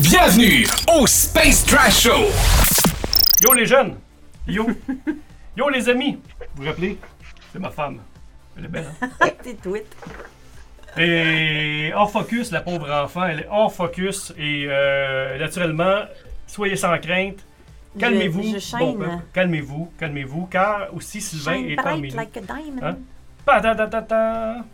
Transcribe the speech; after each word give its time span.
Bienvenue 0.00 0.66
au 0.92 1.06
Space 1.06 1.64
Trash 1.66 2.02
Show! 2.04 2.24
Yo 3.44 3.52
les 3.52 3.66
jeunes! 3.66 3.96
Yo! 4.46 4.66
Yo 5.56 5.68
les 5.68 5.88
amis! 5.88 6.18
Vous 6.54 6.62
vous 6.62 6.68
rappelez? 6.68 6.98
C'est 7.52 7.58
ma 7.58 7.70
femme. 7.70 7.98
Elle 8.56 8.64
est 8.64 8.68
belle, 8.68 8.86
hein? 9.02 9.08
T'es 9.42 9.54
tweet. 9.54 9.84
Et 10.96 11.92
hors 11.94 12.10
focus, 12.10 12.50
la 12.50 12.62
pauvre 12.62 12.90
enfant, 12.90 13.26
elle 13.26 13.40
est 13.40 13.48
hors 13.50 13.72
focus. 13.72 14.32
Et 14.38 14.66
euh, 14.68 15.38
naturellement, 15.38 16.04
soyez 16.46 16.76
sans 16.76 16.98
crainte. 16.98 17.44
Calmez-vous. 17.98 18.42
Je- 18.42 18.54
je 18.54 18.58
shine. 18.58 18.98
peuple. 18.98 19.08
calmez-vous, 19.32 19.92
calmez-vous. 19.98 20.46
Car 20.46 20.94
aussi 20.94 21.20
Sylvain 21.20 21.54
Shine 21.56 21.70
est 21.70 21.76
bright 21.76 21.84
parmi 21.84 22.08
nous. 22.10 22.16
like 22.16 22.36
a 22.36 22.40
diamond. 22.40 22.82
Hein? 22.82 22.96
Pa-da-da-da-da. 23.44 24.64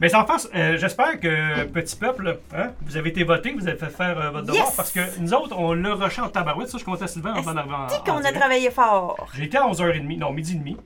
Mais 0.00 0.14
en 0.14 0.26
face, 0.26 0.48
euh, 0.54 0.76
j'espère 0.76 1.18
que, 1.18 1.64
petit 1.64 1.96
peuple, 1.96 2.38
hein, 2.54 2.72
vous 2.82 2.98
avez 2.98 3.08
été 3.08 3.24
voté, 3.24 3.52
vous 3.52 3.66
avez 3.66 3.78
fait 3.78 3.88
faire 3.88 4.20
euh, 4.20 4.30
votre 4.30 4.46
devoir. 4.46 4.70
Parce 4.76 4.92
que 4.92 5.00
nous 5.20 5.32
autres, 5.32 5.56
on 5.58 5.72
l'a 5.72 5.94
rushé 5.94 6.20
en 6.20 6.28
tabarouette. 6.28 6.68
Ça, 6.68 6.76
je 6.76 6.84
comptais 6.84 7.04
à 7.04 7.06
Sylvain 7.06 7.32
en 7.32 7.42
en 7.42 7.56
arrivant. 7.56 7.86
Dis 7.86 7.94
en 7.94 8.04
qu'on 8.04 8.16
a 8.16 8.20
direct. 8.20 8.38
travaillé 8.38 8.70
fort. 8.70 9.26
J'étais 9.34 9.56
à 9.56 9.62
11h30, 9.62 10.18
non, 10.18 10.32
midi 10.32 10.52
et 10.52 10.58
demi. 10.58 10.76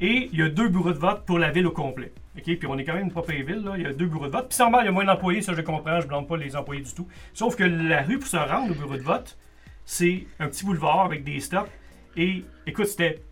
Et 0.00 0.28
il 0.30 0.38
y 0.38 0.42
a 0.42 0.50
deux 0.50 0.68
bureaux 0.68 0.92
de 0.92 0.98
vote 0.98 1.24
pour 1.24 1.38
la 1.38 1.50
ville 1.50 1.66
au 1.66 1.70
complet. 1.70 2.12
OK? 2.36 2.44
Puis 2.44 2.66
on 2.66 2.76
est 2.76 2.84
quand 2.84 2.92
même 2.92 3.04
une 3.04 3.12
propre 3.12 3.32
ville, 3.32 3.62
là. 3.64 3.72
Il 3.76 3.82
y 3.82 3.86
a 3.86 3.94
deux 3.94 4.06
bureaux 4.06 4.26
de 4.26 4.32
vote. 4.32 4.48
Puis 4.48 4.56
c'est 4.56 4.62
normal, 4.62 4.82
il 4.82 4.86
y 4.86 4.88
a 4.88 4.92
moins 4.92 5.04
d'employés, 5.06 5.40
ça 5.40 5.54
je 5.54 5.62
comprends, 5.62 6.00
je 6.00 6.06
blâme 6.06 6.26
pas 6.26 6.36
les 6.36 6.54
employés 6.54 6.82
du 6.82 6.92
tout. 6.92 7.08
Sauf 7.32 7.56
que 7.56 7.64
la 7.64 8.02
rue 8.02 8.18
pour 8.18 8.28
se 8.28 8.36
rendre 8.36 8.72
au 8.72 8.74
bureau 8.74 8.96
de 8.96 9.02
vote, 9.02 9.38
c'est 9.86 10.26
un 10.38 10.48
petit 10.48 10.66
boulevard 10.66 11.06
avec 11.06 11.24
des 11.24 11.40
stops. 11.40 11.70
Et 12.16 12.44
écoute, 12.66 12.86
c'était 12.86 13.22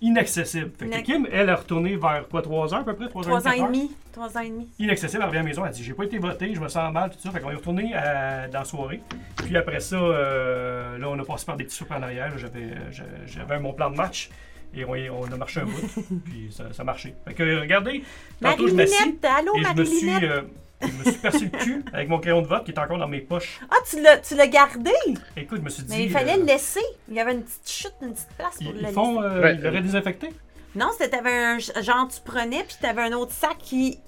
inaccessible. 0.00 0.70
Fait 0.78 0.88
que 0.88 1.00
Kim, 1.02 1.26
elle 1.32 1.48
est 1.48 1.54
retournée 1.54 1.96
vers 1.96 2.26
quoi, 2.28 2.42
3 2.42 2.74
heures 2.74 2.80
à 2.80 2.84
peu 2.84 2.94
près? 2.94 3.08
3 3.08 3.22
Trois 3.22 3.46
ans 3.48 3.52
et 3.52 3.60
heures? 3.60 3.66
demi. 3.66 3.90
Trois 4.12 4.36
ans 4.36 4.40
et 4.40 4.48
demi. 4.50 4.68
inaccessible. 4.78 5.22
Elle 5.22 5.28
revient 5.28 5.38
à 5.38 5.42
la 5.42 5.48
maison, 5.48 5.64
elle 5.66 5.72
dit 5.72 5.82
J'ai 5.84 5.94
pas 5.94 6.04
été 6.04 6.18
voté, 6.18 6.54
je 6.54 6.60
me 6.60 6.68
sens 6.68 6.92
mal, 6.92 7.10
tout 7.10 7.18
ça. 7.20 7.30
Fait 7.30 7.40
qu'on 7.40 7.50
est 7.50 7.54
retourné 7.56 7.94
à- 7.94 8.48
dans 8.48 8.60
la 8.60 8.64
soirée. 8.64 9.00
Puis 9.36 9.56
après 9.56 9.80
ça, 9.80 9.96
euh, 9.96 10.98
là, 10.98 11.08
on 11.08 11.18
a 11.18 11.24
passé 11.24 11.46
par 11.46 11.56
des 11.56 11.64
petits 11.64 11.76
soupes 11.76 11.90
en 11.92 12.02
arrière. 12.02 12.36
J'avais, 12.38 12.60
euh, 12.62 12.90
j'a- 12.90 13.04
j'avais 13.26 13.58
mon 13.58 13.72
plan 13.72 13.90
de 13.90 13.96
match. 13.96 14.30
Et 14.74 14.84
on, 14.84 14.90
on 14.92 15.32
a 15.32 15.36
marché 15.36 15.60
un 15.60 15.64
bout. 15.64 15.80
puis 16.26 16.48
ça, 16.50 16.64
ça 16.72 16.82
a 16.82 16.84
marché. 16.84 17.14
Fait 17.26 17.32
que 17.34 17.60
regardez, 17.60 18.02
tantôt 18.40 18.68
je 18.68 18.74
m'assis. 18.74 18.92
Marie-Linette, 18.98 19.24
allô 19.24 19.56
Et 19.56 19.64
je 19.64 19.74
me 19.80 19.84
suis. 19.84 20.24
Euh, 20.26 20.42
je 20.80 20.86
me 20.86 21.04
suis 21.04 21.12
percé 21.20 21.50
le 21.52 21.58
cul 21.58 21.84
avec 21.92 22.08
mon 22.08 22.18
crayon 22.18 22.42
de 22.42 22.46
vote 22.46 22.64
qui 22.64 22.70
est 22.72 22.78
encore 22.78 22.98
dans 22.98 23.08
mes 23.08 23.20
poches. 23.20 23.60
Ah, 23.70 23.76
tu 23.88 24.00
l'as, 24.00 24.18
tu 24.18 24.34
l'as 24.36 24.46
gardé? 24.46 24.90
Écoute, 25.36 25.58
je 25.58 25.64
me 25.64 25.68
suis 25.70 25.82
dit. 25.82 25.96
Mais 25.96 26.04
il 26.04 26.10
fallait 26.10 26.34
euh, 26.34 26.38
le 26.38 26.44
laisser. 26.44 26.80
Il 27.08 27.14
y 27.14 27.20
avait 27.20 27.32
une 27.32 27.42
petite 27.42 27.68
chute, 27.68 27.94
une 28.02 28.12
petite 28.12 28.28
place 28.36 28.54
pour 28.56 28.62
ils, 28.66 28.72
le 28.72 28.78
ils 28.78 28.82
laisser. 28.82 28.98
euh, 28.98 29.42
Ouais. 29.42 29.54
Ils 29.54 29.62
l'auraient 29.62 29.80
désinfecté 29.82 30.28
Non, 30.74 30.88
c'était 30.92 31.10
t'avais 31.16 31.32
un 31.44 31.58
genre 31.58 32.08
tu 32.08 32.20
prenais 32.24 32.62
puis 32.64 32.76
t'avais 32.80 33.02
un 33.02 33.12
autre 33.12 33.32
sac 33.32 33.56
qui. 33.58 33.98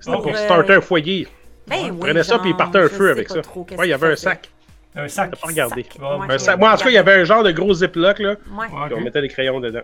C'était 0.00 0.16
pour 0.16 0.28
euh, 0.28 0.44
starter 0.44 0.74
un 0.74 0.80
foyer. 0.80 1.28
Ben 1.66 1.76
oui. 1.82 1.88
Il 1.92 1.98
prenait 1.98 2.22
ça 2.22 2.38
puis 2.38 2.50
il 2.50 2.56
partait 2.56 2.78
un 2.78 2.88
feu 2.88 3.10
avec 3.10 3.28
ça. 3.28 3.42
trop 3.42 3.66
Ouais, 3.76 3.86
il 3.86 3.90
y 3.90 3.92
avait 3.92 4.12
un 4.12 4.16
sac. 4.16 4.50
Un 4.94 5.08
sac. 5.08 5.30
T'as 5.32 5.36
pas 5.36 5.46
regardé. 5.48 5.82
Sac. 5.82 5.98
Bon, 6.00 6.20
Ouais, 6.20 6.34
un 6.34 6.38
sac. 6.38 6.54
ouais. 6.54 6.60
Moi, 6.60 6.72
en 6.72 6.76
tout 6.78 6.84
cas, 6.84 6.88
il 6.90 6.94
y 6.94 6.98
avait 6.98 7.12
un 7.14 7.24
genre 7.24 7.42
de 7.42 7.50
gros 7.52 7.74
ziploc, 7.74 8.18
là. 8.18 8.30
Ouais. 8.30 8.36
Ouais, 8.60 8.66
Puis 8.86 8.94
on 8.94 9.00
mettait 9.02 9.20
des 9.20 9.28
crayons 9.28 9.60
dedans. 9.60 9.82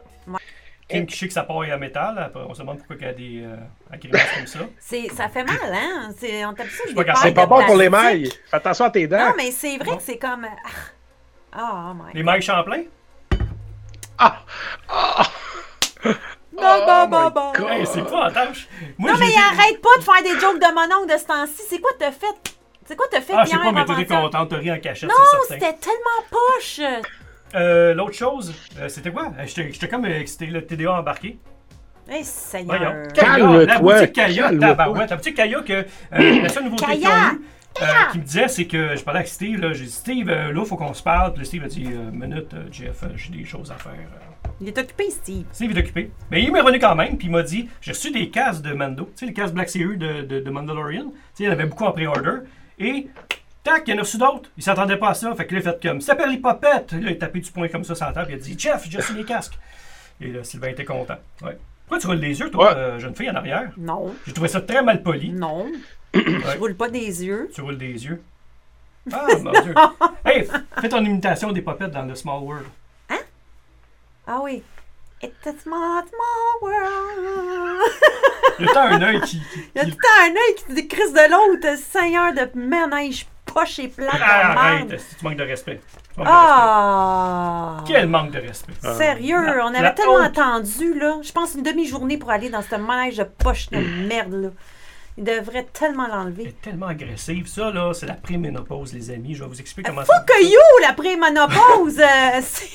Kim 0.89 1.07
qui 1.07 1.17
sait 1.17 1.27
que 1.29 1.33
ça 1.33 1.45
paille 1.45 1.71
à 1.71 1.77
métal. 1.79 2.19
Après, 2.19 2.41
on 2.47 2.53
se 2.55 2.61
demande 2.61 2.79
pourquoi 2.79 2.97
il 2.97 3.03
y 3.03 3.09
a 3.09 3.13
des 3.13 3.43
euh, 3.45 3.57
agréments 3.91 4.19
comme 4.37 4.47
ça. 4.47 4.59
C'est, 4.79 5.09
ça 5.09 5.29
fait 5.29 5.45
mal, 5.45 5.57
hein? 5.73 6.11
C'est, 6.19 6.45
on 6.45 6.53
tape 6.53 6.67
ça 6.69 6.83
C'est 7.23 7.33
pas 7.33 7.47
bon 7.47 7.65
pour 7.65 7.77
les 7.77 7.89
mailles. 7.89 8.29
Fais 8.51 8.57
attention 8.57 8.85
à 8.87 8.91
tes 8.91 9.07
dents. 9.07 9.29
Non, 9.29 9.35
mais 9.37 9.51
c'est 9.51 9.77
vrai 9.79 9.87
Bon. 9.87 9.97
que 9.97 10.03
c'est 10.03 10.19
comme. 10.19 10.47
Ah, 11.53 11.91
oh 11.91 11.95
my 11.95 12.13
Les 12.15 12.23
mailles 12.23 12.43
Champlain? 12.43 12.83
Ah! 14.19 14.39
Ah! 14.89 15.23
Bah, 16.55 17.07
bah, 17.07 17.33
Oh. 17.35 17.53
God. 17.57 17.69
Hey, 17.71 17.87
c'est 17.87 18.03
pas 18.05 18.29
en 18.29 18.31
tâche. 18.31 18.69
Moi, 18.99 19.13
Non, 19.13 19.17
j'ai 19.19 19.25
mais 19.27 19.35
arrête 19.37 19.81
pas 19.81 19.99
de 19.99 20.03
faire 20.05 20.23
des 20.23 20.39
jokes 20.41 20.61
de 20.61 20.75
mon 20.75 20.97
oncle 21.03 21.13
de 21.13 21.19
ce 21.19 21.25
temps-ci. 21.25 21.63
C'est 21.69 21.81
quoi 21.81 21.91
t'as 21.99 22.13
fait? 22.13 22.27
C'est 22.87 22.97
quoi 22.97 23.07
t'as 23.11 23.21
fait 23.21 23.33
Ah, 23.37 23.45
je 23.45 23.51
sais 23.51 23.57
hier 23.57 23.65
pas, 23.65 23.73
mais 23.73 23.85
t'étais 23.85 24.15
contente, 24.15 24.49
t'as 24.51 24.57
ri 24.59 24.71
en 24.73 24.79
cachette, 24.79 25.09
Non, 25.09 25.15
c'était 25.49 25.73
tellement 25.75 26.23
poche. 26.31 26.81
Euh, 27.55 27.95
L'autre 27.95 28.15
chose, 28.15 28.55
euh, 28.79 28.89
c'était 28.89 29.11
quoi? 29.11 29.33
Euh, 29.39 29.45
J'étais 29.47 29.89
comme 29.89 30.07
excité, 30.07 30.47
le 30.47 30.65
TDA 30.65 30.93
embarqué. 30.93 31.39
Eh, 32.11 32.25
Seigneur. 32.25 32.79
Voyons. 32.79 33.03
Calme-toi, 33.15 33.65
La 33.67 33.79
boutique 33.79 34.13
Kaya, 34.13 34.51
tabarouette. 34.59 35.11
La 35.11 35.17
boutique 35.17 35.37
Kaya, 35.37 35.61
que 35.63 35.73
euh, 35.73 36.43
la 36.43 36.49
seule 36.49 36.65
nouveauté 36.65 36.85
qu'ils 36.87 37.07
ont 37.07 37.11
eu, 37.11 37.43
euh, 37.81 37.85
qui 38.11 38.19
me 38.19 38.25
disait, 38.25 38.49
c'est 38.49 38.67
que 38.67 38.97
je 38.97 39.03
parlais 39.03 39.21
avec 39.21 39.29
Steve, 39.29 39.61
là, 39.61 39.73
j'ai 39.73 39.85
dit, 39.85 39.91
Steve, 39.91 40.29
euh, 40.29 40.53
là, 40.53 40.65
faut 40.65 40.77
qu'on 40.77 40.93
se 40.95 41.03
parle. 41.03 41.33
Puis 41.33 41.41
là, 41.41 41.45
Steve 41.47 41.65
a 41.65 41.69
dit, 41.69 41.87
euh, 41.87 42.11
minute, 42.11 42.53
euh, 42.55 42.65
Jeff, 42.71 43.05
j'ai 43.17 43.31
des 43.33 43.45
choses 43.45 43.71
à 43.71 43.77
faire. 43.77 43.93
Il 44.61 44.69
est 44.69 44.79
occupé, 44.79 45.11
Steve. 45.11 45.45
Steve 45.53 45.77
est 45.77 45.81
occupé. 45.81 46.11
Mais 46.31 46.43
il 46.43 46.53
m'est 46.53 46.61
revenu 46.61 46.79
quand 46.79 46.95
même, 46.95 47.17
puis 47.17 47.29
il 47.29 47.31
m'a 47.31 47.43
dit 47.43 47.69
j'ai 47.81 47.93
reçu 47.93 48.11
des 48.11 48.29
casques 48.31 48.63
de 48.63 48.73
Mando, 48.75 49.05
tu 49.05 49.11
sais, 49.15 49.27
les 49.27 49.33
casques 49.33 49.55
Black 49.55 49.69
Series 49.71 49.97
de, 49.97 50.23
de, 50.23 50.41
de 50.41 50.51
Mandalorian. 50.51 51.05
Tu 51.05 51.11
sais, 51.35 51.45
il 51.45 51.47
y 51.47 51.49
en 51.49 51.53
avait 51.53 51.67
beaucoup 51.67 51.85
en 51.85 51.93
pré-order. 51.93 52.41
Et, 52.79 53.09
tac, 53.65 53.83
il 53.87 53.91
y 53.91 53.95
en 53.95 53.99
a 53.99 54.01
reçu 54.03 54.19
d'autres. 54.19 54.51
Il 54.57 54.63
s'attendait 54.63 54.97
pas 54.97 55.11
à 55.11 55.15
ça. 55.15 55.35
Fait 55.35 55.47
que 55.47 55.55
là, 55.55 55.61
il 55.61 55.65
fait 55.65 55.83
comme 55.89 56.01
ça 56.01 56.09
s'appelle 56.09 56.31
l'hypopète. 56.31 56.93
Là, 56.93 56.99
il 57.01 57.09
a 57.09 57.15
tapé 57.17 57.41
du 57.41 57.51
poing 57.51 57.69
comme 57.69 57.85
ça 57.85 57.95
sur 57.95 58.07
la 58.07 58.13
table. 58.13 58.31
Il 58.31 58.35
a 58.35 58.39
dit 58.39 58.55
Jeff, 58.59 58.87
j'ai 58.89 58.99
reçu 58.99 59.15
les 59.15 59.25
casques. 59.25 59.59
Et 60.21 60.29
là, 60.29 60.45
Sylvain 60.45 60.69
était 60.69 60.85
content. 60.85 61.17
Ouais. 61.43 61.57
Pourquoi 61.87 61.99
tu 61.99 62.07
roules 62.07 62.17
les 62.17 62.39
yeux, 62.41 62.51
toi, 62.51 62.73
Ouais. 62.73 62.77
euh, 62.79 62.99
jeune 62.99 63.15
fille 63.15 63.31
en 63.31 63.35
arrière? 63.35 63.71
Non, 63.77 64.15
J'ai 64.27 64.33
trouvé 64.33 64.49
ça 64.49 64.61
très 64.61 64.83
mal 64.83 65.03
poli. 65.03 65.31
non. 65.33 65.67
Ouais. 66.15 66.23
Je 66.55 66.59
roule 66.59 66.75
pas 66.77 66.89
des 66.89 67.25
yeux. 67.25 67.51
Tu 67.55 67.61
roules 67.61 67.79
des 67.79 68.05
yeux. 68.05 68.23
Ah, 69.13 69.27
mon 69.43 69.51
Dieu. 69.51 69.75
Hey, 70.25 70.47
fais 70.81 70.89
ton 70.89 71.05
imitation 71.05 71.51
des 71.51 71.61
popettes 71.63 71.91
dans 71.91 72.05
le 72.05 72.15
Small 72.15 72.41
World. 72.43 72.67
Ah 74.29 74.39
oui. 74.43 74.63
It's 75.23 75.47
a 75.47 75.53
small, 75.61 76.05
small 76.07 76.63
world. 76.63 77.81
Il 78.61 78.67
y 78.67 78.69
a 78.69 78.73
tant 78.73 78.81
un 78.83 79.03
œil 79.03 79.21
qui. 79.23 79.41
qui- 79.41 79.61
Il 79.75 79.79
y 79.79 79.81
a 79.81 79.85
qui- 79.85 79.91
tout 79.91 79.97
le 79.97 80.03
temps 80.03 80.23
un 80.23 80.31
œil 80.31 80.55
qui 80.57 80.65
se 80.65 80.73
décrisse 80.75 81.13
de 81.13 81.31
l'autre. 81.31 81.79
Seigneur 81.79 82.33
de 82.33 82.49
manège 82.59 83.27
poche 83.53 83.79
et 83.79 83.89
plate. 83.89 84.11
Ah, 84.21 84.53
arrête, 84.61 85.01
si 85.01 85.17
tu 85.17 85.25
manques 85.25 85.37
de 85.37 85.43
respect? 85.45 85.81
Tu 86.15 86.21
manques 86.21 86.27
de 86.29 86.33
respect. 86.33 86.33
Ah! 86.57 87.85
Quel 87.87 88.09
manque 88.09 88.31
de 88.31 88.39
respect. 88.41 88.73
Sérieux, 88.81 89.45
La- 89.45 89.65
on 89.67 89.75
avait 89.75 89.95
tellement 89.95 90.15
honte. 90.15 90.39
attendu, 90.39 90.99
là. 90.99 91.17
Je 91.23 91.33
pense 91.33 91.55
une 91.55 91.63
demi-journée 91.63 92.19
pour 92.19 92.31
aller 92.31 92.51
dans 92.51 92.63
ce 92.63 92.77
manège 92.77 93.17
de 93.19 93.25
poche 93.25 93.69
de 93.71 93.79
merde, 94.09 94.33
là. 94.35 94.49
Il 95.19 95.25
devrait 95.25 95.67
tellement 95.75 96.07
Elle 96.07 96.13
l'enlever. 96.13 96.43
est 96.49 96.63
tellement 96.63 96.87
agressive. 96.87 97.47
Ça, 97.47 97.71
là, 97.71 97.93
c'est 97.93 98.07
la 98.07 98.15
préménopause, 98.15 98.95
les 98.95 99.11
amis. 99.11 99.35
Je 99.35 99.43
vais 99.45 99.49
vous 99.49 99.61
expliquer 99.61 99.91
comment 99.91 100.05
Fuck 100.07 100.31
you, 100.43 100.59
la 100.81 100.95
pré-monopause! 100.95 101.99
euh, 102.01 102.41
c'est- 102.43 102.69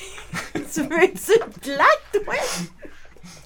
tu 0.72 0.82
veux-tu 0.82 1.32
une 1.32 1.60
claque, 1.74 2.24
toi? 2.24 2.34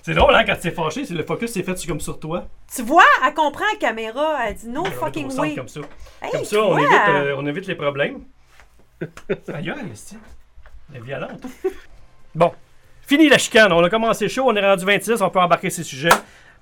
C'est 0.03 0.15
drôle, 0.15 0.35
hein, 0.35 0.43
quand 0.45 0.55
tu 0.57 0.63
t'es 0.63 0.71
fâché, 0.73 1.05
c'est 1.05 1.15
le 1.15 1.23
focus 1.23 1.53
s'est 1.53 1.63
fait 1.63 1.77
sur- 1.79 1.89
comme 1.89 2.01
sur 2.01 2.19
toi. 2.19 2.47
Tu 2.75 2.83
vois, 2.83 3.05
elle 3.25 3.35
comprend 3.35 3.65
la 3.73 3.79
caméra. 3.79 4.49
Elle 4.49 4.55
dit 4.57 4.69
no 4.69 4.81
On 4.83 4.85
fucking 4.91 5.33
way. 5.39 5.55
Comme 5.55 5.69
ça, 5.69 5.81
Hey, 6.21 6.31
comme 6.33 6.45
ça 6.45 6.59
on, 6.61 6.71
toi! 6.71 6.81
évite, 6.81 6.93
euh, 7.09 7.35
on 7.39 7.47
évite 7.47 7.67
les 7.69 7.75
problèmes. 7.77 8.21
Aïe, 9.55 9.71
aïe, 9.71 9.77
c'est- 9.95 10.17
Elle 10.93 11.01
est 11.01 11.05
violente. 11.05 11.43
Bon, 12.35 12.53
fini 13.07 13.29
la 13.29 13.39
chicane. 13.39 13.73
On 13.73 13.83
a 13.83 13.89
commencé 13.91 14.29
chaud, 14.29 14.45
on 14.47 14.55
est 14.57 14.61
rendu 14.61 14.85
26, 14.85 15.23
on 15.23 15.31
peut 15.31 15.41
embarquer 15.41 15.71
ces 15.71 15.83
sujets. 15.85 16.09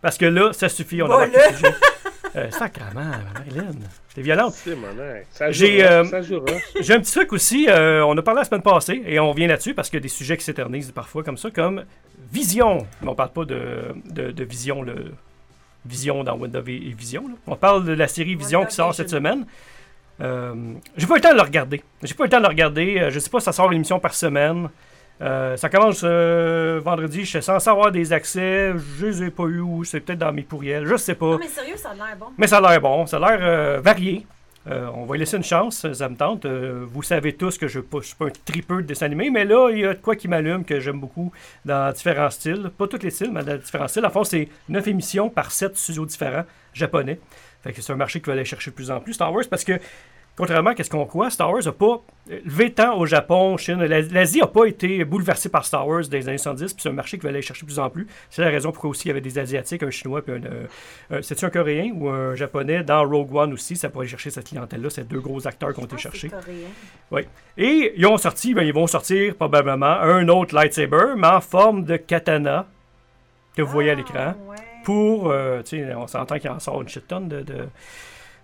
Parce 0.03 0.17
que 0.19 0.27
là, 0.27 0.53
ça 0.53 0.69
suffit, 0.69 1.03
on 1.03 1.07
Voilà. 1.07 1.27
embarque 1.27 1.47
les 1.51 1.57
sujets. 1.57 1.75
Euh, 2.37 2.51
sacrement, 2.51 3.11
Marilyn. 3.35 3.73
T'es 4.15 4.23
violente. 4.23 4.55
C'est 4.55 4.77
mon 4.77 4.97
œil. 4.99 5.25
Ça 5.31 5.51
J'ai, 5.51 5.81
jouera. 5.81 5.93
euh, 5.93 6.05
Ça 6.05 6.23
jouera. 6.23 6.45
J'ai 6.81 6.95
un 6.95 7.01
petit 7.01 7.13
truc 7.13 7.33
aussi, 7.33 7.67
euh, 7.69 8.05
on 8.05 8.17
a 8.17 8.23
parlé 8.23 8.41
la 8.41 8.45
semaine 8.45 8.63
passée, 8.63 9.03
et 9.05 9.19
on 9.19 9.31
revient 9.31 9.47
là-dessus 9.49 9.75
parce 9.75 9.91
qu'il 9.91 9.97
y 9.97 10.01
a 10.01 10.03
des 10.03 10.09
sujets 10.09 10.37
qui 10.37 10.45
s'éternisent 10.45 10.93
parfois 10.93 11.23
comme 11.25 11.37
ça, 11.37 11.51
comme 11.51 11.85
Vision. 12.33 12.87
Mais 13.03 13.09
on 13.09 13.15
parle 13.15 13.31
pas 13.33 13.45
de, 13.45 13.95
de, 14.11 14.31
de 14.31 14.45
Vision, 14.45 14.83
le 14.83 15.13
Vision 15.87 16.23
dans 16.25 16.37
Windows 16.37 16.63
et 16.67 16.95
Vision. 16.97 17.29
là. 17.29 17.35
On 17.47 17.57
parle 17.57 17.85
de 17.85 17.93
la 17.93 18.09
série 18.09 18.35
Vision 18.35 18.65
qui 18.67 18.75
sort 18.75 18.95
cette 18.95 19.11
semaine. 19.11 19.47
Euh, 20.21 20.55
j'ai 20.97 21.07
pas 21.07 21.15
eu 21.15 21.17
le 21.17 21.23
temps 21.23 21.31
de 21.33 21.37
le 21.37 21.43
regarder. 21.43 21.83
J'ai 22.03 22.15
pas 22.15 22.25
eu 22.25 22.27
le 22.27 22.31
temps 22.31 22.39
de 22.39 22.43
le 22.43 22.49
regarder. 22.49 22.99
Euh, 22.99 23.11
je 23.11 23.19
sais 23.19 23.31
pas 23.31 23.41
si 23.41 23.47
ça 23.47 23.53
sort 23.53 23.71
une 23.73 23.77
émission 23.77 23.99
par 23.99 24.15
semaine. 24.15 24.69
Euh, 25.23 25.57
ça 25.57 25.69
commence 25.69 26.03
euh, 26.05 26.81
vendredi. 26.85 27.21
Je 27.25 27.31
suis 27.31 27.43
censé 27.43 27.69
avoir 27.69 27.91
des 27.91 28.13
accès. 28.13 28.73
Je 28.99 29.07
les 29.07 29.23
ai 29.25 29.31
pas 29.31 29.45
eu 29.45 29.63
c'est 29.85 30.01
peut-être 30.01 30.19
dans 30.19 30.33
mes 30.33 30.45
courriels. 30.45 30.87
Je 30.87 30.97
sais 30.97 31.15
pas. 31.15 31.27
Non, 31.27 31.39
mais 31.39 31.49
sérieux, 31.49 31.77
ça 31.77 31.91
a 31.91 31.95
l'air 31.95 32.17
bon. 32.19 32.27
Mais 32.39 32.47
ça 32.47 32.59
a 32.59 32.61
l'air 32.61 32.81
bon, 32.81 33.07
ça 33.07 33.17
a 33.17 33.37
l'air 33.37 33.81
varié. 33.83 34.27
Euh, 34.67 34.91
on 34.95 35.07
va 35.07 35.17
laisser 35.17 35.39
une 35.39 35.43
chance, 35.43 35.91
ça 35.93 36.09
me 36.09 36.17
tente. 36.17 36.45
Euh, 36.45 36.85
vous 36.87 37.03
savez 37.03 37.35
tous 37.35 37.57
que 37.57 37.67
je 37.67 37.79
ne 37.79 38.03
suis 38.03 38.15
pas 38.15 38.27
un 38.27 38.31
tripeux 38.45 38.83
de 38.83 38.87
dessin 38.87 39.07
animé, 39.07 39.31
mais 39.31 39.45
là, 39.45 39.71
il 39.71 39.79
y 39.79 39.85
a 39.87 39.95
de 39.95 39.99
quoi 39.99 40.17
qui 40.17 40.29
m'allume, 40.29 40.65
que 40.65 40.81
j'aime 40.81 41.01
beaucoup 41.01 41.33
dans 41.65 41.93
différents 41.93 42.31
styles. 42.31 42.71
Pas 42.77 42.87
tous 42.87 43.03
les 43.03 43.11
styles, 43.11 43.33
mais 43.33 43.43
dans 43.43 43.57
différents 43.57 43.89
styles. 43.89 44.05
En 44.05 44.11
fond, 44.11 44.25
c'est 44.25 44.49
9 44.69 44.89
émissions 44.89 45.31
par 45.31 45.51
7 45.51 45.77
studios 45.77 46.05
différents 46.05 46.45
japonais. 46.75 47.19
Fait 47.63 47.73
que 47.73 47.81
c'est 47.81 47.93
un 47.93 47.97
marché 47.97 48.21
qui 48.21 48.27
va 48.27 48.35
aller 48.35 48.45
chercher 48.45 48.71
plus 48.71 48.91
en 48.91 49.01
plus 49.01 49.15
Star 49.15 49.33
Wars 49.33 49.45
parce 49.49 49.65
que, 49.65 49.79
contrairement 50.41 50.71
à 50.71 50.83
ce 50.83 50.91
qu'on 50.91 51.07
croit, 51.07 51.31
Star 51.31 51.53
Wars 51.53 51.63
n'a 51.65 51.73
pas 51.73 52.01
euh, 52.31 52.41
levé 52.45 52.73
tant 52.73 52.99
au 52.99 53.07
Japon, 53.07 53.57
Chine. 53.57 53.83
La- 53.85 54.01
L'Asie 54.01 54.41
n'a 54.41 54.47
pas 54.49 54.65
été 54.67 55.05
bouleversée 55.05 55.49
par 55.49 55.65
Star 55.65 55.87
Wars 55.87 56.03
dans 56.09 56.17
les 56.17 56.29
années 56.29 56.39
70, 56.39 56.73
puis 56.75 56.83
c'est 56.83 56.89
un 56.89 56.93
marché 56.93 57.19
qui 57.19 57.23
va 57.25 57.29
aller 57.29 57.43
chercher 57.43 57.63
de 57.63 57.67
plus 57.67 57.79
en 57.79 57.89
plus. 57.91 58.07
C'est 58.31 58.43
la 58.43 58.49
raison 58.49 58.73
pourquoi 58.73 58.91
aussi 58.91 59.05
il 59.05 59.09
y 59.09 59.11
avait 59.13 59.21
des 59.21 59.39
Asiatiques, 59.39 59.83
un 59.83 59.91
Chinois, 59.91 60.23
puis 60.23 60.33
un. 60.35 60.37
euh, 60.45 60.67
euh, 61.13 61.23
C'est-tu 61.23 61.45
un 61.45 61.51
Coréen 61.51 61.93
ou 61.95 62.09
un 62.09 62.35
Japonais 62.35 62.83
dans 62.83 63.07
Rogue 63.09 63.35
One 63.35 63.53
aussi? 63.53 63.77
Ça 63.77 63.89
pourrait 63.91 64.05
aller 64.05 64.11
chercher 64.11 64.31
cette 64.31 64.47
clientèle-là. 64.49 64.91
C'est 64.91 65.07
deux 65.07 65.21
gros 65.21 65.47
acteurs 65.47 65.73
qui 65.75 65.81
ont 65.81 65.85
été 65.85 65.99
cherchés. 65.99 66.31
Oui. 67.11 67.23
Et 67.57 67.93
ils 67.97 68.07
ont 68.07 68.17
sorti, 68.19 68.55
ben, 68.55 68.63
ils 68.63 68.73
vont 68.75 68.87
sortir 68.87 69.35
probablement 69.37 69.87
un 70.01 70.27
autre 70.29 70.55
lightsaber, 70.55 71.15
mais 71.17 71.27
en 71.29 71.41
forme 71.41 71.85
de 71.85 71.97
katana 71.97 72.67
que 73.57 73.63
vous 73.63 73.73
voyez 73.73 73.91
à 73.91 73.95
l'écran. 73.95 74.15
Ah, 74.35 74.51
ouais. 74.51 74.57
Pour, 74.85 75.31
euh, 75.31 75.61
tu 75.63 75.77
sais, 75.85 75.95
on 75.95 76.07
s'entend 76.07 76.39
qu'il 76.39 76.49
en 76.49 76.59
sort 76.59 76.81
une 76.81 76.89
shit 76.89 77.07
tonne 77.07 77.29
de, 77.29 77.41
de, 77.43 77.69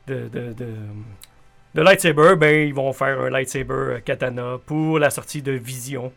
de, 0.06 0.28
de, 0.28 0.66
de- 1.76 1.82
lightsaber, 1.82 2.34
ben, 2.36 2.66
ils 2.68 2.74
vont 2.74 2.92
faire 2.92 3.20
un 3.20 3.30
lightsaber 3.30 3.74
euh, 3.74 4.00
katana 4.00 4.58
pour 4.66 4.98
la 4.98 5.10
sortie 5.10 5.42
de 5.42 5.52
Vision, 5.52 6.12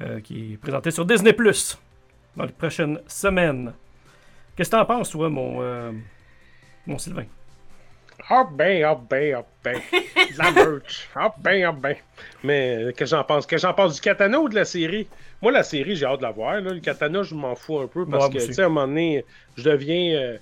euh, 0.00 0.20
qui 0.20 0.54
est 0.54 0.56
présentée 0.56 0.90
sur 0.90 1.04
Disney 1.04 1.32
Plus 1.32 1.78
dans 2.36 2.44
les 2.44 2.52
prochaines 2.52 3.00
semaines. 3.06 3.72
Qu'est-ce 4.56 4.70
que 4.70 4.76
t'en 4.76 4.84
penses, 4.84 5.10
toi, 5.10 5.28
mon, 5.28 5.58
euh, 5.62 5.92
mon 6.86 6.98
Sylvain? 6.98 7.24
Ah 8.30 8.44
ben, 8.50 8.84
ah 8.84 8.94
ben, 9.10 9.34
ah 9.38 9.44
ben. 9.62 9.80
La 10.38 10.50
merch. 10.52 11.08
Ah 11.16 11.34
ben, 11.36 11.64
ah 11.64 11.72
ben. 11.72 11.96
Mais 12.44 12.92
que 12.96 13.04
j'en 13.04 13.24
pense? 13.24 13.44
Que 13.44 13.58
j'en 13.58 13.74
pense 13.74 13.96
du 13.96 14.00
katana 14.00 14.38
ou 14.38 14.48
de 14.48 14.54
la 14.54 14.64
série? 14.64 15.08
Moi, 15.42 15.50
la 15.50 15.64
série, 15.64 15.96
j'ai 15.96 16.06
hâte 16.06 16.18
de 16.18 16.22
la 16.22 16.30
voir. 16.30 16.60
Là. 16.60 16.72
Le 16.72 16.80
katana, 16.80 17.22
je 17.24 17.34
m'en 17.34 17.54
fous 17.56 17.80
un 17.80 17.88
peu 17.88 18.06
parce 18.06 18.28
Ouais, 18.28 18.34
que, 18.38 18.46
tu 18.46 18.54
sais, 18.54 18.62
à 18.62 18.66
un 18.66 18.68
moment 18.68 18.86
donné, 18.86 19.24
je 19.56 19.64
deviens. 19.64 20.14
euh, 20.16 20.36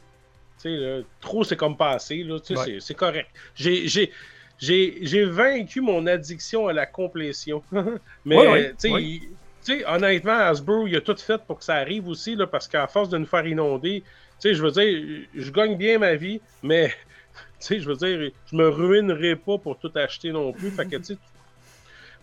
tu 0.62 0.68
sais, 0.68 0.68
là, 0.68 1.00
trop, 1.20 1.44
c'est 1.44 1.56
comme 1.56 1.76
passé. 1.76 2.22
Là, 2.22 2.38
tu 2.40 2.54
sais, 2.54 2.60
Ouais. 2.60 2.64
c'est- 2.66 2.80
c'est 2.80 2.94
correct. 2.94 3.28
J'ai. 3.54 3.88
j'ai 3.88 4.12
j'ai 4.58 5.24
vaincu 5.24 5.80
mon 5.80 6.06
addiction 6.06 6.68
à 6.68 6.72
la 6.72 6.86
complétion. 6.86 7.62
Mais, 8.24 8.36
ouais, 8.36 8.74
tu 8.80 9.20
sais, 9.60 9.84
honnêtement, 9.86 10.36
Hasbro, 10.38 10.86
il 10.86 10.96
a 10.96 11.00
tout 11.00 11.16
fait 11.16 11.40
pour 11.46 11.58
que 11.58 11.64
ça 11.64 11.76
arrive 11.76 12.08
aussi, 12.08 12.34
là, 12.34 12.46
parce 12.46 12.66
qu'à 12.66 12.86
force 12.86 13.08
de 13.08 13.18
nous 13.18 13.26
faire 13.26 13.46
inonder, 13.46 14.02
tu 14.02 14.48
sais, 14.48 14.54
je 14.54 14.62
veux 14.62 14.72
dire, 14.72 15.26
je 15.34 15.50
gagne 15.50 15.76
bien 15.76 15.98
ma 15.98 16.14
vie, 16.14 16.40
mais, 16.62 16.88
tu 17.60 17.66
sais, 17.66 17.80
je 17.80 17.88
veux 17.88 17.96
dire, 17.96 18.30
je 18.50 18.56
me 18.56 18.68
ruinerai 18.68 19.36
pas 19.36 19.58
pour 19.58 19.78
tout 19.78 19.92
acheter 19.94 20.32
non 20.32 20.52
plus. 20.52 20.70
Fait 20.70 20.86
que, 20.86 20.96
tu 20.96 21.04
sais, 21.04 21.18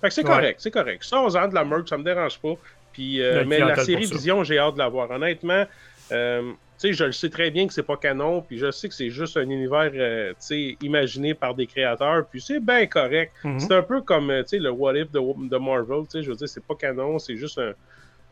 fait 0.02 0.08
que 0.08 0.14
c'est 0.14 0.24
Ouais. 0.24 0.30
correct, 0.30 0.60
c'est 0.62 0.72
correct. 0.72 1.06
11 1.12 1.36
ans 1.36 1.48
de 1.48 1.56
la 1.56 1.66
merch, 1.66 1.90
ça 1.90 1.98
me 1.98 2.04
dérange 2.04 2.40
pas. 2.40 2.54
Puis, 2.94 3.22
euh, 3.22 3.44
mais 3.46 3.60
la 3.60 3.76
série. 3.84 4.06
Vision, 4.06 4.44
j'ai 4.44 4.58
hâte 4.58 4.74
de 4.76 4.80
la 4.80 4.88
voir. 4.90 5.12
Honnêtement, 5.12 5.66
euh, 6.12 6.52
sais, 6.88 6.94
je 6.94 7.04
le 7.04 7.12
sais 7.12 7.30
très 7.30 7.52
bien 7.52 7.68
que 7.68 7.74
c'est 7.74 7.84
pas 7.84 7.98
canon, 7.98 8.42
puis 8.42 8.58
je 8.58 8.72
sais 8.72 8.88
que 8.90 8.96
c'est 8.96 9.10
juste 9.10 9.38
un 9.38 9.50
univers, 9.50 9.92
euh, 9.94 10.30
tu 10.32 10.36
sais, 10.40 10.78
imaginé 10.82 11.34
par 11.34 11.56
des 11.56 11.68
créateurs, 11.68 12.28
puis 12.30 12.42
c'est 12.42 12.60
bien 12.60 12.86
correct. 12.88 13.34
Mhm. 13.44 13.60
C'est 13.60 13.74
un 13.74 13.84
peu 13.84 14.02
comme, 14.02 14.30
euh, 14.30 14.42
tu 14.44 14.50
sais, 14.50 14.60
le 14.60 14.72
What 14.72 14.96
If 14.98 15.12
de, 15.12 15.20
de 15.50 15.58
Marvel, 15.58 16.04
tu 16.06 16.12
sais, 16.20 16.24
je 16.24 16.30
veux 16.30 16.36
dire, 16.36 16.48
c'est 16.50 16.66
pas 16.66 16.76
canon, 16.76 17.20
c'est 17.20 17.36
juste 17.36 17.58
un, 17.58 17.74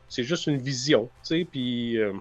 c'est 0.08 0.24
juste 0.24 0.48
une 0.48 0.58
vision, 0.58 1.10
tu 1.28 1.40
sais, 1.40 1.46
puis 1.50 1.98
euh, 1.98 2.14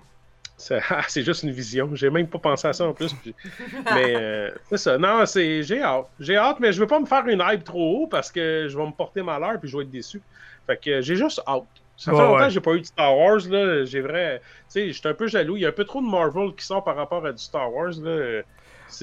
c'est 0.56 0.80
ah, 0.90 1.02
c'est 1.06 1.22
juste 1.22 1.42
une 1.44 1.50
vision. 1.52 1.90
J'ai 1.94 2.10
même 2.10 2.28
pas 2.28 2.38
pensé 2.38 2.66
à 2.66 2.72
ça 2.72 2.84
en 2.86 2.92
plus, 2.94 3.12
puis- 3.12 3.34
mais 3.94 4.16
euh, 4.16 4.50
c'est 4.70 4.78
ça. 4.78 4.98
Non, 4.98 5.24
c'est, 5.26 5.62
j'ai 5.62 5.82
hâte, 5.82 6.06
j'ai 6.18 6.36
hâte, 6.36 6.58
mais 6.60 6.72
je 6.72 6.80
veux 6.80 6.86
pas 6.86 6.98
me 6.98 7.06
faire 7.06 7.26
une 7.28 7.42
hype 7.46 7.62
trop 7.62 8.02
haut 8.02 8.06
parce 8.08 8.32
que 8.32 8.66
je 8.68 8.76
vais 8.76 8.86
me 8.86 8.92
porter 8.96 9.22
malheur 9.22 9.60
puis 9.60 9.68
je 9.68 9.76
vais 9.76 9.84
être 9.84 9.90
déçu. 9.90 10.22
Fait 10.66 10.76
que 10.82 11.00
j'ai 11.02 11.14
juste 11.14 11.40
hâte. 11.46 11.64
Ça 11.96 12.10
fait 12.12 12.16
Ouais, 12.18 12.22
longtemps 12.24 12.44
que 12.44 12.50
j'ai 12.50 12.60
pas 12.60 12.74
eu 12.74 12.80
de 12.80 12.86
Star 12.86 13.16
Wars, 13.16 13.40
là. 13.48 13.84
J'ai 13.84 14.00
vrai. 14.00 14.40
Tu 14.44 14.64
sais, 14.68 14.92
j'étais 14.92 15.08
un 15.08 15.14
peu 15.14 15.26
jaloux. 15.28 15.56
Il 15.56 15.62
y 15.62 15.64
a 15.66 15.68
un 15.68 15.72
peu 15.72 15.84
trop 15.84 16.00
de 16.02 16.06
Marvel 16.06 16.54
qui 16.54 16.64
sort 16.66 16.84
par 16.84 16.96
rapport 16.96 17.24
à 17.24 17.32
du 17.32 17.42
Star 17.42 17.72
Wars, 17.72 17.92
là. 18.02 18.42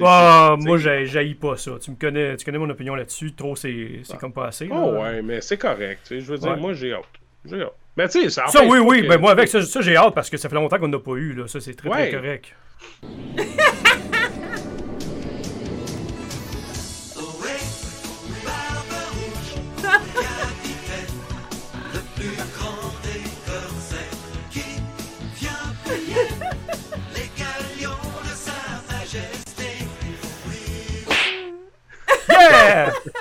Ah, 0.02 0.56
moi, 0.60 0.78
j'haïs 0.78 1.34
pas 1.36 1.58
ça. 1.58 1.72
Tu 1.82 1.92
me 1.92 1.96
connais, 1.96 2.38
tu 2.38 2.46
connais 2.46 2.58
mon 2.58 2.70
opinion 2.70 2.96
là-dessus. 2.96 3.34
Trop, 3.34 3.56
c'est 3.56 4.00
c'est 4.04 4.18
comme 4.18 4.32
pas 4.32 4.48
assez. 4.48 4.68
là. 4.68 4.76
Oh, 4.78 4.94
ouais, 5.02 5.22
mais 5.22 5.42
c'est 5.42 5.58
correct. 5.58 6.02
tu 6.08 6.16
sais, 6.16 6.22
Je 6.22 6.32
veux 6.32 6.38
dire, 6.38 6.52
Ouais. 6.52 6.58
moi, 6.58 6.74
j'ai 6.74 6.94
hâte. 6.94 7.04
J'ai 7.46 7.62
hâte. 7.62 7.74
Mais 7.98 8.08
tu 8.08 8.22
sais, 8.24 8.30
ça 8.30 8.48
Ça, 8.48 8.64
oui, 8.66 8.80
oui. 8.80 9.02
que- 9.04 9.08
Ben, 9.08 9.20
moi, 9.20 9.32
avec 9.32 9.48
ça, 9.50 9.62
ça, 9.62 9.82
j'ai 9.82 9.96
hâte 9.98 10.16
parce 10.16 10.30
que 10.30 10.38
ça 10.38 10.48
fait 10.50 10.56
longtemps 10.56 10.78
qu'on 10.80 10.88
n'a 10.88 11.00
pas 11.00 11.12
eu. 11.16 11.34
Là. 11.34 11.48
Ça, 11.48 11.60
c'est 11.60 11.74
très, 11.76 11.90
Ouais. 11.90 12.10
très 12.10 12.12
correct. 12.20 12.56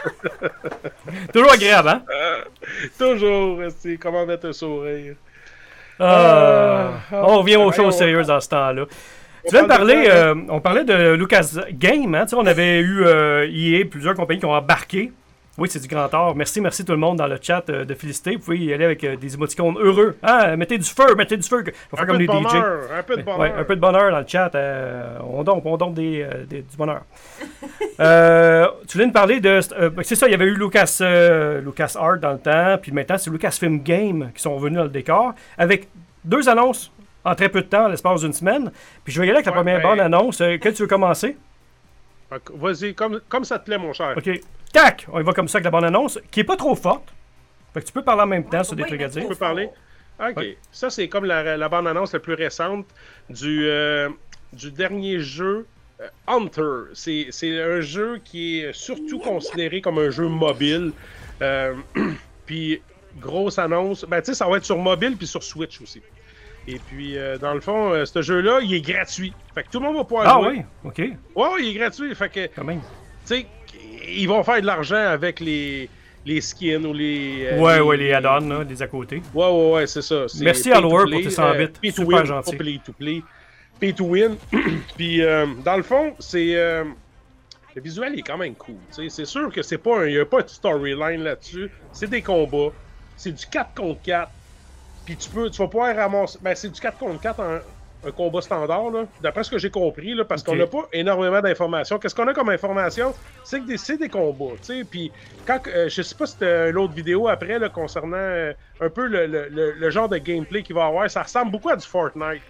Toujours 1.32 1.52
agréable, 1.52 1.88
hein? 1.88 2.02
Toujours, 2.98 3.60
c'est 3.78 3.96
comment 3.96 4.26
mettre 4.26 4.46
un 4.46 4.52
sourire. 4.52 5.14
Ah, 5.98 6.92
ah, 7.12 7.24
on 7.24 7.38
revient 7.38 7.56
aux 7.56 7.70
voyons, 7.70 7.72
choses 7.72 7.96
sérieuses 7.96 8.26
dans 8.26 8.40
ce 8.40 8.48
temps-là. 8.48 8.86
Tu 9.44 9.50
viens 9.50 9.62
de 9.64 9.68
parle 9.68 9.88
de 9.88 9.92
parler, 9.92 10.04
quoi, 10.08 10.14
euh, 10.14 10.34
on 10.48 10.60
parlait 10.60 10.84
de 10.84 11.12
Lucas 11.14 11.48
Game, 11.72 12.14
hein? 12.14 12.24
Tu 12.24 12.30
sais, 12.30 12.36
on 12.36 12.46
avait 12.46 12.80
eu 12.80 13.04
euh, 13.04 13.46
EA, 13.50 13.84
plusieurs 13.84 14.14
compagnies 14.14 14.40
qui 14.40 14.46
ont 14.46 14.52
embarqué. 14.52 15.12
Oui, 15.58 15.68
c'est 15.70 15.80
du 15.80 15.86
grand 15.88 16.12
art. 16.14 16.34
Merci, 16.34 16.62
merci 16.62 16.82
tout 16.82 16.92
le 16.92 16.98
monde 16.98 17.18
dans 17.18 17.26
le 17.26 17.38
chat 17.40 17.62
euh, 17.68 17.84
de 17.84 17.92
féliciter. 17.94 18.36
Vous 18.36 18.38
pouvez 18.42 18.58
y 18.58 18.72
aller 18.72 18.86
avec 18.86 19.04
euh, 19.04 19.16
des 19.16 19.34
émoticônes 19.34 19.76
heureux. 19.78 20.16
Ah, 20.22 20.56
mettez 20.56 20.78
du 20.78 20.88
feu, 20.88 21.14
mettez 21.14 21.36
du 21.36 21.46
feu. 21.46 21.62
On 21.92 21.96
va 21.96 22.02
Un 22.02 22.06
faire 22.06 22.06
peu 22.06 22.06
comme 22.06 22.14
de 22.16 22.20
les 22.20 22.26
DJ. 22.26 22.52
bonheur, 22.52 22.80
un 22.98 23.02
peu 23.02 23.16
de 23.18 23.22
bonheur. 23.22 23.38
Ouais, 23.40 23.52
un 23.58 23.64
peu 23.64 23.76
de 23.76 23.80
bonheur 23.80 24.10
dans 24.10 24.18
le 24.20 24.24
chat. 24.26 24.54
euh, 24.54 25.18
on 25.22 25.42
donne, 25.42 25.60
on 25.62 25.76
donne 25.76 25.92
des, 25.92 26.26
des- 26.48 26.62
du 26.62 26.76
bonheur. 26.78 27.02
Tu 28.88 28.98
viens 28.98 29.06
de 29.06 29.12
parler 29.12 29.40
de. 29.40 29.60
euh, 29.78 29.90
c'est 30.02 30.14
ça, 30.16 30.26
il 30.26 30.30
y 30.30 30.34
avait 30.34 30.46
eu 30.46 30.54
Lucas, 30.54 31.00
Lucas 31.62 31.94
Art 31.98 32.18
dans 32.18 32.32
le 32.32 32.38
temps, 32.38 32.78
puis 32.80 32.92
maintenant 32.92 33.18
c'est 33.18 33.30
Lucasfilm 33.30 33.82
Game 33.82 34.30
qui 34.34 34.42
sont 34.42 34.56
venus 34.56 34.78
dans 34.78 34.84
le 34.84 34.88
décor 34.90 35.34
avec 35.58 35.88
deux 36.24 36.48
annonces 36.48 36.90
en 37.24 37.34
très 37.34 37.48
peu 37.48 37.60
de 37.62 37.66
temps, 37.66 37.88
l'espace 37.88 38.22
d'une 38.22 38.32
semaine. 38.32 38.72
Puis 39.04 39.12
je 39.12 39.20
vais 39.20 39.26
y 39.26 39.30
aller 39.30 39.36
avec 39.36 39.46
la 39.46 39.52
Ouais, 39.52 39.56
première 39.58 39.76
ben- 39.82 39.88
bande 39.90 40.00
annonce. 40.00 40.38
Que 40.38 40.68
tu 40.70 40.82
veux 40.82 40.88
commencer? 40.88 41.36
Vas-y, 42.54 42.94
comme, 42.94 43.20
comme 43.28 43.44
ça 43.44 43.58
te 43.58 43.64
plaît, 43.64 43.78
mon 43.78 43.92
cher. 43.92 44.14
Ok. 44.16 44.30
Tac! 44.72 45.06
On 45.12 45.20
y 45.20 45.22
va 45.22 45.32
comme 45.32 45.48
ça 45.48 45.58
avec 45.58 45.64
la 45.64 45.70
bande 45.70 45.84
annonce, 45.84 46.18
qui 46.30 46.40
est 46.40 46.44
pas 46.44 46.56
trop 46.56 46.74
forte. 46.74 47.12
Fait 47.74 47.80
que 47.80 47.86
tu 47.86 47.92
peux 47.92 48.02
parler 48.02 48.22
en 48.22 48.26
même 48.26 48.44
temps 48.44 48.58
Ouais, 48.58 48.64
sur 48.64 48.76
des 48.76 48.84
trucs 48.84 49.00
à 49.02 49.08
dire. 49.08 49.22
Tu 49.22 49.28
peux 49.28 49.34
parler? 49.34 49.68
Ok. 50.20 50.36
Ouais. 50.36 50.58
Ça, 50.70 50.90
c'est 50.90 51.08
comme 51.08 51.24
la, 51.24 51.56
la 51.56 51.68
bande-annonce 51.68 52.12
la 52.12 52.20
plus 52.20 52.34
récente 52.34 52.86
du, 53.28 53.66
euh, 53.66 54.08
du 54.52 54.70
dernier 54.70 55.18
jeu 55.20 55.66
euh, 56.00 56.08
Hunter. 56.26 56.92
C'est 56.94 57.26
c'est 57.30 57.60
un 57.60 57.80
jeu 57.80 58.20
qui 58.24 58.60
est 58.60 58.72
surtout 58.72 59.18
considéré 59.18 59.80
comme 59.80 59.98
un 59.98 60.10
jeu 60.10 60.28
mobile. 60.28 60.92
Euh, 61.40 61.74
puis, 62.46 62.82
grosse 63.18 63.58
annonce. 63.58 64.04
Ben, 64.04 64.20
tu 64.20 64.26
sais, 64.26 64.34
ça 64.34 64.46
va 64.46 64.58
être 64.58 64.64
sur 64.64 64.78
mobile 64.78 65.16
puis 65.16 65.26
sur 65.26 65.42
Switch 65.42 65.80
aussi. 65.80 66.02
Et 66.68 66.78
puis, 66.78 67.18
euh, 67.18 67.38
dans 67.38 67.54
le 67.54 67.60
fond, 67.60 67.92
euh, 67.92 68.04
ce 68.04 68.22
jeu-là, 68.22 68.60
il 68.62 68.72
est 68.74 68.80
gratuit. 68.80 69.32
Fait 69.54 69.64
que 69.64 69.68
tout 69.70 69.80
le 69.80 69.86
monde 69.86 69.96
va 69.96 70.04
pouvoir 70.04 70.26
Ah 70.28 70.40
jouer. 70.40 70.64
oui, 70.84 70.88
ok, 70.88 70.98
Ouais, 71.34 71.48
ouais, 71.54 71.60
il 71.62 71.68
est 71.70 71.74
gratuit. 71.78 72.14
Fait 72.14 72.28
que, 72.28 72.46
tu 72.46 72.52
quand 72.54 72.64
même. 72.64 72.80
sais, 73.24 73.46
ils 74.08 74.26
vont 74.28 74.42
faire 74.44 74.60
de 74.60 74.66
l'argent 74.66 74.94
avec 74.96 75.40
les, 75.40 75.88
les 76.24 76.40
skins 76.40 76.86
ou 76.86 76.92
les. 76.92 77.46
euh, 77.52 77.58
Ouais, 77.60 77.80
ouais, 77.80 77.96
les 77.96 78.12
add-ons, 78.12 78.48
là, 78.48 78.64
les 78.68 78.80
à 78.80 78.86
côté. 78.86 79.20
Ouais, 79.34 79.44
ouais, 79.48 79.72
ouais, 79.72 79.86
c'est 79.88 80.02
ça. 80.02 80.26
Merci, 80.40 80.70
play, 80.70 80.80
pour 80.80 81.04
tes 81.10 81.30
100 81.30 81.54
bits. 81.56 81.66
pay 81.80 81.90
to 81.92 82.02
Super 82.02 82.16
win, 82.18 82.24
gentil. 82.26 82.56
Play 82.56 82.80
to 82.84 82.92
play. 82.92 83.22
Pay 83.80 83.92
to 83.94 84.04
win. 84.04 84.36
Puis, 84.96 85.20
euh, 85.22 85.46
dans 85.64 85.76
le 85.76 85.82
fond, 85.82 86.14
c'est. 86.20 86.54
le 87.74 87.80
visuel 87.82 88.16
est 88.16 88.22
quand 88.22 88.38
même 88.38 88.54
cool. 88.54 88.76
tu. 88.94 89.10
C'est 89.10 89.24
sûr 89.24 89.50
que 89.52 89.62
c'est 89.62 89.78
pas 89.78 90.02
un. 90.02 90.06
Il 90.06 90.12
n'y 90.14 90.20
a 90.20 90.26
pas 90.26 90.42
de 90.42 90.48
storyline 90.48 91.24
là-dessus. 91.24 91.70
C'est 91.92 92.08
des 92.08 92.22
combats. 92.22 92.70
C'est 93.16 93.32
du 93.32 93.44
4 93.46 93.74
contre 93.74 94.00
4. 94.02 94.30
Puis 95.04 95.16
tu 95.16 95.28
peux. 95.30 95.50
Tu 95.50 95.58
vas 95.58 95.68
pouvoir 95.68 95.94
ramasser. 95.96 96.38
Ben, 96.42 96.54
c'est 96.54 96.68
du 96.70 96.80
4 96.80 96.98
contre 96.98 97.20
4 97.20 97.40
un, 97.40 97.60
un 98.06 98.10
combat 98.10 98.40
standard, 98.40 98.90
là. 98.90 99.04
D'après 99.20 99.44
ce 99.44 99.50
que 99.50 99.58
j'ai 99.58 99.70
compris, 99.70 100.14
là, 100.14 100.24
parce 100.24 100.42
qu'on 100.42 100.56
n'a 100.56 100.66
pas 100.66 100.86
énormément 100.92 101.40
d'informations. 101.40 101.98
Qu'est-ce 101.98 102.14
qu'on 102.14 102.26
a 102.28 102.34
comme 102.34 102.48
information? 102.50 103.14
C'est 103.44 103.60
que 103.60 103.76
c'est 103.76 103.96
des 103.96 104.08
combats, 104.08 104.54
tu 104.60 104.78
sais. 104.78 104.84
Puis, 104.84 105.10
quand, 105.46 105.60
euh, 105.68 105.88
je 105.88 106.02
sais 106.02 106.14
pas 106.14 106.26
si 106.26 106.32
c'était 106.34 106.70
une 106.70 106.78
autre 106.78 106.94
vidéo 106.94 107.28
après, 107.28 107.58
là, 107.58 107.68
concernant 107.68 108.16
euh, 108.16 108.52
un 108.80 108.88
peu 108.88 109.06
le, 109.06 109.26
le- 109.26 109.48
le- 109.48 109.72
le 109.72 109.90
genre 109.90 110.08
de 110.08 110.18
gameplay 110.18 110.62
qu'il 110.62 110.74
va 110.76 110.84
y 110.84 110.88
avoir. 110.88 111.10
Ça 111.10 111.22
ressemble 111.22 111.50
beaucoup 111.52 111.68
à 111.70 111.76
du 111.76 111.86
Fortnite. 111.86 112.42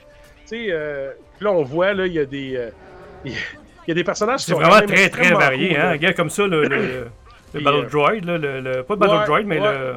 Tu 0.42 0.48
sais, 0.48 0.66
euh, 0.70 1.12
là, 1.40 1.52
on 1.52 1.62
voit, 1.62 1.92
là, 1.94 2.06
il 2.06 2.12
y 2.14 2.18
a 2.18 2.24
des. 2.24 2.68
il 3.24 3.32
y 3.32 3.90
a- 3.90 3.94
des 3.94 4.04
personnages 4.04 4.40
qui 4.40 4.46
C'est 4.46 4.52
sont 4.52 4.58
vraiment 4.58 4.76
très, 4.76 4.86
très 4.86 5.04
extrêmement 5.06 5.38
varié. 5.38 5.68
cool, 5.70 5.78
hein? 5.80 5.90
Regarde 5.92 6.14
comme 6.16 6.30
ça, 6.30 6.46
le, 6.46 6.64
le, 6.64 7.08
Puis, 7.52 7.62
Battle 7.64 7.86
Droid, 7.90 8.24
là, 8.24 8.38
le, 8.38 8.60
le- 8.60 8.82
pas 8.84 8.94
le 8.94 9.00
Battle 9.00 9.14
ouais, 9.16 9.24
Droid, 9.26 9.42
mais 9.44 9.60
ouais. 9.60 9.68
le. 9.72 9.94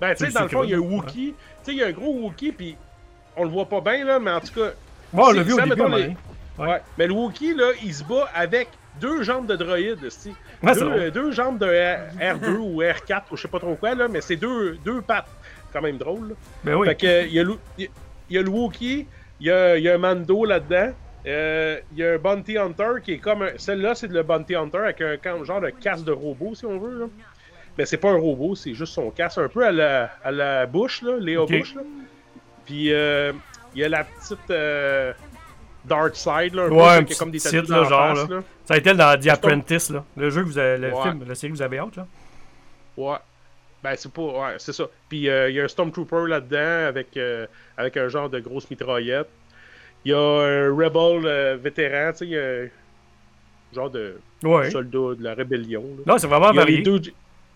Ben, 0.00 0.14
tu 0.14 0.26
sais, 0.26 0.32
dans 0.32 0.42
le 0.42 0.48
fond, 0.48 0.62
il 0.64 0.70
y 0.70 0.74
a 0.74 0.76
un 0.76 0.80
Wookie. 0.80 1.34
Tu 1.34 1.64
sais, 1.64 1.72
il 1.72 1.78
y 1.78 1.82
a 1.82 1.86
un 1.88 1.92
gros 1.92 2.12
Wookie, 2.12 2.52
puis 2.52 2.76
on 3.36 3.44
le 3.44 3.50
voit 3.50 3.66
pas 3.66 3.80
bien, 3.80 4.04
là, 4.04 4.18
mais 4.18 4.30
en 4.30 4.40
tout 4.40 4.54
cas. 4.54 4.70
Bon, 5.12 5.24
on 5.28 5.32
l'a 5.32 5.42
vu 5.42 5.52
au 5.52 5.56
début, 5.70 5.82
les-. 5.96 6.16
Ouais. 6.64 6.80
Mais 6.98 7.06
le 7.06 7.12
Wookie, 7.12 7.54
là, 7.54 7.70
il 7.84 7.94
se 7.94 8.04
bat 8.04 8.28
avec 8.34 8.68
deux 9.00 9.22
jambes 9.22 9.46
de 9.46 9.56
droïde. 9.56 9.98
Ouais, 10.02 10.74
deux, 10.74 10.80
drôle. 10.80 10.92
euh, 10.98 11.10
deux 11.10 11.30
jambes 11.32 11.58
de 11.58 11.66
R- 11.66 11.98
R2 12.20 12.56
ou 12.56 12.82
R4 12.82 13.22
ou 13.30 13.36
je 13.36 13.42
sais 13.42 13.48
pas 13.48 13.60
trop 13.60 13.74
quoi, 13.76 13.94
là, 13.94 14.08
mais 14.08 14.20
c'est 14.20 14.36
deux, 14.36 14.76
deux 14.84 15.00
pattes. 15.02 15.28
Quand 15.72 15.82
même 15.82 15.98
drôle, 15.98 16.30
là. 16.30 16.34
Ben 16.64 16.74
oui. 16.76 16.88
Fait 16.88 16.94
que, 16.96 17.06
euh, 17.06 17.22
il 17.26 17.32
y, 17.34 17.38
a 17.40 17.44
le- 17.44 17.58
il 17.78 17.88
y 18.30 18.38
a 18.38 18.42
le 18.42 18.48
Wookie, 18.48 19.06
il 19.40 19.46
y 19.46 19.50
a, 19.50 19.76
il 19.76 19.84
y 19.84 19.88
a 19.88 19.94
un 19.94 19.98
Mando 19.98 20.44
là-dedans. 20.44 20.92
euh, 21.26 21.78
Il 21.92 21.98
y 21.98 22.04
a 22.04 22.12
un 22.14 22.18
Bounty 22.18 22.56
Hunter 22.58 22.94
qui 23.04 23.12
est 23.14 23.18
comme. 23.18 23.42
un- 23.42 23.50
Celle-là, 23.56 23.94
c'est 23.94 24.10
le 24.10 24.22
Bounty 24.22 24.54
Hunter 24.56 24.78
avec 24.78 25.00
un 25.26 25.44
genre 25.44 25.60
de 25.60 25.70
casque 25.70 26.04
de 26.04 26.12
robot, 26.12 26.54
si 26.54 26.64
on 26.66 26.78
veut. 26.78 27.00
Là. 27.00 27.06
Mais 27.78 27.86
c'est 27.86 27.96
pas 27.96 28.10
un 28.10 28.16
robot, 28.18 28.54
c'est 28.56 28.74
juste 28.74 28.92
son 28.92 29.10
casque, 29.10 29.38
un 29.38 29.48
peu 29.48 29.64
à 29.64 29.70
la, 29.72 30.10
à 30.24 30.30
la 30.32 30.66
bouche, 30.66 31.00
là, 31.02 31.16
Léo 31.18 31.44
Ok. 31.44 31.50
Bush. 31.52 31.74
Là. 31.76 31.82
Puis 32.66 32.92
euh, 32.92 33.32
il 33.74 33.80
y 33.80 33.84
a 33.84 33.88
la 33.88 34.02
petite 34.04 34.50
euh, 34.50 35.12
Dark 35.84 36.16
Side, 36.16 36.54
là, 36.54 36.64
un 36.64 36.68
peu, 36.68 36.74
Ouais, 36.74 37.04
qui 37.04 37.12
a 37.14 37.16
comme 37.16 37.30
des 37.30 37.38
tatous 37.38 37.60
titre, 37.60 37.72
là, 37.72 37.82
la 37.82 37.88
genre, 37.88 38.16
face, 38.18 38.28
là. 38.28 38.36
là. 38.36 38.42
Ça 38.64 38.74
a 38.74 38.76
été 38.78 38.92
dans 38.94 39.18
The. 39.20 39.28
Apprentice, 39.28 39.90
là. 39.90 40.04
Le 40.16 40.28
jeu 40.30 40.42
que 40.42 40.48
vous 40.48 40.58
avez, 40.58 40.76
le 40.78 40.92
Ouais. 40.92 41.02
film, 41.02 41.24
la 41.26 41.34
série 41.36 41.52
que 41.52 41.56
vous 41.56 41.62
avez 41.62 41.78
hâte, 41.78 41.96
là. 41.96 42.06
Ouais. 42.96 43.16
Ben, 43.82 43.94
c'est 43.96 44.12
pas. 44.12 44.22
Ouais, 44.22 44.54
c'est 44.58 44.72
ça. 44.72 44.84
Puis 45.08 45.28
euh, 45.28 45.48
il 45.48 45.54
y 45.54 45.60
a 45.60 45.64
un 45.64 45.68
Stormtrooper 45.68 46.26
là-dedans 46.26 46.88
avec, 46.88 47.16
euh, 47.16 47.46
avec 47.76 47.96
un 47.96 48.08
genre 48.08 48.28
de 48.28 48.40
grosse 48.40 48.68
mitraillette. 48.68 49.28
Il 50.04 50.10
y 50.10 50.14
a 50.14 50.18
un 50.18 50.74
Rebel 50.76 51.56
vétéran, 51.58 52.10
tu 52.12 52.28
sais. 52.28 52.72
genre 53.72 53.88
de 53.90 54.18
Ouais. 54.42 54.68
soldat 54.70 55.14
de 55.16 55.22
la 55.22 55.34
rébellion. 55.34 55.82
là. 55.98 56.12
Non, 56.12 56.18
c'est 56.18 56.26
vraiment 56.26 56.52
varié. 56.52 56.82
deux, 56.82 57.00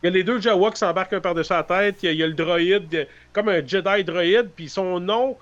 il 0.02 0.06
y 0.06 0.09
a 0.09 0.11
les 0.11 0.25
deux 0.25 0.40
Jawa 0.40 0.71
qui 0.71 0.78
s'embarquent 0.78 1.12
un 1.12 1.21
par-dessus 1.21 1.52
la 1.52 1.62
tête. 1.62 2.02
Il 2.02 2.06
y 2.06 2.09
a, 2.09 2.12
il 2.12 2.18
y 2.18 2.23
a 2.23 2.26
le 2.26 2.35
droïde, 2.35 2.94
euh, 2.94 3.04
comme 3.32 3.49
un 3.49 3.64
Jedi 3.66 4.04
droïde. 4.04 4.50
Puis 4.54 4.68
son 4.68 4.99
nom 4.99 5.37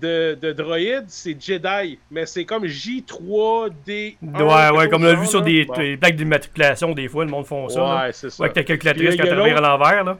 de, 0.00 0.36
de 0.40 0.52
droïde, 0.52 1.04
c'est 1.08 1.40
Jedi. 1.40 1.98
Mais 2.10 2.26
c'est 2.26 2.44
comme 2.44 2.64
J3D. 2.64 4.16
Ouais, 4.22 4.70
ouais, 4.76 4.88
comme 4.88 5.02
on 5.02 5.06
l'a 5.06 5.14
vu 5.14 5.26
sur 5.26 5.42
des, 5.42 5.64
des 5.64 5.96
plaques 5.96 6.16
d'immatriculation, 6.16 6.92
des 6.92 7.08
fois, 7.08 7.24
le 7.24 7.30
monde 7.30 7.46
font 7.46 7.68
ça. 7.68 8.04
Ouais, 8.04 8.12
c'est 8.12 8.30
ça. 8.30 8.42
Ouais, 8.42 8.46
avec 8.46 8.54
ta 8.54 8.64
calculatrice 8.64 9.16
Puis, 9.16 9.28
quand 9.28 9.36
revires 9.36 9.58
à 9.58 9.60
l'envers, 9.60 10.04
là. 10.04 10.18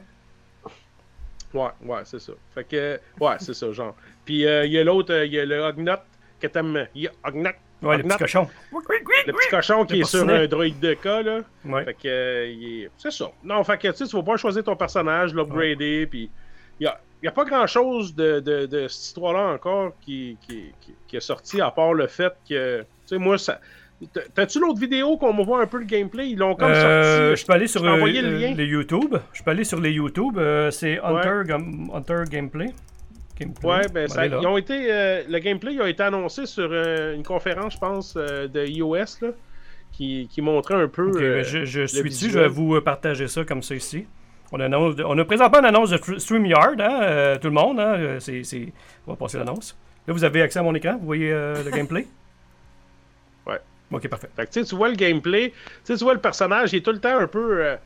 Ouais, 1.53 1.69
ouais, 1.85 1.99
c'est 2.03 2.19
ça. 2.19 2.33
Fait 2.53 2.63
que, 2.63 2.99
ouais, 3.19 3.35
c'est 3.39 3.53
ça, 3.53 3.71
genre. 3.71 3.95
Puis 4.25 4.45
euh, 4.45 4.65
il 4.65 4.71
y 4.71 4.79
a 4.79 4.83
l'autre, 4.83 5.13
euh, 5.13 5.25
il 5.25 5.33
y 5.33 5.39
a 5.39 5.45
le 5.45 5.59
Ognot 5.59 5.97
que 6.39 6.47
t'aimes. 6.47 6.87
Il 6.95 7.03
y 7.03 7.07
a 7.07 7.11
Ognot, 7.25 7.51
Ouais, 7.87 7.97
le 7.97 8.03
petit 8.03 8.17
cochon. 8.17 8.47
le 8.71 9.33
petit 9.33 9.49
cochon 9.49 9.85
qui 9.85 9.99
est 10.01 10.03
sur 10.03 10.27
un 10.27 10.45
droïde 10.47 10.79
de 10.79 10.93
cas, 10.93 11.21
là. 11.21 11.39
Ouais. 11.65 11.83
Fait 11.85 11.93
que, 11.93 11.99
euh, 12.07 12.47
il 12.47 12.83
est- 12.83 12.89
c'est 12.97 13.11
ça. 13.11 13.31
Non, 13.43 13.63
fait 13.63 13.77
que, 13.77 13.87
tu 13.89 13.97
sais, 13.97 14.05
tu 14.05 14.15
vas 14.15 14.23
pas 14.23 14.37
choisir 14.37 14.63
ton 14.63 14.75
personnage, 14.75 15.33
l'upgrader, 15.33 16.07
puis 16.07 16.29
il 16.79 16.89
y 17.21 17.27
a, 17.27 17.31
pas 17.31 17.45
grand-chose 17.45 18.13
de, 18.15 18.39
de, 18.39 18.65
de 18.65 18.87
cette 18.87 19.03
histoire-là 19.05 19.53
encore 19.53 19.93
qui, 20.01 20.37
qui, 20.47 20.71
qui, 20.81 20.93
qui 21.07 21.15
est 21.17 21.21
sorti, 21.21 21.61
à 21.61 21.71
part 21.71 21.93
le 21.93 22.07
fait 22.07 22.33
que, 22.49 22.81
tu 22.81 22.85
sais, 23.05 23.17
moi, 23.17 23.37
ça... 23.37 23.59
T'as- 24.11 24.21
T'as-tu 24.35 24.59
l'autre 24.59 24.79
vidéo 24.81 25.15
qu'on 25.15 25.33
me 25.33 25.43
voit 25.45 25.61
un 25.61 25.65
peu 25.67 25.77
le 25.77 25.85
gameplay? 25.85 26.27
Ils 26.31 26.37
l'ont 26.37 26.55
comme 26.55 26.69
Euh, 26.71 27.29
sorti. 27.29 27.41
je 27.41 27.47
peux 27.47 27.53
aller 27.53 27.67
sur 27.67 27.85
euh, 27.85 27.95
le 27.95 28.37
lien. 28.37 28.53
les 28.53 28.65
YouTube. 28.65 29.15
Je 29.31 29.41
peux 29.43 29.51
aller 29.51 29.63
sur 29.63 29.79
les 29.79 29.91
YouTube. 29.91 30.37
euh, 30.37 30.69
c'est 30.71 30.99
Hunter, 30.99 31.43
Hunter 31.93 32.23
Gameplay. 32.29 32.73
Gameplay. 33.39 33.69
Ouais, 33.69 33.87
ben, 33.91 34.07
ça, 34.07 34.25
ils 34.25 34.35
ont 34.35 34.57
été, 34.57 34.91
euh, 34.91 35.23
le 35.27 35.39
gameplay 35.39 35.73
il 35.73 35.81
a 35.81 35.89
été 35.89 36.03
annoncé 36.03 36.45
sur 36.45 36.69
euh, 36.71 37.15
une 37.15 37.23
conférence, 37.23 37.73
je 37.73 37.79
pense, 37.79 38.13
euh, 38.15 38.47
de 38.47 38.65
iOS, 38.65 38.95
là, 39.21 39.29
qui, 39.91 40.27
qui 40.31 40.41
montrait 40.41 40.75
un 40.75 40.87
peu. 40.87 41.11
Ben, 41.11 41.43
je, 41.43 41.65
je 41.65 41.85
suis 41.85 42.09
dessus, 42.09 42.29
je 42.29 42.39
vais 42.39 42.47
vous 42.47 42.79
partager 42.81 43.27
ça 43.27 43.43
comme 43.43 43.63
ça 43.63 43.75
ici. 43.75 44.05
On, 44.51 44.59
annonce, 44.59 44.95
on 45.03 45.17
a 45.17 45.25
présentement 45.25 45.59
une 45.59 45.65
annonce 45.65 45.89
de 45.89 46.19
StreamYard, 46.19 46.79
hein, 46.79 47.37
tout 47.41 47.47
le 47.47 47.53
monde. 47.53 47.79
Hein, 47.79 48.19
On 49.07 49.11
va 49.11 49.17
passer 49.17 49.39
l'annonce. 49.39 49.75
Là, 50.07 50.13
vous 50.13 50.23
avez 50.23 50.43
accès 50.43 50.59
à 50.59 50.63
mon 50.63 50.75
écran, 50.75 50.97
vous 50.99 51.05
voyez 51.05 51.31
le 51.31 51.71
gameplay? 51.75 52.05
Ouais. 53.47 53.59
Ok, 53.91 54.07
parfait. 54.09 54.29
Fait 54.35 54.45
que, 54.45 54.59
tu 54.63 54.75
vois 54.75 54.89
le 54.89 54.95
gameplay, 54.95 55.53
tu 55.83 55.95
vois 55.95 56.13
le 56.13 56.19
personnage, 56.21 56.71
il 56.73 56.77
est 56.77 56.81
tout 56.81 56.91
le 56.91 56.99
temps 56.99 57.17
un 57.17 57.27
peu 57.27 57.77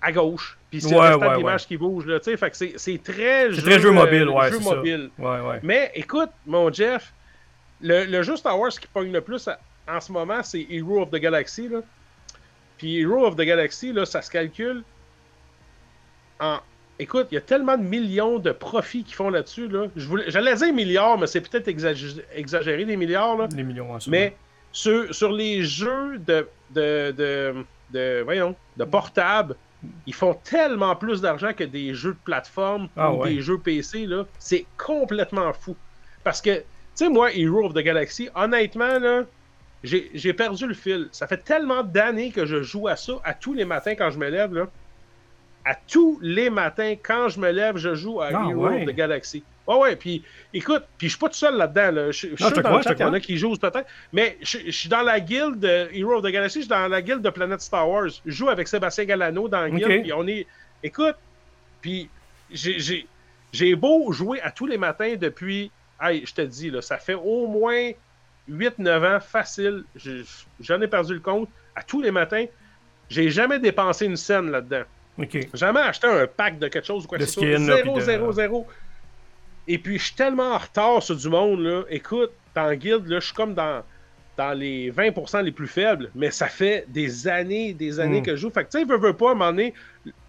à 0.00 0.12
gauche. 0.12 0.57
Puis 0.70 0.82
c'est 0.82 0.94
Ouais, 0.94 1.14
ouais, 1.14 1.30
de 1.30 1.36
l'image 1.38 1.66
qui 1.66 1.76
bouge, 1.78 2.06
là, 2.06 2.18
tu 2.20 2.30
sais. 2.30 2.36
Fait 2.36 2.50
que 2.50 2.56
c'est, 2.56 2.74
c'est 2.76 3.02
très 3.02 3.52
C'est 3.54 3.62
très 3.62 3.78
jeu 3.80 3.88
euh, 3.88 3.92
mobile, 3.92 4.28
ouais, 4.28 4.50
jeu 4.50 4.60
ça. 4.60 4.74
mobile. 4.74 5.10
Ouais, 5.18 5.40
ouais. 5.40 5.60
Mais 5.62 5.90
écoute, 5.94 6.28
mon 6.46 6.70
Jeff, 6.72 7.12
le, 7.80 8.04
le 8.04 8.22
jeu 8.22 8.36
Star 8.36 8.58
Wars 8.58 8.70
qui 8.70 8.86
pogne 8.86 9.10
le 9.12 9.20
plus 9.22 9.48
à- 9.48 9.58
en 9.90 10.00
ce 10.00 10.12
moment, 10.12 10.42
c'est 10.42 10.66
Hero 10.68 11.00
of 11.00 11.10
the 11.10 11.16
Galaxy. 11.16 11.68
Là. 11.68 11.80
Puis 12.76 12.98
Hero 13.00 13.24
of 13.26 13.36
the 13.36 13.40
Galaxy, 13.42 13.92
là, 13.94 14.04
ça 14.04 14.20
se 14.20 14.30
calcule 14.30 14.82
en. 16.40 16.58
Écoute, 17.00 17.28
il 17.30 17.36
y 17.36 17.38
a 17.38 17.42
tellement 17.42 17.78
de 17.78 17.82
millions 17.84 18.40
de 18.40 18.50
profits 18.50 19.04
qu'ils 19.04 19.14
font 19.14 19.30
là-dessus. 19.30 19.68
Là. 19.68 19.86
Je 19.94 20.06
voulais- 20.08 20.24
J'allais 20.30 20.54
dire 20.56 20.74
milliards, 20.74 21.16
mais 21.16 21.28
c'est 21.28 21.40
peut-être 21.40 21.68
exagé- 21.68 22.22
exagéré, 22.34 22.84
les 22.84 22.96
milliards. 22.96 23.36
Là. 23.36 23.46
Les 23.54 23.62
millions 23.62 23.92
en. 23.94 23.98
Mais 24.08 24.36
sur, 24.72 25.14
sur 25.14 25.30
les 25.30 25.62
jeux 25.62 26.18
de, 26.18 26.48
de, 26.70 27.14
de, 27.16 27.54
de- 27.92 28.22
voyons, 28.24 28.56
de 28.76 28.84
portable, 28.84 29.54
ils 30.06 30.14
font 30.14 30.34
tellement 30.34 30.96
plus 30.96 31.20
d'argent 31.20 31.52
que 31.52 31.64
des 31.64 31.94
jeux 31.94 32.12
de 32.12 32.18
plateforme 32.24 32.88
Ah 32.96 33.12
ou 33.12 33.22
ouais. 33.22 33.34
des 33.34 33.40
jeux 33.40 33.58
PC. 33.58 34.06
là. 34.06 34.24
C'est 34.38 34.66
complètement 34.76 35.52
fou. 35.52 35.76
Parce 36.24 36.40
que, 36.42 36.58
tu 36.58 36.64
sais, 36.94 37.08
moi, 37.08 37.32
Hero 37.32 37.66
of 37.66 37.74
the 37.74 37.78
Galaxy, 37.78 38.28
honnêtement, 38.34 38.98
là, 38.98 39.22
j'ai 39.84 40.10
j'ai 40.14 40.32
perdu 40.32 40.66
le 40.66 40.74
fil. 40.74 41.08
Ça 41.12 41.26
fait 41.28 41.44
tellement 41.44 41.84
d'années 41.84 42.32
que 42.32 42.44
je 42.44 42.62
joue 42.62 42.88
à 42.88 42.96
ça 42.96 43.12
à 43.24 43.34
tous 43.34 43.54
les 43.54 43.64
matins 43.64 43.94
quand 43.94 44.10
je 44.10 44.18
me 44.18 44.28
lève. 44.28 44.52
Là. 44.52 44.66
À 45.70 45.74
tous 45.74 46.18
les 46.22 46.48
matins, 46.48 46.94
quand 47.02 47.28
je 47.28 47.38
me 47.38 47.50
lève, 47.50 47.76
je 47.76 47.94
joue 47.94 48.20
à 48.22 48.28
Ah 48.32 48.46
Hero 48.48 48.68
ouais. 48.68 48.82
of 48.82 48.88
the 48.88 48.94
Galaxy. 48.94 49.42
Ouais, 49.66 49.76
ouais, 49.76 49.96
puis 49.96 50.24
écoute, 50.54 50.84
puis 50.96 51.08
je 51.08 51.12
suis 51.12 51.18
pas 51.18 51.28
tout 51.28 51.34
seul 51.34 51.56
là-dedans. 51.56 51.90
Là. 51.90 52.10
Je, 52.10 52.28
je 52.34 52.42
suis 52.44 52.62
dans 52.62 52.76
le 52.76 52.82
chat, 52.82 52.92
il 52.94 53.00
y 53.00 53.04
en 53.04 53.12
a 53.12 53.20
qui 53.20 53.36
jouent 53.36 53.54
peut-être. 53.56 53.86
Mais 54.14 54.38
je, 54.40 54.58
je 54.64 54.70
suis 54.70 54.88
dans 54.88 55.02
la 55.02 55.20
guilde 55.20 55.60
de 55.60 55.88
Hero 55.92 56.14
of 56.14 56.22
the 56.22 56.28
Galaxy, 56.28 56.60
je 56.60 56.62
suis 56.62 56.68
dans 56.70 56.88
la 56.88 57.02
guilde 57.02 57.20
de 57.20 57.28
Planète 57.28 57.60
Star 57.60 57.86
Wars. 57.86 58.08
Je 58.24 58.30
joue 58.32 58.48
avec 58.48 58.66
Sébastien 58.66 59.04
Galano 59.04 59.46
dans 59.46 59.60
la 59.60 59.68
guilde, 59.70 59.84
Ok. 59.84 60.00
puis 60.02 60.12
on 60.14 60.26
est. 60.26 60.46
Écoute, 60.82 61.16
puis 61.82 62.08
j'ai- 62.50 63.74
beau 63.76 64.10
jouer 64.12 64.40
à 64.40 64.50
tous 64.50 64.66
les 64.66 64.78
matins 64.78 65.16
depuis. 65.20 65.70
Hey, 66.00 66.24
je 66.24 66.32
te 66.32 66.40
dis, 66.42 66.70
là, 66.70 66.80
ça 66.80 66.96
fait 66.96 67.14
au 67.14 67.46
moins 67.46 67.90
8-9 68.48 69.04
ans 69.04 69.20
facile. 69.20 69.84
Je- 69.96 70.22
J'en 70.60 70.80
ai 70.80 70.88
perdu 70.88 71.12
le 71.12 71.20
compte. 71.20 71.50
À 71.76 71.82
tous 71.82 72.00
les 72.00 72.10
matins, 72.10 72.46
j'ai 73.10 73.28
jamais 73.30 73.58
dépensé 73.58 74.06
une 74.06 74.16
scène 74.16 74.50
là-dedans. 74.50 74.84
Ok. 75.18 75.48
Jamais 75.54 75.80
acheté 75.80 76.06
un 76.06 76.26
pack 76.26 76.58
de 76.58 76.68
quelque 76.68 76.86
chose 76.86 77.04
ou 77.04 77.08
quoi 77.08 77.18
que 77.18 77.24
ce 77.26 77.32
soit. 77.32 77.42
skin, 77.42 77.66
là, 77.66 77.76
Zéro, 77.76 77.92
puis 77.94 78.00
de- 78.00 78.06
zéro, 78.06 78.32
zéro. 78.32 78.66
Et 79.66 79.78
puis, 79.78 79.98
je 79.98 80.04
suis 80.04 80.14
tellement 80.14 80.52
en 80.54 80.58
retard 80.58 81.02
sur 81.02 81.16
du 81.16 81.28
monde, 81.28 81.60
là. 81.60 81.82
Écoute, 81.90 82.30
dans 82.54 82.72
Guild, 82.72 83.06
là, 83.06 83.20
je 83.20 83.26
suis 83.26 83.34
comme 83.34 83.54
dans, 83.54 83.82
dans 84.36 84.52
les 84.52 84.90
20% 84.90 85.42
les 85.42 85.52
plus 85.52 85.66
faibles, 85.66 86.10
mais 86.14 86.30
ça 86.30 86.46
fait 86.48 86.84
des 86.88 87.28
années, 87.28 87.72
des 87.74 88.00
années 88.00 88.20
Mm. 88.20 88.24
que 88.24 88.30
je 88.32 88.36
joue. 88.42 88.50
Fait 88.50 88.64
que, 88.64 88.70
tu 88.70 88.78
sais, 88.78 88.84
veut, 88.84 88.96
veut 88.98 89.12
pas, 89.12 89.28
à 89.28 89.32
un 89.32 89.34
moment 89.34 89.50
donné, 89.50 89.74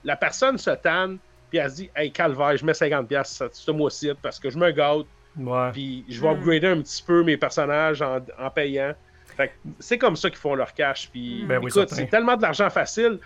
la 0.04 0.16
personne 0.16 0.58
se 0.58 0.72
tanne, 0.72 1.20
puis 1.50 1.60
elle 1.60 1.70
se 1.70 1.76
dit, 1.78 1.90
hey, 1.96 2.12
calvaire, 2.12 2.58
je 2.58 2.66
mets 2.66 2.74
50$ 2.74 3.24
ce, 3.54 3.72
mois-ci 3.72 4.12
parce 4.22 4.40
que 4.40 4.50
je 4.50 4.58
me 4.58 4.72
gâte, 4.72 5.06
Ouais. 5.38 5.72
puis 5.72 6.04
je 6.10 6.20
vais 6.20 6.28
Mm. 6.28 6.32
upgrader 6.38 6.68
un 6.68 6.82
petit 6.82 7.04
peu 7.04 7.24
mes 7.24 7.38
personnages 7.38 8.02
en, 8.02 8.20
en 8.40 8.50
payant. 8.50 8.94
Fait 9.38 9.48
que 9.50 9.54
c'est 9.80 9.98
comme 9.98 10.16
ça 10.18 10.30
qu'ils 10.30 10.40
font 10.40 10.56
leur 10.56 10.74
cash. 10.74 11.08
Puis 11.12 11.46
Ben 11.48 11.62
écoute, 11.66 11.88
c'est 11.92 12.08
tellement 12.10 12.36
de 12.36 12.42
l'argent 12.42 12.70
facile. 12.70 13.20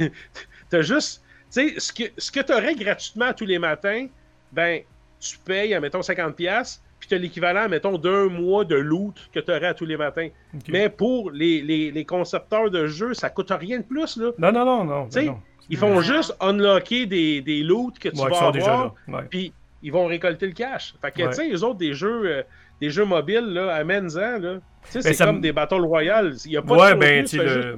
T'as 0.75 0.82
juste, 0.82 1.22
tu 1.53 1.70
sais, 1.70 1.79
ce 1.79 1.94
que, 1.94 2.03
ce 2.17 2.32
que 2.32 2.41
tu 2.41 2.51
aurais 2.51 2.75
gratuitement 2.75 3.32
tous 3.34 3.46
les 3.46 3.60
matins, 3.60 4.08
ben, 4.51 4.82
tu 5.22 5.38
payes, 5.38 5.77
mettons, 5.79 6.01
50$, 6.01 6.79
puis 7.00 7.08
tu 7.08 7.15
as 7.15 7.17
l'équivalent, 7.17 7.70
mettons, 7.70 7.98
d'un 7.98 8.25
mois 8.27 8.65
de 8.65 8.75
loot 8.75 9.15
que 9.34 9.39
tu 9.39 9.51
aurais 9.51 9.67
à 9.67 9.74
tous 9.74 9.86
les 9.86 9.96
matins. 9.96 10.27
Mais 10.67 10.89
pour 10.89 11.32
les, 11.32 11.62
les, 11.62 11.91
les 11.91 12.05
concepteurs 12.05 12.70
de 12.70 12.88
jeux, 12.88 13.13
ça 13.13 13.29
coûte 13.29 13.51
rien 13.58 13.79
de 13.79 13.84
plus, 13.86 14.17
là. 14.17 14.32
Non, 14.38 14.51
non, 14.51 14.65
non, 14.65 14.84
non. 14.84 15.05
Tu 15.05 15.12
sais, 15.12 15.20
ben 15.22 15.32
non. 15.32 15.39
Ils 15.70 15.77
font 15.77 16.00
juste 16.01 16.36
unlocker 16.41 17.05
des, 17.08 17.41
des 17.41 17.63
loots 17.63 17.98
que 18.00 18.10
tu 18.10 18.20
Ouais, 18.22 18.29
vas 18.29 18.48
avoir 18.50 18.94
puis 19.29 19.51
ils 19.82 19.91
vont 19.91 20.05
récolter 20.08 20.46
le 20.48 20.51
cash. 20.53 20.94
Fait 21.01 21.12
que, 21.12 21.22
Ouais. 21.24 21.29
tu 21.29 21.36
sais, 21.36 21.50
eux 21.51 21.63
autres, 21.63 21.77
des 21.79 21.94
jeux, 21.94 22.22
euh, 22.25 22.44
des 22.82 22.89
jeux 22.91 23.05
mobiles, 23.05 23.46
là, 23.53 23.74
amène-en, 23.75 24.39
là. 24.39 24.60
Tu 24.84 24.91
sais, 24.91 25.00
Ben, 25.00 25.01
c'est 25.03 25.13
ça 25.13 25.25
comme 25.25 25.38
me- 25.38 25.41
des 25.41 25.51
Battle 25.53 25.82
Royale. 25.82 26.36
Il 26.46 26.51
y 26.51 26.58
a 26.58 26.62
pas 26.62 26.75
Ouais, 26.75 26.94
de 26.94 27.00
ben, 27.00 27.25
tu 27.25 27.38
le 27.38 27.48
juste- 27.48 27.77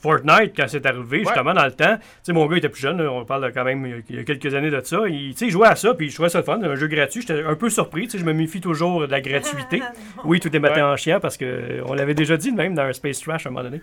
Fortnite, 0.00 0.52
quand 0.56 0.64
c'est 0.66 0.86
arrivé, 0.86 1.18
justement, 1.20 1.52
dans 1.52 1.64
le 1.64 1.72
temps, 1.72 1.96
tu 1.98 2.02
sais, 2.22 2.32
mon 2.32 2.46
gars 2.46 2.56
était 2.56 2.68
plus 2.70 2.80
jeune, 2.80 3.00
on 3.00 3.24
parle 3.24 3.52
quand 3.52 3.64
même 3.64 4.02
il 4.08 4.16
y 4.16 4.18
a- 4.18 4.24
quelques 4.24 4.54
années 4.54 4.70
de 4.70 4.80
ça, 4.82 5.00
il, 5.08 5.32
tu 5.32 5.38
sais, 5.38 5.46
il 5.46 5.50
jouait 5.50 5.68
à 5.68 5.76
ça, 5.76 5.92
puis 5.94 6.08
je 6.08 6.14
trouvais 6.14 6.28
ça 6.30 6.38
le 6.38 6.44
fun, 6.44 6.60
un 6.62 6.74
jeu 6.74 6.86
gratuit, 6.86 7.20
j'étais 7.20 7.42
un 7.44 7.54
peu 7.54 7.68
surpris, 7.68 8.04
tu 8.06 8.12
sais, 8.12 8.18
je 8.18 8.24
me 8.24 8.32
méfie 8.32 8.60
toujours 8.60 9.00
de 9.06 9.10
la 9.10 9.20
gratuité. 9.20 9.82
Oui, 10.24 10.40
tout 10.40 10.54
est 10.54 10.58
matin 10.58 10.86
Ouais. 10.86 10.92
en 10.92 10.96
chien, 10.96 11.20
parce 11.20 11.36
que 11.36 11.44
euh, 11.44 11.82
on 11.86 11.94
l'avait 11.94 12.14
déjà 12.14 12.36
dit 12.36 12.52
même 12.52 12.74
dans 12.74 12.82
un 12.82 12.92
Space 12.92 13.20
Trash 13.20 13.46
à 13.46 13.48
un 13.48 13.52
moment 13.52 13.64
donné. 13.64 13.80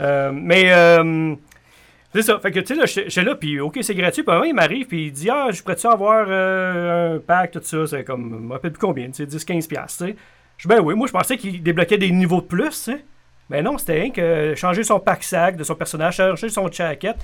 Euh, 0.00 0.30
mais, 0.34 0.72
euh, 0.72 1.34
c'est 2.12 2.22
ça, 2.22 2.40
fait 2.40 2.50
que, 2.50 2.58
tu 2.60 2.66
sais, 2.66 2.74
là, 2.74 2.86
j'étais 2.86 3.22
là, 3.22 3.36
puis 3.36 3.60
OK, 3.60 3.78
c'est 3.82 3.94
gratuit, 3.94 4.22
puis 4.24 4.30
un 4.32 4.34
moment, 4.38 4.46
il 4.48 4.54
m'arrive, 4.54 4.86
puis 4.86 5.06
il 5.06 5.12
dit, 5.12 5.30
ah, 5.30 5.48
je 5.52 5.62
pourrais-tu 5.62 5.86
avoir 5.86 6.26
euh, 6.28 7.16
un 7.16 7.18
pack, 7.20 7.52
tout 7.52 7.60
ça, 7.62 7.86
c'est 7.86 8.02
comme, 8.04 8.30
je 8.40 8.46
me 8.48 8.52
rappelle 8.52 8.72
plus 8.72 8.80
combien, 8.80 9.06
tu 9.10 9.14
sais, 9.14 9.26
10-15$, 9.26 9.68
piastres, 9.68 10.04
tu 10.06 10.10
sais. 10.12 10.16
Je 10.56 10.68
dis, 10.68 10.74
ben 10.74 10.80
oui, 10.82 10.94
moi, 10.94 11.06
je 11.06 11.12
pensais 11.12 11.36
qu'il 11.36 11.62
débloquait 11.62 11.98
des 11.98 12.10
niveaux 12.10 12.40
de 12.40 12.46
plus, 12.46 12.68
tu 12.68 12.74
sais. 12.74 13.04
Mais 13.50 13.62
non, 13.62 13.76
c'était 13.76 14.00
rien 14.00 14.10
que 14.10 14.54
changer 14.56 14.84
son 14.84 15.00
pack 15.00 15.24
sac 15.24 15.56
de 15.56 15.64
son 15.64 15.74
personnage, 15.74 16.16
changer 16.16 16.48
son 16.48 16.70
jacket. 16.70 17.16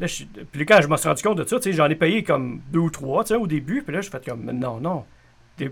Là, 0.00 0.06
je, 0.06 0.24
puis 0.52 0.66
quand 0.66 0.80
je 0.82 0.88
me 0.88 0.96
suis 0.96 1.08
rendu 1.08 1.22
compte 1.22 1.38
de 1.38 1.44
ça, 1.44 1.56
tu 1.56 1.70
sais, 1.70 1.72
j'en 1.72 1.88
ai 1.88 1.94
payé 1.94 2.22
comme 2.22 2.60
deux 2.70 2.80
ou 2.80 2.90
trois, 2.90 3.24
tu 3.24 3.28
sais, 3.28 3.34
au 3.36 3.46
début. 3.46 3.82
Puis 3.82 3.94
là, 3.94 4.00
je 4.00 4.10
fais 4.10 4.20
comme, 4.20 4.44
non, 4.44 4.78
non. 4.80 5.04
Je 5.58 5.70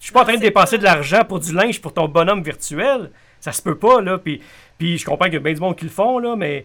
suis 0.00 0.12
pas 0.12 0.22
en 0.22 0.24
train 0.24 0.36
de 0.36 0.40
dépenser 0.40 0.76
pas- 0.76 0.80
de 0.80 0.84
l'argent 0.84 1.24
pour 1.24 1.40
du 1.40 1.52
linge 1.52 1.80
pour 1.80 1.92
ton 1.92 2.08
bonhomme 2.08 2.42
virtuel. 2.42 3.10
Ça 3.40 3.52
se 3.52 3.60
peut 3.62 3.76
pas, 3.76 4.00
là. 4.00 4.18
Puis, 4.18 4.40
puis 4.78 4.98
je 4.98 5.04
comprends 5.04 5.26
qu'il 5.26 5.34
y 5.34 5.38
a 5.38 5.40
bien 5.40 5.52
du 5.52 5.60
monde 5.60 5.76
qui 5.76 5.84
le 5.84 5.90
font, 5.90 6.18
là, 6.18 6.36
mais... 6.36 6.64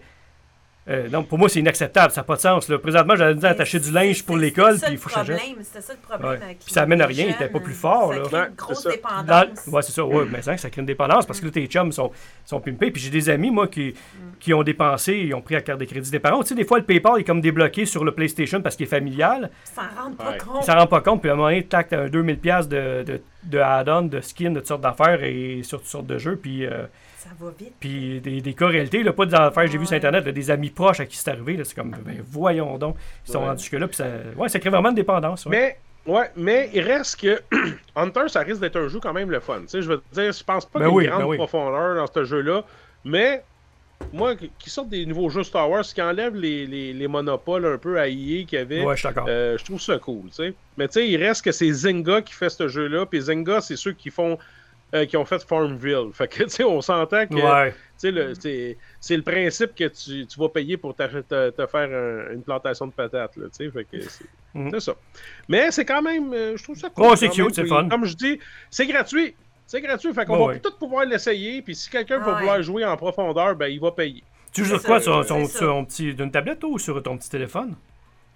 euh, 0.90 1.10
non, 1.10 1.24
pour 1.24 1.38
moi, 1.38 1.50
c'est 1.50 1.60
inacceptable. 1.60 2.12
Ça 2.14 2.22
n'a 2.22 2.26
pas 2.26 2.36
de 2.36 2.42
sens, 2.42 2.70
là. 2.70 2.78
Présentement, 2.80 3.16
j'allais 3.16 3.36
dire 3.36 3.50
attacher 3.50 3.80
du 3.80 3.92
linge 3.92 4.24
pour 4.24 4.38
l'école, 4.38 4.80
puis 4.80 4.94
il 4.94 4.98
faut 4.98 5.10
que 5.10 5.16
changer. 5.16 5.36
C'était 5.62 5.82
ça 5.82 5.94
le 5.94 6.00
problème. 6.00 6.42
Avec 6.42 6.60
Puis 6.60 6.72
ça 6.74 6.84
amène 6.84 7.02
à 7.02 7.06
rien, 7.06 7.26
il 7.26 7.32
était 7.32 7.46
jeunes. 7.46 7.52
pas 7.54 7.60
plus 7.60 7.74
fort, 7.74 8.14
Ça 8.14 8.20
là. 8.20 8.26
crée 8.26 8.38
Ouais, 8.40 8.48
une 8.48 8.56
grosse 8.56 8.78
c'est 8.78 8.84
ça. 8.84 8.92
dépendance. 8.92 9.26
Dans- 9.66 9.72
Ouais, 9.74 9.82
c'est 9.82 9.92
ça. 9.92 10.06
Ouais, 10.06 10.26
mais 10.32 10.42
ça, 10.42 10.56
ça 10.58 10.70
crée 10.70 10.80
une 10.82 10.86
dépendance 10.86 11.26
parce 11.26 11.40
que 11.42 11.46
là, 11.46 11.52
tes 11.52 11.66
chums 11.68 11.92
sont, 11.92 12.12
sont 12.46 12.60
pimpés. 12.62 12.92
Puis 12.92 13.02
j'ai 13.02 13.10
des 13.10 13.30
amis, 13.30 13.52
moi, 13.52 13.68
qui, 13.68 13.94
qui 14.40 14.54
ont 14.54 14.64
dépensé, 14.64 15.14
ils 15.16 15.34
ont 15.34 15.42
pris 15.42 15.56
la 15.56 15.62
carte 15.62 15.80
de 15.80 15.86
crédit 15.86 16.10
des 16.10 16.20
parents. 16.20 16.42
Tu 16.42 16.50
sais, 16.50 16.56
des 16.56 16.64
fois, 16.66 16.78
le 16.80 16.86
PayPal 16.86 17.20
est 17.20 17.24
comme 17.26 17.42
débloqué 17.42 17.86
sur 17.86 18.06
le 18.06 18.12
PlayStation 18.14 18.62
parce 18.62 18.76
qu'il 18.78 18.86
est 18.86 18.90
familial. 18.90 19.50
Ils 19.66 19.76
s'en 19.76 20.02
rendent 20.04 20.16
pas 20.18 20.32
Ouais. 20.32 20.38
compte. 20.38 20.58
Ils 20.62 20.66
s'en 20.66 20.76
rendent 20.78 20.90
pas 20.90 21.02
compte. 21.02 21.22
Puis 21.22 21.30
à 21.30 21.34
un 21.34 21.36
moment 21.36 21.50
donné, 21.50 21.64
tac, 21.66 21.90
t'as 21.90 22.04
un 22.04 22.08
2000$ 22.08 22.68
de, 22.70 23.04
de, 23.04 23.22
de 23.44 23.60
add-on, 23.60 24.04
de 24.04 24.22
skins, 24.22 24.54
de 24.54 24.60
toutes 24.60 24.68
sortes 24.70 24.82
d'affaires 24.82 25.22
et 25.24 25.62
sur 25.64 25.80
toutes 25.80 25.90
sortes 25.90 26.08
de 26.08 26.18
jeux. 26.18 26.38
Puis, 26.42 26.66
euh, 26.66 26.86
Ça 27.28 27.34
va 27.46 27.52
vite. 27.58 27.74
puis 27.80 28.22
des, 28.22 28.42
des 28.42 28.54
cas 28.54 28.68
réalité, 28.68 29.04
là, 29.04 29.12
pas 29.14 29.26
des 29.26 29.34
affaires 29.36 29.68
j'ai 29.68 29.78
vu 29.78 29.86
sur. 29.86 29.96
Internet, 29.98 30.26
là, 30.26 30.32
des 30.32 30.52
amis 30.52 30.70
proches 30.70 31.00
à 31.00 31.06
qui 31.06 31.18
c'est 31.18 31.30
arrivé. 31.32 31.60
C'est 31.64 31.76
comme, 31.76 31.92
ben, 31.92 32.22
voyons 32.30 32.78
donc. 32.78 32.96
Ils 33.28 33.32
sont 33.32 33.40
Ouais. 33.40 33.46
rendus 33.48 33.62
jusque-là. 33.64 33.88
Puis 33.88 33.98
ça, 33.98 34.06
ouais, 34.38 34.48
ça 34.50 34.60
crée 34.60 34.70
vraiment 34.70 34.90
une 34.90 34.96
dépendance. 34.96 35.46
ouais. 35.46 35.78
Mais, 36.06 36.14
ouais, 36.14 36.32
mais 36.38 36.70
il 36.74 36.82
reste 36.82 37.20
que 37.20 37.42
Hunter, 37.96 38.28
ça 38.28 38.42
risque 38.42 38.62
d'être 38.62 38.78
un 38.78 38.88
jeu 38.88 39.00
quand 39.02 39.14
même 39.14 39.30
le 39.32 39.40
fun. 39.40 39.62
Tu 39.62 39.68
sais, 39.70 39.82
je 39.82 39.90
veux 39.90 40.02
dire, 40.14 40.32
je 40.32 40.44
pense 40.44 40.66
pas 40.66 40.80
Ben 40.80 40.86
qu'il 40.86 40.94
y 40.94 40.94
ait 40.94 40.98
oui, 40.98 41.04
une 41.06 41.10
grande 41.10 41.22
ben 41.24 41.28
oui. 41.28 41.38
profondeur 41.38 41.96
dans 41.96 42.08
ce 42.14 42.24
jeu-là, 42.24 42.64
mais 43.04 43.44
moi, 44.14 44.36
qui 44.60 44.70
sortent 44.70 44.90
des 44.90 45.06
nouveaux 45.08 45.30
jeux 45.30 45.44
Star 45.44 45.70
Wars, 45.70 45.84
qui 45.84 46.02
enlèvent 46.02 46.36
les, 46.36 46.68
les, 46.68 46.94
les 46.94 47.08
monopoles 47.08 47.66
un 47.66 47.78
peu 47.80 48.00
à 48.00 48.08
EA 48.08 48.44
qu'il 48.46 48.54
y 48.54 48.58
avait, 48.58 48.84
Ouais, 48.86 48.96
je 48.96 49.00
suis 49.00 49.08
d'accord. 49.08 49.26
euh, 49.28 49.58
je 49.58 49.66
trouve 49.66 49.82
ça 49.82 49.98
cool, 49.98 50.26
tu 50.30 50.36
sais. 50.36 50.54
Mais 50.78 50.88
tu 50.88 50.94
sais, 50.94 51.10
il 51.10 51.18
reste 51.18 51.44
que 51.44 51.52
c'est 51.52 51.72
Zynga 51.72 52.22
qui 52.22 52.34
fait 52.34 52.50
ce 52.50 52.68
jeu-là, 52.68 53.06
puis 53.08 53.20
Zynga, 53.22 53.60
c'est 53.60 53.76
ceux 53.76 53.94
qui 53.94 54.12
font 54.12 54.38
euh, 54.94 55.06
qui 55.06 55.18
ont 55.18 55.26
fait 55.26 55.44
Farmville. 55.44 56.10
Fait 56.14 56.28
que, 56.28 56.44
tu 56.44 56.50
sais, 56.50 56.64
on 56.64 56.82
s'entend 56.82 57.26
que 57.28 57.34
Ouais. 57.36 57.74
c'est 57.98 58.78
c'est 59.00 59.18
le 59.18 59.24
principe 59.24 59.76
que 59.76 59.86
tu, 59.90 60.26
tu 60.28 60.40
vas 60.40 60.50
payer 60.50 60.78
pour 60.78 60.96
te, 60.96 61.04
faire 61.08 61.74
un- 61.74 62.34
une 62.34 62.44
plantation 62.44 62.88
de 62.88 62.92
patates, 62.94 63.36
là, 63.38 63.46
tu 63.48 63.66
sais. 63.66 63.72
Fait 63.72 63.84
que 63.86 64.02
c'est 64.02 64.26
Mhm. 64.54 64.72
c'est 64.72 64.80
ça. 64.80 64.96
Mais 65.50 65.70
c'est 65.72 65.86
quand 65.86 66.02
même, 66.02 66.34
euh, 66.34 66.58
je 66.58 66.64
trouve 66.64 66.78
ça 66.78 66.90
cool. 66.90 67.06
Ouais, 67.08 67.16
c'est 67.16 67.30
cute, 67.30 67.40
même. 67.46 67.54
c'est 67.54 67.62
Puis, 67.64 67.70
fun. 67.70 67.88
Comme 67.90 68.06
je 68.06 68.16
dis, 68.16 68.40
c'est 68.70 68.88
gratuit. 68.88 69.36
C'est 69.66 69.82
gratuit, 69.82 70.14
fait 70.14 70.26
qu'on 70.26 70.38
va 70.38 70.46
ouais. 70.54 70.60
tout 70.60 70.72
pouvoir 70.80 71.06
l'essayer, 71.06 71.62
puis 71.62 71.76
si 71.76 71.90
quelqu'un 71.90 72.20
va 72.20 72.32
Ouais. 72.34 72.40
vouloir 72.40 72.62
jouer 72.64 72.86
en 72.86 72.96
profondeur, 72.96 73.56
ben 73.56 73.68
il 73.68 73.80
va 73.82 73.92
payer. 73.92 74.24
Tu 74.54 74.64
joues 74.64 74.76
sur 74.80 74.84
quoi? 74.84 75.00
sur, 75.02 75.24
sur- 75.26 75.46
ça. 75.48 75.58
sur 75.58 75.76
un 75.76 75.84
petit, 75.84 76.14
d'une 76.16 76.32
tablette 76.32 76.64
ou 76.64 76.80
sur 76.80 77.04
ton 77.04 77.18
petit 77.18 77.30
téléphone? 77.30 77.76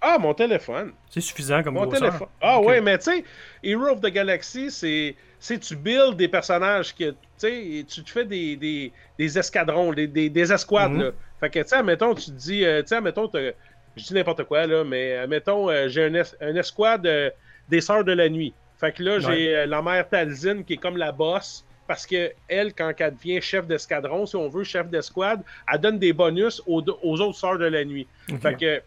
Ah, 0.04 0.18
mon 0.18 0.34
téléphone. 0.34 0.92
C'est 1.08 1.20
suffisant 1.20 1.62
comme 1.62 1.74
Mon 1.74 1.82
grosseur. 1.86 2.00
téléphone. 2.00 2.28
Ah 2.40 2.60
ouais, 2.60 2.80
mais 2.80 2.98
tu 2.98 3.04
sais, 3.04 3.24
Hero 3.62 3.86
of 3.86 4.00
the 4.00 4.08
Galaxy, 4.08 4.70
c'est 4.70 5.14
c'est 5.38 5.58
tu 5.58 5.76
builds 5.76 6.16
des 6.16 6.28
personnages 6.28 6.94
que 6.94 7.10
tu 7.10 7.16
sais, 7.36 7.84
tu 7.88 8.02
te 8.02 8.10
fais 8.10 8.24
des, 8.24 8.56
des, 8.56 8.92
des 9.18 9.38
escadrons, 9.38 9.92
des, 9.92 10.06
des, 10.06 10.28
des 10.28 10.52
escouades 10.52 10.92
Mhm. 10.92 11.02
là. 11.02 11.10
Fait 11.40 11.50
que 11.50 11.58
tu 11.60 11.68
sais, 11.68 11.76
admettons, 11.76 12.14
tu 12.14 12.26
te 12.26 12.30
dis 12.32 12.64
euh, 12.64 12.82
tu 12.82 12.88
sais, 12.88 12.96
admettons 12.96 13.28
t'as- 13.28 13.52
je 13.96 14.02
dis 14.04 14.14
n'importe 14.14 14.44
quoi 14.44 14.66
là, 14.66 14.82
mais 14.84 15.14
admettons 15.16 15.68
euh, 15.70 15.86
j'ai 15.88 16.04
un, 16.04 16.14
es- 16.14 16.34
un 16.40 16.56
escouade 16.56 17.06
euh, 17.06 17.30
des 17.68 17.80
sœurs 17.80 18.04
de 18.04 18.12
la 18.12 18.28
nuit. 18.28 18.52
Fait 18.78 18.90
que 18.92 19.02
là, 19.04 19.20
j'ai 19.20 19.54
euh, 19.56 19.66
la 19.66 19.82
mère 19.82 20.08
Talzin 20.08 20.62
qui 20.64 20.72
est 20.74 20.76
comme 20.78 20.96
la 20.96 21.12
boss 21.12 21.64
parce 21.86 22.06
que 22.06 22.32
elle 22.48 22.72
quand 22.74 22.92
elle 22.98 23.14
devient 23.14 23.40
chef 23.40 23.66
d'escadron, 23.66 24.26
si 24.26 24.34
on 24.36 24.48
veut 24.48 24.64
chef 24.64 24.88
d'escouade, 24.88 25.42
elle 25.72 25.80
donne 25.80 25.98
des 25.98 26.12
bonus 26.12 26.60
aux, 26.66 26.82
aux 27.02 27.20
autres 27.20 27.38
sœurs 27.38 27.58
de 27.58 27.66
la 27.66 27.84
nuit. 27.84 28.06
Fait 28.40 28.56
que 28.56 28.82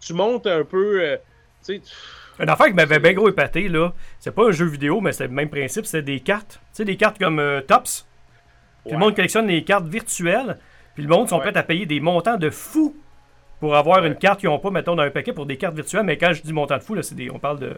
tu 0.00 0.14
montes 0.14 0.46
un 0.46 0.64
peu 0.64 1.02
euh, 1.02 1.16
tu 1.64 1.76
sais, 1.76 1.82
Une 2.42 2.48
affaire 2.48 2.66
qui 2.68 2.72
m'avait 2.74 2.98
bien 2.98 3.12
gros 3.12 3.28
épaté, 3.28 3.68
là, 3.68 3.92
c'est 4.18 4.34
pas 4.34 4.48
un 4.48 4.50
jeu 4.52 4.64
vidéo, 4.66 5.00
mais 5.00 5.12
c'est 5.12 5.24
le 5.26 5.32
même 5.32 5.50
principe, 5.50 5.84
c'est 5.86 6.02
des 6.02 6.20
cartes. 6.20 6.60
Tu 6.62 6.78
sais, 6.78 6.84
des 6.84 6.96
cartes 6.96 7.18
comme 7.18 7.38
euh, 7.38 7.60
Tops. 7.60 8.06
Puis 8.84 8.86
Ouais. 8.86 8.92
le 8.92 8.98
monde 8.98 9.14
collectionne 9.14 9.46
les 9.46 9.62
cartes 9.62 9.86
virtuelles. 9.86 10.58
Puis 10.94 11.02
le 11.04 11.08
monde 11.10 11.28
sont 11.28 11.36
Ouais. 11.36 11.50
prêts 11.50 11.56
à 11.58 11.62
payer 11.62 11.84
des 11.86 12.00
montants 12.00 12.38
de 12.38 12.48
fous 12.50 12.96
pour 13.60 13.76
avoir 13.76 14.00
Ouais. 14.02 14.08
une 14.08 14.16
carte 14.16 14.40
qu'ils 14.40 14.48
n'ont 14.48 14.58
pas, 14.58 14.70
mettons, 14.70 14.96
dans 14.96 15.02
un 15.02 15.10
paquet 15.10 15.34
pour 15.34 15.44
des 15.44 15.58
cartes 15.58 15.74
virtuelles. 15.74 16.02
Mais 16.04 16.16
quand 16.16 16.32
je 16.32 16.40
dis 16.42 16.52
montant 16.52 16.78
de 16.78 16.82
fou, 16.82 16.94
là, 16.94 17.02
c'est 17.02 17.14
des, 17.14 17.30
on 17.30 17.38
parle 17.38 17.58
de 17.58 17.76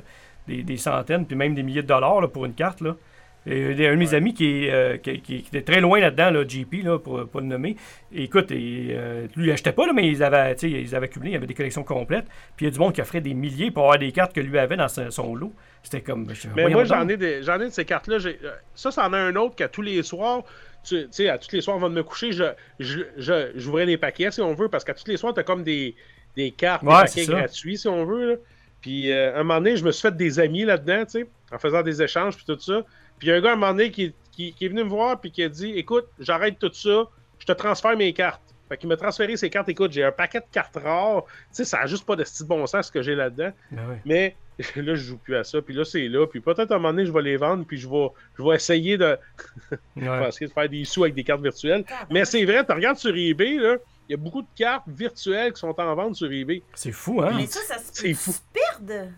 des, 0.49 0.63
des 0.65 0.77
centaines, 0.77 1.25
puis 1.27 1.37
même 1.37 1.55
des 1.55 1.63
milliers 1.63 1.83
de 1.83 1.87
dollars 1.89 2.21
là, 2.21 2.29
pour 2.29 2.45
une 2.45 2.55
carte. 2.55 2.81
Là. 2.81 2.97
Et 3.47 3.71
il 3.73 3.81
y 3.81 3.87
a 3.87 3.91
un 3.91 3.95
de 3.95 3.99
mes 3.99 4.11
Ouais. 4.11 4.15
amis 4.15 4.35
qui, 4.35 4.69
euh, 4.71 4.97
qui, 4.99 5.35
était 5.49 5.63
très 5.63 5.81
loin 5.81 5.99
là-dedans, 5.99 6.31
là, 6.31 6.45
JP, 6.47 6.75
là, 6.85 6.99
pour 6.99 7.27
pas 7.29 7.41
le 7.41 7.47
nommer. 7.47 7.77
Et 8.15 8.25
écoute, 8.25 8.53
et, 8.53 8.89
euh, 8.93 9.27
lui, 9.35 9.49
il 9.49 9.51
achetait 9.53 9.73
pas, 9.73 9.85
là, 9.87 9.93
mais 9.93 10.07
ils 10.09 10.23
avaient, 10.23 10.55
ils 10.63 10.95
avaient 10.95 11.09
cumulé, 11.09 11.31
il 11.31 11.35
y 11.35 11.37
avait 11.37 11.47
des 11.49 11.55
collections 11.55 11.83
complètes. 11.83 12.27
Puis 12.57 12.67
il 12.67 12.69
y 12.69 12.69
a 12.69 12.71
du 12.73 12.79
monde 12.79 12.93
qui 12.95 13.01
offrait 13.01 13.21
des 13.21 13.35
milliers 13.35 13.71
pour 13.73 13.83
avoir 13.85 13.99
des 13.99 14.13
cartes 14.13 14.33
que 14.33 14.41
lui 14.41 14.59
avait 14.59 14.77
dans 14.77 14.87
son, 14.89 15.11
son 15.11 15.35
lot. 15.35 15.53
C'était 15.83 16.03
comme. 16.03 16.29
Mais 16.55 16.69
moi, 16.69 16.85
j'en 16.85 17.09
ai, 17.09 17.17
des- 17.17 17.43
j'en 17.43 17.61
ai 17.61 17.65
de 17.65 17.71
ces 17.71 17.85
cartes-là. 17.85 18.19
euh, 18.25 18.53
Ça, 18.75 18.93
c'en 18.93 19.13
a 19.13 19.19
un 19.19 19.35
autre 19.35 19.57
qu'à 19.57 19.67
tous 19.69 19.83
les 19.83 20.01
soirs, 20.05 20.45
tu 20.85 21.07
sais, 21.11 21.29
à 21.29 21.37
tous 21.39 21.51
les 21.53 21.61
soirs 21.61 21.77
avant 21.77 21.91
de 21.91 21.95
me 21.95 22.05
coucher, 22.05 22.31
je, 22.31 22.45
je, 22.79 23.01
je- 23.17 23.51
j'ouvrais 23.57 23.87
les 23.87 23.97
paquets, 23.97 24.31
si 24.31 24.41
on 24.41 24.55
veut, 24.55 24.69
parce 24.69 24.85
qu'à 24.85 24.95
tous 24.95 25.09
les 25.09 25.17
soirs, 25.17 25.35
t'as 25.35 25.43
comme 25.43 25.65
des, 25.65 25.97
des 26.37 26.53
cartes, 26.53 26.85
Ouais, 26.85 26.91
des 26.93 26.99
paquets 27.01 27.27
gratuits, 27.27 27.77
si 27.79 27.89
on 27.89 28.05
veut. 28.05 28.31
là. 28.31 28.37
Puis, 28.81 29.11
euh, 29.11 29.35
à 29.35 29.41
un 29.41 29.43
moment 29.43 29.59
donné, 29.61 29.77
je 29.77 29.85
me 29.85 29.91
suis 29.91 30.03
fait 30.03 30.17
des 30.17 30.39
amis 30.39 30.65
là-dedans, 30.65 31.05
tu 31.05 31.11
sais, 31.23 31.27
en 31.53 31.59
faisant 31.59 31.83
des 31.83 32.01
échanges, 32.03 32.37
puis 32.37 32.45
tout 32.47 32.59
ça. 32.61 32.83
Puis, 33.23 33.29
il 33.29 33.31
y 33.31 33.33
a 33.35 33.37
un 33.37 33.41
gars, 33.41 33.51
à 33.51 33.53
un 33.53 33.57
moment 33.57 33.71
donné, 33.73 33.93
qui, 33.93 34.13
qui, 34.33 34.53
qui 34.53 34.65
est 34.65 34.69
venu 34.69 34.83
me 34.83 34.89
voir, 34.89 35.21
puis 35.21 35.31
qui 35.31 35.45
a 35.45 35.49
dit 35.49 35.71
Écoute, 35.77 36.09
j'arrête 36.19 36.59
tout 36.59 36.73
ça, 36.73 37.05
je 37.39 37.47
te 37.47 37.53
transfère 37.53 37.97
mes 37.97 38.13
cartes. 38.13 38.43
Fait 38.69 38.77
qu'il 38.77 38.89
m'a 38.89 38.97
transféré 38.97 39.37
ses 39.37 39.49
cartes. 39.49 39.69
Écoute, 39.69 39.93
j'ai 39.93 40.03
un 40.03 40.11
paquet 40.11 40.41
de 40.41 40.47
cartes 40.51 40.77
rares. 40.83 41.23
Tu 41.27 41.31
sais, 41.53 41.65
ça 41.65 41.79
a 41.83 41.87
juste 41.87 42.05
pas 42.05 42.17
de 42.17 42.25
style 42.25 42.47
bon 42.47 42.67
sens 42.67 42.87
ce 42.89 42.93
que 42.93 43.01
j'ai 43.01 43.15
là-dedans. 43.15 43.53
Ben 43.71 43.89
ouais. 43.89 44.01
Mais 44.05 44.37
là, 44.77 44.95
je 44.95 45.03
joue 45.05 45.19
plus 45.19 45.37
à 45.37 45.45
ça. 45.45 45.63
Puis 45.63 45.73
là, 45.75 45.85
c'est 45.85 46.09
là. 46.09 46.27
Puis 46.27 46.41
peut-être 46.41 46.73
à 46.73 46.75
un 46.75 46.79
moment 46.79 46.91
donné, 46.93 47.07
je 47.07 47.13
vais 47.13 47.23
les 47.23 47.37
vendre. 47.37 47.65
Puis 47.65 47.77
je 47.79 47.89
vais, 47.89 48.09
je 48.39 48.43
vais 48.43 48.57
essayer 48.57 48.97
de, 48.99 49.17
Ouais. 49.71 49.79
je 49.97 50.11
vais 50.11 50.29
essayer 50.29 50.47
de 50.49 50.53
faire 50.53 50.69
des 50.69 50.85
sous 50.85 51.03
avec 51.05 51.15
des 51.15 51.23
cartes 51.23 51.43
virtuelles. 51.43 51.85
Mais 52.11 52.25
c'est 52.25 52.45
vrai, 52.45 52.65
tu 52.67 52.73
regardes 52.73 52.97
sur 52.99 53.15
eBay, 53.15 53.57
là, 53.59 53.77
il 54.09 54.13
y 54.13 54.15
a 54.15 54.17
beaucoup 54.17 54.43
de 54.43 54.49
cartes 54.57 54.85
virtuelles 54.89 55.53
qui 55.53 55.61
sont 55.61 55.79
en 55.79 55.95
vente 55.95 56.17
sur 56.17 56.33
eBay. 56.33 56.63
C'est 56.75 56.93
fou, 56.93 57.21
hein? 57.23 57.33
Mais 57.37 57.47
ça, 57.47 57.61
ça 57.61 57.79
se 57.79 58.15
fou. 58.15 58.33
se 58.33 58.41
perdre? 58.53 59.09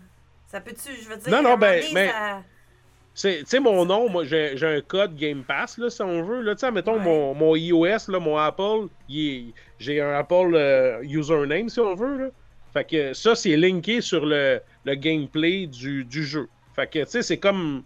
Ça 0.47 0.59
peut-tu, 0.61 0.93
je 1.01 1.09
veux 1.09 1.17
dire, 1.17 1.31
Non, 1.31 1.41
non, 1.41 1.57
ben- 1.57 1.81
donné, 1.81 1.93
ben- 1.93 2.09
ça- 2.11 2.43
Tu 3.15 3.45
sais, 3.45 3.59
mon 3.61 3.85
nom, 3.85 4.09
moi, 4.09 4.25
j'ai 4.25 4.57
j'ai 4.57 4.67
un 4.67 4.81
code 4.81 5.15
Game 5.15 5.43
Pass, 5.43 5.77
là, 5.77 5.89
si 5.89 6.01
on 6.01 6.21
veut. 6.23 6.41
Là, 6.41 6.53
tu 6.53 6.59
sais, 6.59 6.71
mettons, 6.71 6.97
Ouais. 6.97 7.03
mon, 7.03 7.33
mon 7.33 7.55
iOS, 7.55 8.09
là, 8.11 8.19
mon 8.19 8.37
Apple, 8.37 8.87
j'ai 9.07 10.01
un 10.01 10.13
Apple 10.15 10.53
euh, 10.53 10.99
username, 11.03 11.69
si 11.69 11.79
on 11.79 11.95
veut. 11.95 12.17
Là. 12.25 12.29
Fait 12.73 12.83
que 12.83 13.13
ça, 13.13 13.33
c'est 13.35 13.55
linké 13.55 14.01
sur 14.01 14.25
le, 14.25 14.59
le 14.83 14.95
gameplay 14.95 15.65
du, 15.65 16.03
du 16.03 16.25
jeu. 16.25 16.47
Fait 16.75 16.87
que, 16.87 16.99
tu 17.05 17.11
sais, 17.11 17.21
c'est 17.21 17.37
comme 17.37 17.83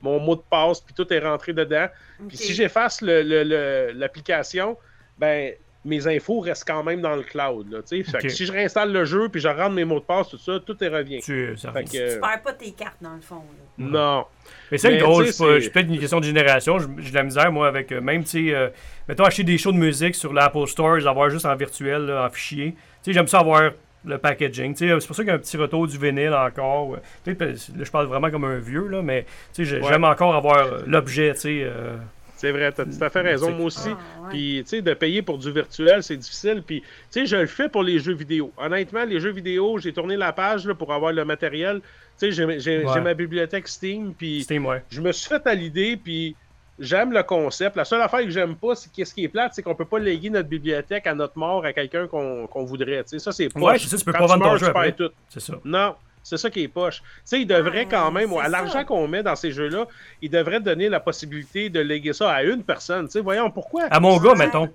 mon 0.00 0.18
mot 0.18 0.34
de 0.34 0.42
passe, 0.50 0.80
puis 0.80 0.92
tout 0.94 1.10
est 1.12 1.20
rentré 1.20 1.52
dedans. 1.52 1.86
Puis 2.26 2.36
si 2.36 2.52
j'efface 2.52 3.00
le- 3.02 3.22
le- 3.22 3.44
le- 3.44 3.92
l'application, 3.94 4.76
ben 5.16 5.54
mes 5.84 6.06
infos 6.06 6.38
restent 6.40 6.66
quand 6.66 6.84
même 6.84 7.00
dans 7.00 7.16
le 7.16 7.22
cloud. 7.22 7.70
Là, 7.72 7.78
fait 7.88 8.02
que 8.04 8.28
si 8.28 8.46
je 8.46 8.52
réinstalle 8.52 8.92
le 8.92 9.04
jeu 9.04 9.28
puis 9.28 9.40
je 9.40 9.48
rentre 9.48 9.70
mes 9.70 9.84
mots 9.84 9.98
de 10.00 10.04
passe, 10.04 10.28
tout 10.28 10.38
ça, 10.38 10.60
tout 10.64 10.82
est 10.82 10.88
revient. 10.88 11.20
Tu, 11.20 11.56
ça 11.56 11.72
Fait 11.72 11.80
revient. 11.80 11.90
que, 11.98 12.14
Tu 12.14 12.20
perds 12.20 12.42
pas 12.42 12.52
tes 12.52 12.70
cartes, 12.72 12.98
dans 13.00 13.14
le 13.14 13.20
fond. 13.20 13.42
là. 13.78 13.84
non. 13.90 14.24
Mais 14.70 14.78
c'est 14.78 14.96
drôle, 14.98 15.26
je 15.26 15.30
sais, 15.32 15.36
sais 15.38 15.44
pas- 15.44 15.50
c'est- 15.54 15.60
j'ai 15.60 15.70
peut-être 15.70 15.88
une 15.88 15.98
question 15.98 16.20
de 16.20 16.24
génération. 16.24 16.78
J'ai 16.98 17.10
de 17.10 17.14
la 17.14 17.22
misère, 17.24 17.50
moi, 17.52 17.66
avec 17.68 17.90
euh, 17.92 18.00
même, 18.00 18.22
tu 18.24 18.48
sais, 18.48 18.54
euh, 18.54 18.68
mettons, 19.08 19.24
acheter 19.24 19.42
des 19.44 19.58
shows 19.58 19.72
de 19.72 19.76
musique 19.78 20.14
sur 20.14 20.32
l'Apple 20.32 20.66
Store, 20.66 20.96
les 20.96 21.06
avoir 21.06 21.28
juste 21.30 21.46
en 21.46 21.54
virtuel, 21.56 22.06
là, 22.06 22.26
en 22.26 22.30
fichier. 22.30 22.72
Tu 22.72 22.78
sais, 23.02 23.12
j'aime 23.12 23.26
ça 23.26 23.40
avoir 23.40 23.72
le 24.04 24.18
packaging. 24.18 24.74
Tu 24.74 24.88
sais, 24.88 25.00
c'est 25.00 25.06
pour 25.06 25.14
ça 25.16 25.22
qu'il 25.22 25.28
y 25.30 25.32
a 25.32 25.36
un 25.36 25.38
petit 25.40 25.56
retour 25.56 25.86
du 25.86 25.98
vinyle 25.98 26.32
encore. 26.34 26.96
là, 27.26 27.32
je 27.36 27.90
parle 27.90 28.06
vraiment 28.06 28.30
comme 28.30 28.44
un 28.44 28.58
vieux, 28.58 28.86
là, 28.88 29.02
mais 29.02 29.24
tu 29.52 29.64
sais, 29.64 29.64
j'ai- 29.64 29.80
Ouais. 29.80 29.88
j'aime 29.88 30.04
encore 30.04 30.34
avoir 30.34 30.58
euh, 30.58 30.78
l'objet, 30.86 31.34
tu 31.34 31.40
sais. 31.40 31.60
euh, 31.64 31.96
C'est 32.42 32.50
vrai, 32.50 32.72
t'as 32.72 32.84
tout 32.84 32.90
à 33.00 33.08
fait 33.08 33.20
raison, 33.20 33.52
moi 33.52 33.66
aussi. 33.66 33.88
Ah, 33.92 34.22
ouais. 34.24 34.28
Puis, 34.30 34.60
tu 34.64 34.68
sais, 34.70 34.82
de 34.82 34.94
payer 34.94 35.22
pour 35.22 35.38
du 35.38 35.52
virtuel, 35.52 36.02
c'est 36.02 36.16
difficile. 36.16 36.64
Puis, 36.66 36.80
tu 36.80 36.86
sais, 37.10 37.26
je 37.26 37.36
le 37.36 37.46
fais 37.46 37.68
pour 37.68 37.84
les 37.84 38.00
jeux 38.00 38.14
vidéo. 38.14 38.50
Honnêtement, 38.58 39.04
les 39.04 39.20
jeux 39.20 39.30
vidéo, 39.30 39.78
j'ai 39.78 39.92
tourné 39.92 40.16
la 40.16 40.32
page 40.32 40.66
là, 40.66 40.74
pour 40.74 40.92
avoir 40.92 41.12
le 41.12 41.24
matériel. 41.24 41.80
Tu 41.80 41.86
sais, 42.16 42.32
j'ai- 42.32 42.58
j'ai 42.58 42.84
Ouais. 42.84 42.92
j'ai 42.92 43.00
ma 43.00 43.14
bibliothèque 43.14 43.68
Steam, 43.68 44.12
puis 44.12 44.42
Steam, 44.42 44.66
ouais. 44.66 44.82
je 44.90 45.00
me 45.00 45.12
suis 45.12 45.28
fait 45.28 45.46
à 45.46 45.54
l'idée, 45.54 45.96
puis 45.96 46.34
j'aime 46.80 47.12
le 47.12 47.22
concept. 47.22 47.76
La 47.76 47.84
seule 47.84 48.02
affaire 48.02 48.22
que 48.24 48.30
j'aime 48.30 48.56
pas, 48.56 48.74
c'est 48.74 48.90
qu'est-ce 48.92 49.14
qui 49.14 49.22
est 49.22 49.28
plate, 49.28 49.52
c'est 49.54 49.62
qu'on 49.62 49.76
peut 49.76 49.84
pas 49.84 50.00
léguer 50.00 50.30
notre 50.30 50.48
bibliothèque 50.48 51.06
à 51.06 51.14
notre 51.14 51.38
mort 51.38 51.64
à 51.64 51.72
quelqu'un 51.72 52.08
qu'on 52.08 52.48
qu'on 52.48 52.64
voudrait. 52.64 53.04
Tu 53.04 53.10
sais, 53.10 53.18
ça, 53.20 53.30
c'est 53.30 53.50
poche. 53.50 53.62
Ouais, 53.62 53.78
c'est 53.78 53.86
ça, 53.86 53.96
tu 53.98 54.04
peux 54.04 54.10
Quand 54.12 54.18
pas 54.18 54.26
vendre 54.26 54.44
ton 54.44 54.56
jeu 54.56 54.72
tout. 54.96 55.10
C'est 55.28 55.38
ça. 55.40 55.54
Non, 55.64 55.94
c'est 56.22 56.36
ça 56.36 56.50
qui 56.50 56.62
est 56.62 56.68
poche. 56.68 56.98
Tu 57.00 57.04
sais, 57.24 57.40
il 57.40 57.46
devrait 57.46 57.80
Ouais, 57.80 57.88
quand 57.90 58.10
même, 58.10 58.32
à 58.40 58.48
l'argent 58.48 58.84
qu'on 58.84 59.08
met 59.08 59.22
dans 59.22 59.36
ces 59.36 59.50
jeux-là, 59.52 59.86
il 60.20 60.30
devrait 60.30 60.60
donner 60.60 60.88
la 60.88 61.00
possibilité 61.00 61.68
de 61.70 61.80
léguer 61.80 62.12
ça 62.12 62.30
à 62.32 62.42
une 62.42 62.62
personne. 62.62 63.06
Tu 63.06 63.12
sais, 63.12 63.20
voyons 63.20 63.50
pourquoi? 63.50 63.84
À 63.90 63.98
mon 64.00 64.18
gars, 64.18 64.34
mettons. 64.34 64.66
Tu 64.66 64.72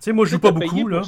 sais, 0.00 0.12
moi, 0.12 0.24
je 0.26 0.32
joue 0.32 0.38
pas 0.38 0.50
beaucoup, 0.52 0.86
là. 0.88 1.02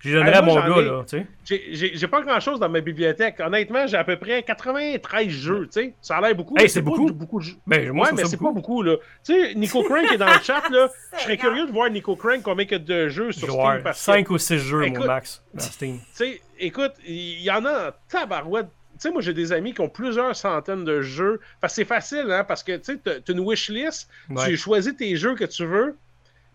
Je 0.00 0.12
donnerais 0.16 0.30
Ah, 0.32 0.38
à 0.38 0.42
mon 0.42 0.54
gars, 0.54 0.76
ai- 0.80 0.84
là, 0.84 1.02
tu 1.08 1.18
sais. 1.18 1.26
J'ai- 1.44 1.64
J'ai 1.74 1.96
j'ai 1.96 2.06
pas 2.06 2.20
grand-chose 2.20 2.60
dans 2.60 2.68
ma 2.68 2.80
bibliothèque. 2.80 3.40
Honnêtement, 3.40 3.84
j'ai 3.88 3.96
à 3.96 4.04
peu 4.04 4.16
près 4.16 4.44
93 4.44 5.28
jeux, 5.28 5.62
tu 5.64 5.80
sais. 5.80 5.94
Ça 6.00 6.18
a 6.18 6.20
l'air 6.20 6.36
beaucoup. 6.36 6.54
Hey, 6.56 6.62
mais 6.62 6.68
c'est 6.68 6.82
pas 6.82 6.90
beaucoup. 6.90 7.12
beaucoup 7.12 7.38
de 7.40 7.44
jeux. 7.44 7.56
Ben, 7.66 7.90
moi, 7.90 8.06
ouais, 8.06 8.12
mais 8.14 8.24
c'est 8.26 8.36
pas 8.36 8.52
beaucoup. 8.52 8.82
là. 8.84 8.94
Tu 9.24 9.32
sais, 9.34 9.54
Nico 9.56 9.82
Crank 9.82 10.12
est 10.12 10.16
dans 10.18 10.32
le 10.32 10.38
chat, 10.40 10.62
là. 10.70 10.88
Je 11.18 11.22
serais 11.24 11.36
curieux 11.36 11.66
de 11.66 11.72
voir 11.72 11.90
Nico 11.90 12.14
Crank 12.14 12.42
combien 12.44 12.64
que 12.64 12.76
de 12.76 13.08
jeux 13.08 13.32
Je 13.32 13.38
sur 13.40 13.50
Steam. 13.50 13.80
Parce 13.82 13.98
que, 13.98 14.04
5 14.04 14.30
ou 14.30 14.38
6 14.38 14.58
jeux, 14.58 14.86
mon 14.86 15.04
max, 15.04 15.42
dans 15.52 15.60
Steam. 15.64 15.98
tu 15.98 16.04
sais, 16.12 16.40
écoute, 16.60 16.92
il 17.04 17.40
y 17.42 17.50
en 17.50 17.64
a 17.64 17.88
en 17.88 17.90
tabarouette. 18.08 18.68
Tu 18.98 19.02
sais, 19.08 19.10
moi, 19.12 19.20
j'ai 19.22 19.32
des 19.34 19.52
amis 19.52 19.72
qui 19.74 19.80
ont 19.80 19.88
plusieurs 19.88 20.34
centaines 20.36 20.84
de 20.84 21.00
jeux. 21.00 21.40
Parce 21.60 21.72
que 21.72 21.76
c'est 21.76 21.84
facile, 21.84 22.26
hein, 22.30 22.44
parce 22.44 22.62
que, 22.62 22.76
tu 22.76 22.98
sais, 23.04 23.22
une 23.28 23.40
wishlist, 23.40 24.08
Ouais. 24.30 24.48
tu 24.48 24.56
choisis 24.56 24.96
tes 24.96 25.16
jeux 25.16 25.34
que 25.34 25.44
tu 25.44 25.64
veux, 25.64 25.96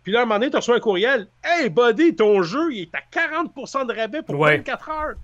puis 0.04 0.12
là, 0.12 0.20
à 0.20 0.22
un 0.24 0.26
moment 0.26 0.40
donné, 0.40 0.52
tu 0.52 0.58
reçois 0.58 0.76
un 0.76 0.80
courriel. 0.82 1.28
Hey, 1.44 1.70
buddy, 1.70 2.16
ton 2.16 2.44
jeu, 2.44 2.74
il 2.74 2.82
est 2.82 2.96
à 2.96 3.00
40% 3.10 3.86
de 3.86 3.94
rabais 3.94 4.22
pour 4.22 4.38
Ouais. 4.40 4.58
24 4.58 4.90
heures. 4.90 5.16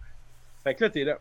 Fait 0.64 0.74
que 0.76 0.84
là, 0.86 0.90
t'es 0.90 1.04
là. 1.04 1.18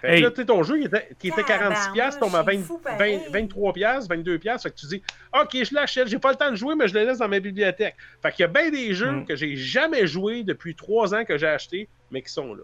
Fait 0.00 0.14
Hey. 0.16 0.20
que 0.20 0.24
là, 0.26 0.30
tu 0.30 0.36
sais, 0.42 0.46
ton 0.46 0.62
jeu, 0.62 0.78
il 0.78 0.86
était, 0.86 1.08
qui 1.18 1.28
était 1.28 1.42
46$, 1.42 1.92
piastres, 1.92 2.20
tombe 2.20 2.34
à 2.34 2.38
Tabarnouche, 2.40 2.54
20 2.54 2.60
c'est 2.60 2.66
fou 2.66 2.78
pareil. 2.78 3.20
20 3.30 3.46
23$, 3.46 3.72
piastres, 3.72 4.08
22$. 4.14 4.38
piastres. 4.38 4.62
Fait 4.64 4.70
que 4.74 4.76
tu 4.78 4.86
dis, 4.86 5.02
OK, 5.32 5.64
je 5.64 5.74
l'achète, 5.74 6.08
j'ai 6.08 6.18
pas 6.18 6.30
le 6.30 6.36
temps 6.36 6.50
de 6.50 6.56
jouer, 6.56 6.74
mais 6.74 6.86
je 6.86 6.94
le 6.94 7.04
laisse 7.06 7.18
dans 7.18 7.28
ma 7.28 7.40
bibliothèque. 7.40 7.96
Fait 8.22 8.30
qu'il 8.32 8.42
y 8.42 8.44
a 8.44 8.48
bien 8.48 8.70
des 8.70 8.92
jeux 8.92 9.10
Mm. 9.12 9.24
que 9.26 9.36
j'ai 9.36 9.56
jamais 9.56 10.06
joué 10.06 10.42
depuis 10.44 10.74
3 10.74 11.14
ans 11.14 11.24
que 11.24 11.38
j'ai 11.38 11.46
acheté, 11.46 11.88
mais 12.10 12.20
qui 12.20 12.30
sont 12.30 12.52
là. 12.54 12.62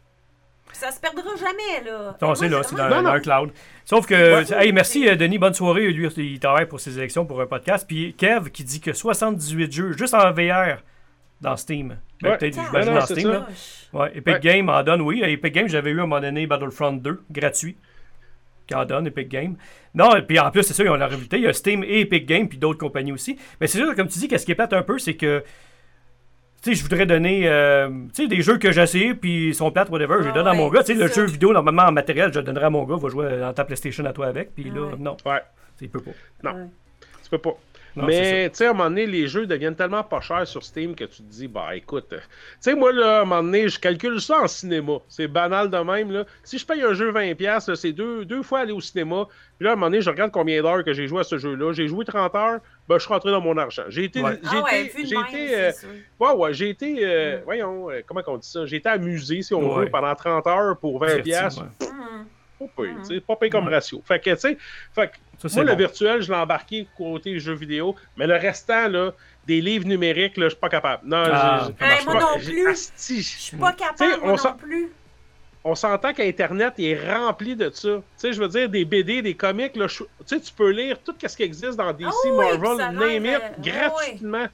Ça 0.73 0.91
se 0.91 1.01
perdra 1.01 1.23
jamais, 1.37 1.85
là. 1.89 2.17
Non, 2.21 2.29
Moi, 2.29 2.37
c'est 2.37 2.49
là, 2.49 2.63
c'est 2.63 2.75
dans, 2.77 3.13
le 3.15 3.21
cloud. 3.21 3.51
Sauf 3.85 4.07
que, 4.07 4.15
Ouais. 4.51 4.65
hey, 4.67 4.73
merci 4.73 5.09
euh, 5.09 5.17
Denis, 5.17 5.39
bonne 5.39 5.55
soirée. 5.55 5.91
Lui, 5.93 6.07
il 6.17 6.41
travaille 6.41 6.67
pour 6.67 6.81
ses 6.81 6.99
élections 6.99 7.25
pour 7.27 7.41
un 7.41 7.47
podcast. 7.47 7.85
Puis 7.87 8.15
Kev 8.15 8.51
qui 8.51 8.65
dit 8.65 8.81
que 8.81 8.93
78 8.93 9.73
jeux 9.73 9.93
juste 9.97 10.15
en 10.15 10.33
VR 10.33 10.79
dans 11.41 11.57
Steam. 11.57 11.97
Ben, 12.21 12.31
Ouais. 12.31 12.39
Peut-être, 12.39 12.57
Tabarnouche. 12.57 12.85
j'imagine, 12.85 12.95
dans 12.95 13.07
Steam. 13.07 13.31
là. 13.31 13.47
Ouais, 13.93 14.11
Epic 14.17 14.35
Ouais. 14.35 14.41
Games 14.41 14.69
en 14.69 14.83
donne, 14.83 15.01
oui. 15.03 15.23
Epic 15.25 15.53
Games, 15.55 15.69
j'avais 15.69 15.91
eu 15.91 15.99
à 16.01 16.03
un 16.03 16.07
moment 16.07 16.21
donné 16.21 16.47
Battlefront 16.47 16.93
2, 16.93 17.21
gratuit. 17.31 17.77
Qui 18.67 18.75
en 18.77 18.85
donne, 18.85 19.07
Epic 19.09 19.29
Games. 19.29 19.57
Non, 19.95 20.15
et 20.17 20.23
puis 20.23 20.39
en 20.39 20.51
plus, 20.51 20.63
c'est 20.63 20.73
ça, 20.73 20.83
ils 20.85 20.89
ont 20.89 20.95
la 20.95 21.09
réalité. 21.09 21.37
Il 21.37 21.43
y 21.43 21.49
a 21.49 21.53
Steam 21.53 21.83
et 21.85 22.01
Epic 22.03 22.27
Games, 22.27 22.49
puis 22.49 22.59
d'autres 22.59 22.79
compagnies 22.79 23.13
aussi. 23.13 23.37
Mais 23.61 23.67
c'est 23.67 23.79
sûr, 23.79 23.95
comme 23.97 24.07
tu 24.09 24.19
dis, 24.21 24.29
qu'est-ce 24.29 24.47
qui 24.47 24.53
est 24.53 24.55
plate 24.55 24.73
un 24.73 24.83
peu, 24.83 24.99
c'est 24.99 25.15
que 25.15 25.43
sais, 26.71 26.75
je 26.75 26.83
voudrais 26.83 27.07
donner 27.07 27.49
euh, 27.49 27.89
tu 28.15 28.23
sais, 28.23 28.29
des 28.29 28.43
jeux 28.43 28.59
que 28.59 28.71
j'ai 28.73 28.83
essayés, 28.83 29.15
puis 29.15 29.49
ils 29.49 29.55
sont 29.55 29.71
plates, 29.71 29.91
whatever, 29.91 30.17
je 30.21 30.25
les 30.25 30.31
Ah 30.31 30.35
donne 30.35 30.47
à 30.49 30.55
mon 30.55 30.69
ouais, 30.69 30.77
gars. 30.79 30.85
Tu 30.85 30.95
sais, 30.95 31.01
le 31.01 31.09
jeu 31.09 31.25
vidéo, 31.25 31.53
normalement, 31.53 31.83
en 31.83 31.93
matériel, 31.93 32.33
je 32.33 32.39
le 32.39 32.45
donnerais 32.45 32.67
à 32.67 32.71
mon 32.71 32.85
gars, 32.85 32.97
va 32.97 33.09
jouer 33.09 33.39
dans 33.39 33.53
ta 33.53 33.65
PlayStation 33.65 34.05
à 34.05 34.13
toi 34.13 34.27
avec, 34.27 34.55
puis 34.55 34.65
là, 34.65 34.81
Ouais. 34.83 34.97
non, 34.99 35.17
Ouais, 35.27 35.41
il 35.81 35.89
peut 35.89 36.01
pas. 36.01 36.11
non, 36.45 36.51
Ouais. 36.59 36.67
tu 37.25 37.31
peux 37.31 37.39
pas. 37.39 37.55
Non, 37.95 38.07
Mais, 38.07 38.49
tu 38.49 38.57
sais, 38.57 38.67
à 38.67 38.71
un 38.71 38.73
moment 38.73 38.89
donné, 38.89 39.05
les 39.05 39.29
jeux 39.29 39.45
deviennent 39.47 39.75
tellement 39.77 40.03
pas 40.03 40.23
chers 40.23 40.47
sur 40.47 40.65
Steam 40.65 40.95
que 40.95 41.05
tu 41.05 41.19
te 41.19 41.23
dis, 41.31 41.47
bah 41.47 41.77
écoute, 41.77 42.07
euh, 42.15 42.21
tu 42.21 42.23
sais, 42.61 42.75
moi, 42.75 42.91
là, 42.91 43.19
à 43.19 43.21
un 43.21 43.25
moment 43.27 43.43
donné, 43.43 43.69
je 43.69 43.79
calcule 43.79 44.19
ça 44.19 44.41
en 44.41 44.47
cinéma. 44.47 44.95
C'est 45.09 45.29
banal 45.29 45.69
de 45.69 45.77
même, 45.77 46.11
là. 46.11 46.25
Si 46.43 46.57
je 46.57 46.65
paye 46.65 46.81
un 46.81 46.95
jeu 46.95 47.13
20$, 47.13 47.69
là, 47.69 47.77
c'est 47.77 47.93
deux, 47.93 48.25
deux 48.25 48.43
fois 48.43 48.61
aller 48.61 48.73
au 48.73 48.81
cinéma. 48.81 49.27
Puis 49.59 49.65
là, 49.67 49.71
à 49.71 49.73
un 49.75 49.77
moment 49.77 49.89
donné, 49.91 50.01
je 50.01 50.09
regarde 50.09 50.31
combien 50.31 50.63
d'heures 50.63 50.83
que 50.85 50.95
j'ai 50.95 51.07
joué 51.07 51.21
à 51.21 51.25
ce 51.25 51.37
jeu-là. 51.37 51.75
J'ai 51.75 51.87
joué 51.87 52.07
30 52.07 52.35
heures, 52.35 52.61
ben, 52.89 52.99
je 52.99 53.05
suis 53.05 53.13
rentré 53.13 53.31
dans 53.31 53.41
mon 53.41 53.57
argent. 53.57 53.85
J'ai 53.89 54.05
été. 54.05 54.21
Ouais. 54.23 54.39
J'ai 54.43 54.49
Ah 54.59 54.63
ouais, 54.63 54.85
été. 54.87 55.07
j'ai 55.07 55.17
été, 55.17 55.55
euh, 55.57 55.73
ouais, 56.21 56.33
ouais, 56.33 56.55
j'ai 56.55 56.69
été. 56.71 56.97
euh, 57.01 57.39
Mm. 57.39 57.43
Voyons, 57.45 57.91
euh, 57.91 58.01
comment 58.07 58.21
on 58.27 58.37
dit 58.37 58.49
ça? 58.49 58.67
J'ai 58.67 58.77
été 58.77 58.89
amusé, 58.89 59.43
si 59.43 59.55
on 59.55 59.75
Ouais. 59.77 59.85
veut, 59.85 59.91
pendant 59.91 60.15
30 60.15 60.47
heures 60.47 60.77
pour 60.79 60.99
20$. 61.01 61.23
Diverti, 61.23 61.61
ouais. 61.61 61.67
Mhm. 61.89 62.27
Pas 62.59 62.83
payé, 62.83 62.95
tu 63.01 63.15
sais, 63.15 63.21
pas 63.21 63.37
payé 63.37 63.51
comme 63.51 63.67
ratio. 63.69 64.01
Fait 64.05 64.21
que, 64.21 64.31
tu 64.31 64.37
sais, 64.39 64.57
fait 64.95 65.09
que 65.09 65.13
Ça, 65.39 65.49
c'est 65.49 65.63
moi, 65.65 65.73
le 65.73 65.77
virtuel, 65.77 66.23
je 66.23 66.31
l'ai 66.31 66.39
embarqué 66.39 66.87
côté 66.97 67.37
jeux 67.41 67.55
vidéo, 67.55 67.97
mais 68.17 68.27
le 68.29 68.35
restant, 68.37 68.87
là, 68.89 69.13
des 69.47 69.61
livres 69.61 69.87
numériques, 69.89 70.37
là, 70.37 70.45
je 70.47 70.51
suis 70.51 70.61
pas 70.61 70.69
capable. 70.69 71.03
Non, 71.05 71.25
Ah, 71.27 71.69
Hey, 71.81 72.05
moi 72.05 72.15
pas- 72.15 72.21
non 72.21 72.39
plus. 72.39 72.91
Je 72.97 73.21
suis 73.21 73.57
pas 73.57 73.73
capable, 73.73 74.23
moi 74.25 74.37
non 74.45 74.53
plus. 74.57 74.93
On 75.65 75.75
s'entend 75.75 76.13
qu'Internet 76.13 76.75
est 76.79 76.99
rempli 77.15 77.55
de 77.55 77.71
ça. 77.71 77.89
Tu 77.97 78.03
sais, 78.17 78.33
je 78.33 78.41
veux 78.41 78.49
dire, 78.49 78.69
des 78.69 78.85
BD, 78.85 79.23
des 79.23 79.35
comics, 79.35 79.77
là, 79.77 79.87
tu 79.89 80.05
sais, 80.27 80.41
tu 80.41 80.53
peux 80.53 80.71
lire 80.71 80.99
tout 81.05 81.15
ce 81.25 81.37
qui 81.37 81.43
existe 81.45 81.77
dans 81.77 81.93
DC, 81.93 82.09
Ah 82.09 82.15
oui, 82.25 82.59
Marvel, 82.59 82.95
name 82.97 83.27
it, 83.27 83.35
euh, 83.35 83.49
gratuitement. 83.59 84.47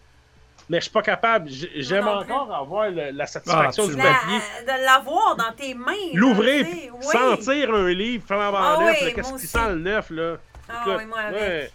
Mais 0.71 0.79
je 0.79 0.83
suis 0.83 0.93
pas 0.93 1.01
capable. 1.01 1.49
J'aime 1.77 2.07
encore 2.07 2.55
avoir 2.55 2.91
le- 2.91 3.11
la 3.13 3.27
satisfaction 3.27 3.87
du 3.87 3.93
absolument. 3.93 4.15
papier. 4.21 4.39
La- 4.67 4.79
de 4.79 4.85
l'avoir 4.85 5.35
dans 5.37 5.53
tes 5.57 5.73
mains. 5.73 5.93
L'ouvrir, 6.13 6.67
oui. 6.67 7.05
sentir 7.11 7.75
un 7.75 7.89
livre 7.89 8.25
flambant 8.27 8.59
Ah 8.61 8.79
neuf, 8.85 9.15
qu'est-ce 9.15 9.33
qui 9.41 9.47
sent 9.47 9.69
le 9.71 9.77
neuf, 9.79 10.11
là. 10.11 10.37
Ah 10.69 10.83
Écoute, 10.83 10.97
oui, 10.99 11.07
moi 11.07 11.19
avec. 11.21 11.41
ouais. 11.41 11.71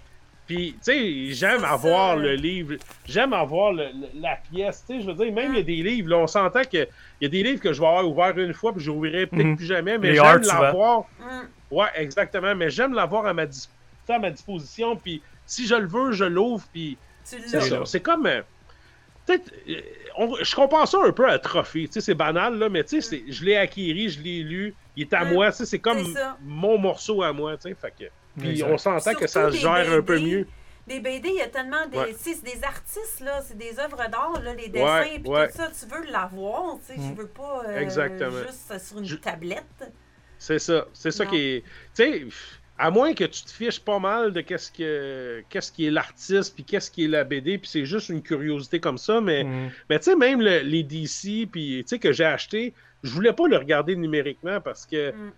Puis, 0.45 0.73
tu 0.73 0.79
sais, 0.91 1.25
j'aime 1.34 1.63
avoir 1.63 2.15
ça. 2.17 2.21
le 2.21 2.36
livre, 2.36 2.75
j'aime 3.06 3.32
avoir 3.34 3.71
le- 3.71 3.86
le- 3.93 4.19
la 4.19 4.36
pièce, 4.36 4.84
tu 4.86 4.95
sais, 4.95 5.01
je 5.01 5.08
veux 5.08 5.13
dire, 5.13 5.32
même 5.34 5.53
il 5.53 5.58
y 5.58 5.62
a 5.62 5.63
des 5.63 5.82
livres, 5.84 6.10
là, 6.10 6.17
on 6.17 6.27
s'entend 6.27 6.63
qu'il 6.63 6.88
y 7.21 7.25
a 7.25 7.29
des 7.29 7.43
livres 7.43 7.62
que 7.62 7.71
je 7.71 7.79
vais 7.79 7.88
avoir 7.88 8.06
ouvert 8.10 8.38
une 8.38 8.53
fois, 8.53 8.73
puis 8.73 8.84
je 8.84 8.91
n'ouvrirai 8.91 9.27
peut-être 9.27 9.45
Mhm. 9.45 9.56
plus 9.56 9.65
jamais, 9.65 9.97
mais 9.97 10.15
j'aime 10.15 10.41
l'avoir, 10.63 11.06
Hum, 11.19 11.49
ouais, 11.71 11.88
exactement, 11.95 12.53
mais 12.56 12.69
j'aime 12.69 12.93
l'avoir 12.93 13.25
à 13.25 13.34
ma, 13.34 13.45
dis- 13.45 13.69
à 14.10 14.19
ma 14.19 14.32
disposition, 14.32 14.97
puis 14.97 15.23
si 15.45 15.65
je 15.65 15.75
le 15.75 15.88
veux, 15.88 16.12
je 16.12 16.25
l'ouvre, 16.25 16.65
puis 16.73 16.99
c'est 17.86 18.01
comme, 18.01 18.25
euh, 18.25 18.41
peut-être, 19.25 19.49
euh, 19.69 19.82
on- 20.17 20.36
je 20.43 20.56
compare 20.56 20.88
ça 20.89 20.97
un 21.06 21.12
peu 21.13 21.25
à 21.29 21.34
un 21.36 21.39
trophée, 21.39 21.86
tu 21.88 21.93
sais, 21.93 22.01
c'est 22.01 22.15
banal, 22.15 22.58
là, 22.60 22.67
mais 22.67 22.84
tu 22.84 23.01
sais, 23.01 23.01
c'est- 23.01 23.32
je 23.32 23.45
l'ai 23.45 23.56
acquis, 23.56 24.10
je 24.10 24.21
l'ai 24.21 24.43
lu, 24.43 24.75
il 24.97 25.03
est 25.03 25.13
à 25.13 25.23
Mhm. 25.23 25.34
moi, 25.34 25.51
tu 25.51 25.58
sais, 25.60 25.65
c'est 25.65 25.79
comme 25.79 26.03
mon 26.41 26.77
morceau 26.77 27.23
à 27.23 27.32
moi, 27.32 27.56
tu 27.58 27.69
sais, 27.69 27.75
fait 27.75 27.93
que... 27.97 28.03
Puis 28.39 28.63
on 28.63 28.77
s'entend 28.77 29.13
que 29.13 29.27
ça 29.27 29.51
se 29.51 29.57
gère 29.57 29.91
un 29.91 30.01
peu 30.01 30.19
mieux. 30.19 30.47
Des 30.87 30.99
BD, 30.99 31.29
il 31.29 31.35
y 31.35 31.41
a 31.41 31.47
tellement 31.47 31.85
des. 31.87 31.97
Ouais. 31.97 32.15
C'est 32.17 32.43
des 32.43 32.61
artistes, 32.63 33.21
là, 33.21 33.41
c'est 33.41 33.57
des 33.57 33.79
œuvres 33.79 33.97
d'art, 34.09 34.41
là, 34.43 34.53
les 34.53 34.67
dessins, 34.67 35.01
Ouais, 35.01 35.19
puis 35.19 35.29
ouais. 35.31 35.47
tout 35.49 35.55
ça. 35.57 35.69
Tu 35.69 35.85
veux 35.85 36.11
l'avoir, 36.11 36.77
tu 36.85 36.93
sais, 36.93 36.99
Mm. 36.99 37.09
tu 37.09 37.21
veux 37.21 37.27
pas 37.27 37.63
euh, 37.67 37.77
Exactement. 37.79 38.37
juste 38.45 38.79
sur 38.85 38.97
une 38.99 39.05
Je- 39.05 39.15
tablette. 39.15 39.91
C'est 40.37 40.59
ça. 40.59 40.85
C'est 40.93 41.11
ça 41.11 41.23
Non. 41.23 41.29
qui 41.29 41.37
est. 41.37 41.61
Tu 41.95 42.03
sais, 42.03 42.25
à 42.77 42.89
moins 42.91 43.13
que 43.13 43.23
tu 43.23 43.43
te 43.43 43.51
fiches 43.51 43.79
pas 43.79 43.99
mal 43.99 44.33
de 44.33 44.41
qu'est-ce 44.41 44.71
que 44.71 45.41
qu'est-ce 45.47 45.71
qui 45.71 45.85
est 45.85 45.91
l'artiste 45.91 46.53
puis 46.53 46.65
qu'est-ce 46.65 46.91
qui 46.91 47.05
est 47.05 47.07
la 47.07 47.23
BD, 47.23 47.59
puis 47.59 47.69
c'est 47.69 47.85
juste 47.85 48.09
une 48.09 48.21
curiosité 48.21 48.81
comme 48.81 48.97
ça, 48.97 49.21
mais, 49.21 49.45
Mhm. 49.45 49.71
mais 49.89 49.99
tu 49.99 50.05
sais, 50.05 50.15
même 50.17 50.41
le- 50.41 50.59
les 50.63 50.83
DC 50.83 51.47
puis 51.49 51.83
tu 51.85 51.87
sais 51.87 51.99
que 51.99 52.11
j'ai 52.11 52.25
acheté, 52.25 52.73
je 53.03 53.11
voulais 53.11 53.31
pas 53.31 53.47
le 53.47 53.55
regarder 53.57 53.95
numériquement 53.95 54.59
parce 54.59 54.85
que 54.85 55.11
Mm. 55.11 55.31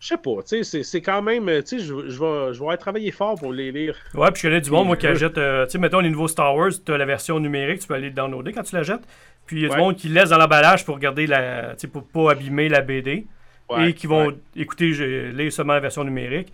Je 0.00 0.06
sais 0.08 0.16
pas, 0.16 0.42
tu 0.48 0.62
sais, 0.64 0.82
c'est- 0.84 1.00
quand 1.00 1.22
même, 1.22 1.46
tu 1.62 1.66
sais, 1.66 1.78
je, 1.80 2.08
je 2.08 2.20
vais 2.20 2.54
je 2.54 2.62
vais 2.64 2.76
travailler 2.76 3.10
fort 3.10 3.34
pour 3.36 3.52
les 3.52 3.72
lire. 3.72 3.96
Ouais, 4.14 4.30
puis 4.30 4.42
je 4.42 4.48
connais 4.48 4.60
du 4.60 4.70
monde, 4.70 4.86
moi, 4.86 4.96
qui 4.96 5.06
Ouais. 5.06 5.12
achète, 5.12 5.36
euh, 5.38 5.64
tu 5.66 5.72
sais, 5.72 5.78
mettons 5.78 6.00
les 6.00 6.10
nouveaux 6.10 6.28
Star 6.28 6.54
Wars, 6.54 6.70
tu 6.84 6.92
as 6.92 6.98
la 6.98 7.04
version 7.04 7.40
numérique, 7.40 7.80
tu 7.80 7.86
peux 7.88 7.94
aller 7.94 8.08
le 8.08 8.14
downloader 8.14 8.52
quand 8.52 8.62
tu 8.62 8.74
l'achètes. 8.76 9.02
Puis 9.46 9.56
il 9.56 9.62
y 9.62 9.66
a 9.66 9.70
Ouais. 9.70 9.76
du 9.76 9.80
monde 9.80 9.96
qui 9.96 10.08
laisse 10.08 10.28
dans 10.30 10.38
l'emballage 10.38 10.84
pour 10.84 10.98
garder 10.98 11.26
la, 11.26 11.70
tu 11.74 11.80
sais, 11.80 11.88
pour 11.88 12.04
pas 12.06 12.32
abîmer 12.32 12.68
la 12.68 12.80
BD. 12.82 13.26
Ouais, 13.70 13.90
et 13.90 13.92
qui 13.92 14.06
vont 14.06 14.28
ouais. 14.28 14.34
écouter, 14.56 14.92
je- 14.94 15.30
lire 15.30 15.52
seulement 15.52 15.74
la 15.74 15.80
version 15.80 16.02
numérique. 16.02 16.50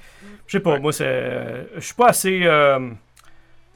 Je 0.48 0.52
sais 0.58 0.60
pas, 0.60 0.80
moi, 0.80 0.92
c'est, 0.92 1.04
euh, 1.06 1.62
je 1.76 1.80
suis 1.80 1.94
pas 1.94 2.08
assez, 2.08 2.40
euh, 2.44 2.90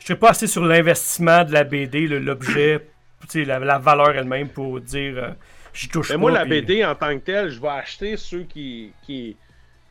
je 0.00 0.04
suis 0.07 0.14
pas 0.16 0.31
assez 0.31 0.48
sur 0.48 0.64
l'investissement 0.64 1.44
de 1.44 1.52
la 1.52 1.62
BD, 1.62 2.09
l'objet, 2.09 2.81
tu 3.22 3.26
sais, 3.28 3.44
la, 3.44 3.61
la 3.61 3.78
valeur 3.78 4.11
elle-même 4.11 4.48
pour 4.48 4.81
dire, 4.81 5.14
euh, 5.18 5.31
j'y 5.72 5.88
touche 5.88 6.09
Mais 6.11 6.16
pas. 6.16 6.20
moi, 6.20 6.31
la 6.33 6.40
puis- 6.40 6.50
BD 6.62 6.85
en 6.85 6.96
tant 6.96 7.14
que 7.16 7.24
telle, 7.24 7.50
je 7.50 7.61
vais 7.61 7.68
acheter 7.68 8.16
ceux 8.16 8.42
qui. 8.42 8.90
qui... 9.07 9.37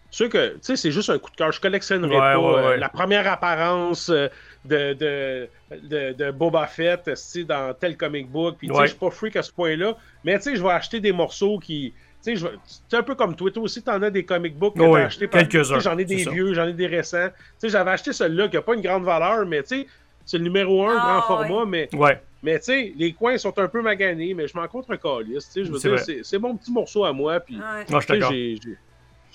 Ceux 0.10 0.30
que, 0.30 0.54
tu 0.54 0.60
sais, 0.62 0.76
c'est 0.78 0.92
juste 0.92 1.10
un 1.10 1.20
coup 1.20 1.30
de 1.32 1.36
cœur. 1.36 1.52
Je 1.52 1.60
collectionnerai 1.60 2.14
Ouais, 2.16 2.20
pas 2.20 2.40
ouais, 2.40 2.46
euh, 2.48 2.68
ouais. 2.70 2.78
la 2.78 2.90
première 2.90 3.28
apparence 3.32 4.10
euh, 4.10 4.28
de, 4.66 4.94
de, 4.94 5.50
de, 5.84 6.14
de 6.14 6.32
Boba 6.32 6.66
Fett 6.68 7.04
tu 7.04 7.12
sais, 7.16 7.44
dans 7.44 7.74
tel 7.74 7.98
comic 7.98 8.30
book. 8.30 8.56
Puis, 8.58 8.70
tu 8.70 8.74
je 8.82 8.86
suis 8.88 8.98
pas 8.98 9.12
freak 9.12 9.36
à 9.36 9.44
ce 9.44 9.52
point-là. 9.52 9.98
Mais, 10.24 10.38
tu 10.38 10.44
sais, 10.44 10.56
je 10.56 10.64
vais 10.64 10.70
acheter 10.72 11.00
des 11.00 11.12
morceaux 11.12 11.60
qui. 11.60 11.94
Tu 12.24 12.36
sais, 12.38 12.48
c'est 12.90 12.98
un 12.98 13.04
peu 13.04 13.16
comme. 13.16 13.36
Toi 13.36 13.52
aussi, 13.58 13.84
t'en 13.84 14.02
as 14.02 14.10
des 14.10 14.24
comic 14.24 14.58
books 14.58 14.76
que 14.76 14.82
Ouais, 14.82 15.02
t'as 15.02 15.06
acheté 15.08 15.28
quelques-uns, 15.28 15.78
tu 15.78 15.84
J'en 15.84 15.98
ai 15.98 16.06
des 16.06 16.16
vieux, 16.30 16.54
j'en 16.54 16.68
ai 16.68 16.74
des 16.74 16.88
récents. 16.88 17.28
Tu 17.30 17.34
sais, 17.60 17.70
j'avais 17.70 17.92
acheté 17.92 18.14
celui-là 18.14 18.48
qui 18.48 18.58
a 18.58 18.62
pas 18.62 18.74
une 18.76 18.82
grande 18.82 19.04
valeur, 19.04 19.46
mais, 19.46 19.62
tu 19.64 19.82
sais, 19.82 19.88
c'est 20.26 20.38
le 20.38 20.44
numéro 20.46 20.86
1 20.88 20.98
Ah, 20.98 21.04
grand 21.04 21.22
format, 21.24 21.66
mais 21.66 21.90
Ouais, 21.94 22.20
mais 22.44 22.58
tu 22.60 22.66
sais, 22.66 22.94
les 22.98 23.12
coins 23.14 23.38
sont 23.38 23.58
un 23.60 23.68
peu 23.68 23.82
maganés, 23.82 24.34
mais 24.34 24.48
je 24.48 24.58
m'en 24.58 24.68
contre 24.68 24.92
un 24.92 24.98
calice. 24.98 25.46
tu 25.48 25.52
sais, 25.52 25.64
Je 25.66 25.72
veux 25.72 25.80
C'est 25.80 25.90
dire, 25.90 26.00
c'est 26.00 26.20
c'est 26.24 26.40
mon 26.40 26.56
petit 26.56 26.72
morceau 26.72 27.04
à 27.06 27.12
moi. 27.14 27.40
Puis, 27.42 27.58
je 27.90 27.96
suis 27.98 28.06
tu 28.06 28.14
d'accord. 28.14 28.34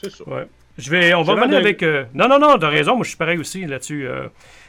c'est 0.02 0.10
ça. 0.10 0.24
Je 0.78 0.90
vais, 0.90 1.14
on 1.14 1.22
va 1.22 1.34
revenir 1.34 1.58
avec. 1.58 1.82
euh, 1.82 2.04
Non, 2.14 2.28
non, 2.28 2.38
non, 2.38 2.58
t'as 2.58 2.68
raison, 2.68 2.94
moi 2.94 3.04
je 3.04 3.08
suis 3.10 3.18
pareil 3.18 3.38
aussi 3.38 3.66
là-dessus. 3.66 4.06
euh, 4.06 4.28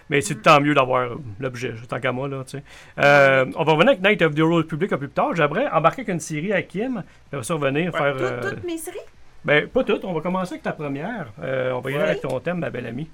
mais 0.09 0.19
c'est 0.19 0.41
tant 0.41 0.59
mieux 0.59 0.73
d'avoir 0.73 1.01
euh, 1.03 1.15
l'objet, 1.39 1.73
tant 1.87 1.99
qu'à 1.99 2.11
moi, 2.11 2.27
là, 2.27 2.43
tu 2.45 2.57
sais. 2.57 2.63
Euh, 2.99 3.45
on 3.55 3.63
va 3.63 3.71
revenir 3.71 3.91
avec 3.93 4.03
Night 4.03 4.21
of 4.21 4.35
the 4.35 4.39
Old 4.41 4.65
Republic 4.65 4.91
un 4.91 4.97
peu 4.97 5.07
plus 5.07 5.13
tard. 5.13 5.33
J'aimerais 5.33 5.67
embarquer 5.69 6.01
avec 6.01 6.13
une 6.13 6.19
série 6.19 6.51
à 6.51 6.61
Kim, 6.61 7.03
après 7.31 7.43
ça 7.43 7.53
revenir 7.53 7.93
Ouais. 7.93 7.99
faire. 7.99 8.13
Toutes, 8.13 8.21
euh, 8.21 8.49
toutes 8.51 8.63
mes 8.65 8.77
séries? 8.77 8.97
Ben, 9.45 9.67
pas 9.67 9.83
toutes, 9.83 10.03
on 10.03 10.13
va 10.13 10.19
commencer 10.21 10.53
avec 10.53 10.63
ta 10.63 10.73
première. 10.73 11.27
Euh, 11.41 11.71
on 11.71 11.79
va 11.79 11.91
y 11.91 11.95
aller 11.95 12.03
avec 12.03 12.21
ton 12.21 12.37
thème, 12.41 12.57
ma 12.59 12.69
belle 12.69 12.85
amie. 12.87 13.09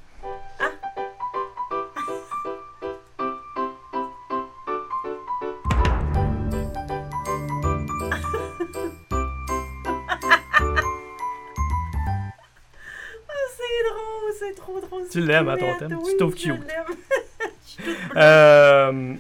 C'est 14.40 14.56
trop 14.56 14.80
drôle. 14.80 15.04
Tu 15.12 15.22
l'aimes, 15.22 15.50
hein, 15.50 15.58
ton 15.58 15.74
thème? 15.78 15.90
Tu 15.90 15.96
oui, 15.96 16.12
je 16.20 16.44
cute. 16.44 16.46
l'aime. 16.68 16.96
Euh, 18.18 19.14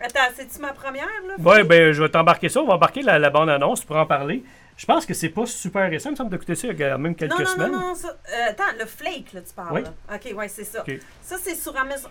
Attends, 0.00 0.20
c'est-tu 0.34 0.60
ma 0.60 0.72
première, 0.72 1.04
là? 1.28 1.34
ouais, 1.38 1.62
ben, 1.62 1.92
je 1.92 2.02
vais 2.02 2.08
t'embarquer 2.08 2.48
ça. 2.48 2.60
On 2.60 2.66
va 2.66 2.74
embarquer 2.74 3.02
la, 3.02 3.18
la 3.18 3.28
bande-annonce 3.28 3.84
pour 3.84 3.96
en 3.96 4.06
parler. 4.06 4.42
Je 4.82 4.86
pense 4.88 5.06
que 5.06 5.14
c'est 5.14 5.28
pas 5.28 5.46
super 5.46 5.88
récent. 5.88 6.08
Il 6.08 6.14
me 6.14 6.16
semble 6.16 6.30
d'écouter 6.30 6.56
ça 6.56 6.66
il 6.66 6.76
y 6.76 6.82
a 6.82 6.98
même 6.98 7.14
quelques 7.14 7.30
non, 7.30 7.38
non, 7.38 7.46
semaines. 7.46 7.70
non, 7.70 7.80
non, 7.80 7.94
ça, 7.94 8.08
euh, 8.08 8.48
attends, 8.50 8.76
le 8.76 8.84
Flake, 8.84 9.32
là, 9.32 9.40
tu 9.40 9.54
parles. 9.54 9.74
Oui. 9.74 9.82
là. 9.82 9.92
OK, 10.12 10.36
ouais, 10.36 10.48
c'est 10.48 10.64
ça. 10.64 10.84
Ça, 11.22 11.36
c'est 11.40 11.54
sur 11.54 11.76
Amazon, 11.76 12.08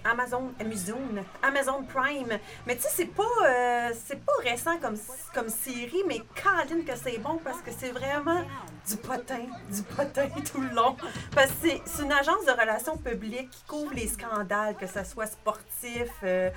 Amazon, 0.58 1.02
Amazon, 1.44 1.84
Prime. 1.84 2.40
Mais 2.66 2.78
tu 2.78 2.84
sais, 2.84 2.88
c'est 2.94 3.14
pas, 3.14 3.24
euh, 3.46 3.90
c'est 4.06 4.24
pas 4.24 4.32
récent 4.42 4.78
comme, 4.78 4.96
comme 5.34 5.50
série, 5.50 6.02
mais 6.08 6.20
Colin 6.42 6.86
que 6.88 6.96
c'est 6.96 7.18
bon 7.18 7.42
parce 7.44 7.60
que 7.60 7.72
c'est 7.78 7.92
vraiment 7.92 8.42
du 8.88 8.96
potin, 8.96 9.48
du 9.70 9.84
potin 9.84 10.30
tout 10.54 10.62
le 10.62 10.74
long. 10.74 10.96
Parce 11.36 11.48
que 11.48 11.54
c'est, 11.64 11.82
c'est 11.86 12.04
une 12.04 12.14
agence 12.14 12.46
de 12.46 12.52
relations 12.52 12.96
publiques 12.96 13.50
qui 13.50 13.64
couvre 13.68 13.94
les 13.94 14.08
scandales, 14.08 14.78
que 14.78 14.88
ce 14.88 15.04
soit 15.04 15.28
sportif, 15.28 16.08
euh, 16.24 16.50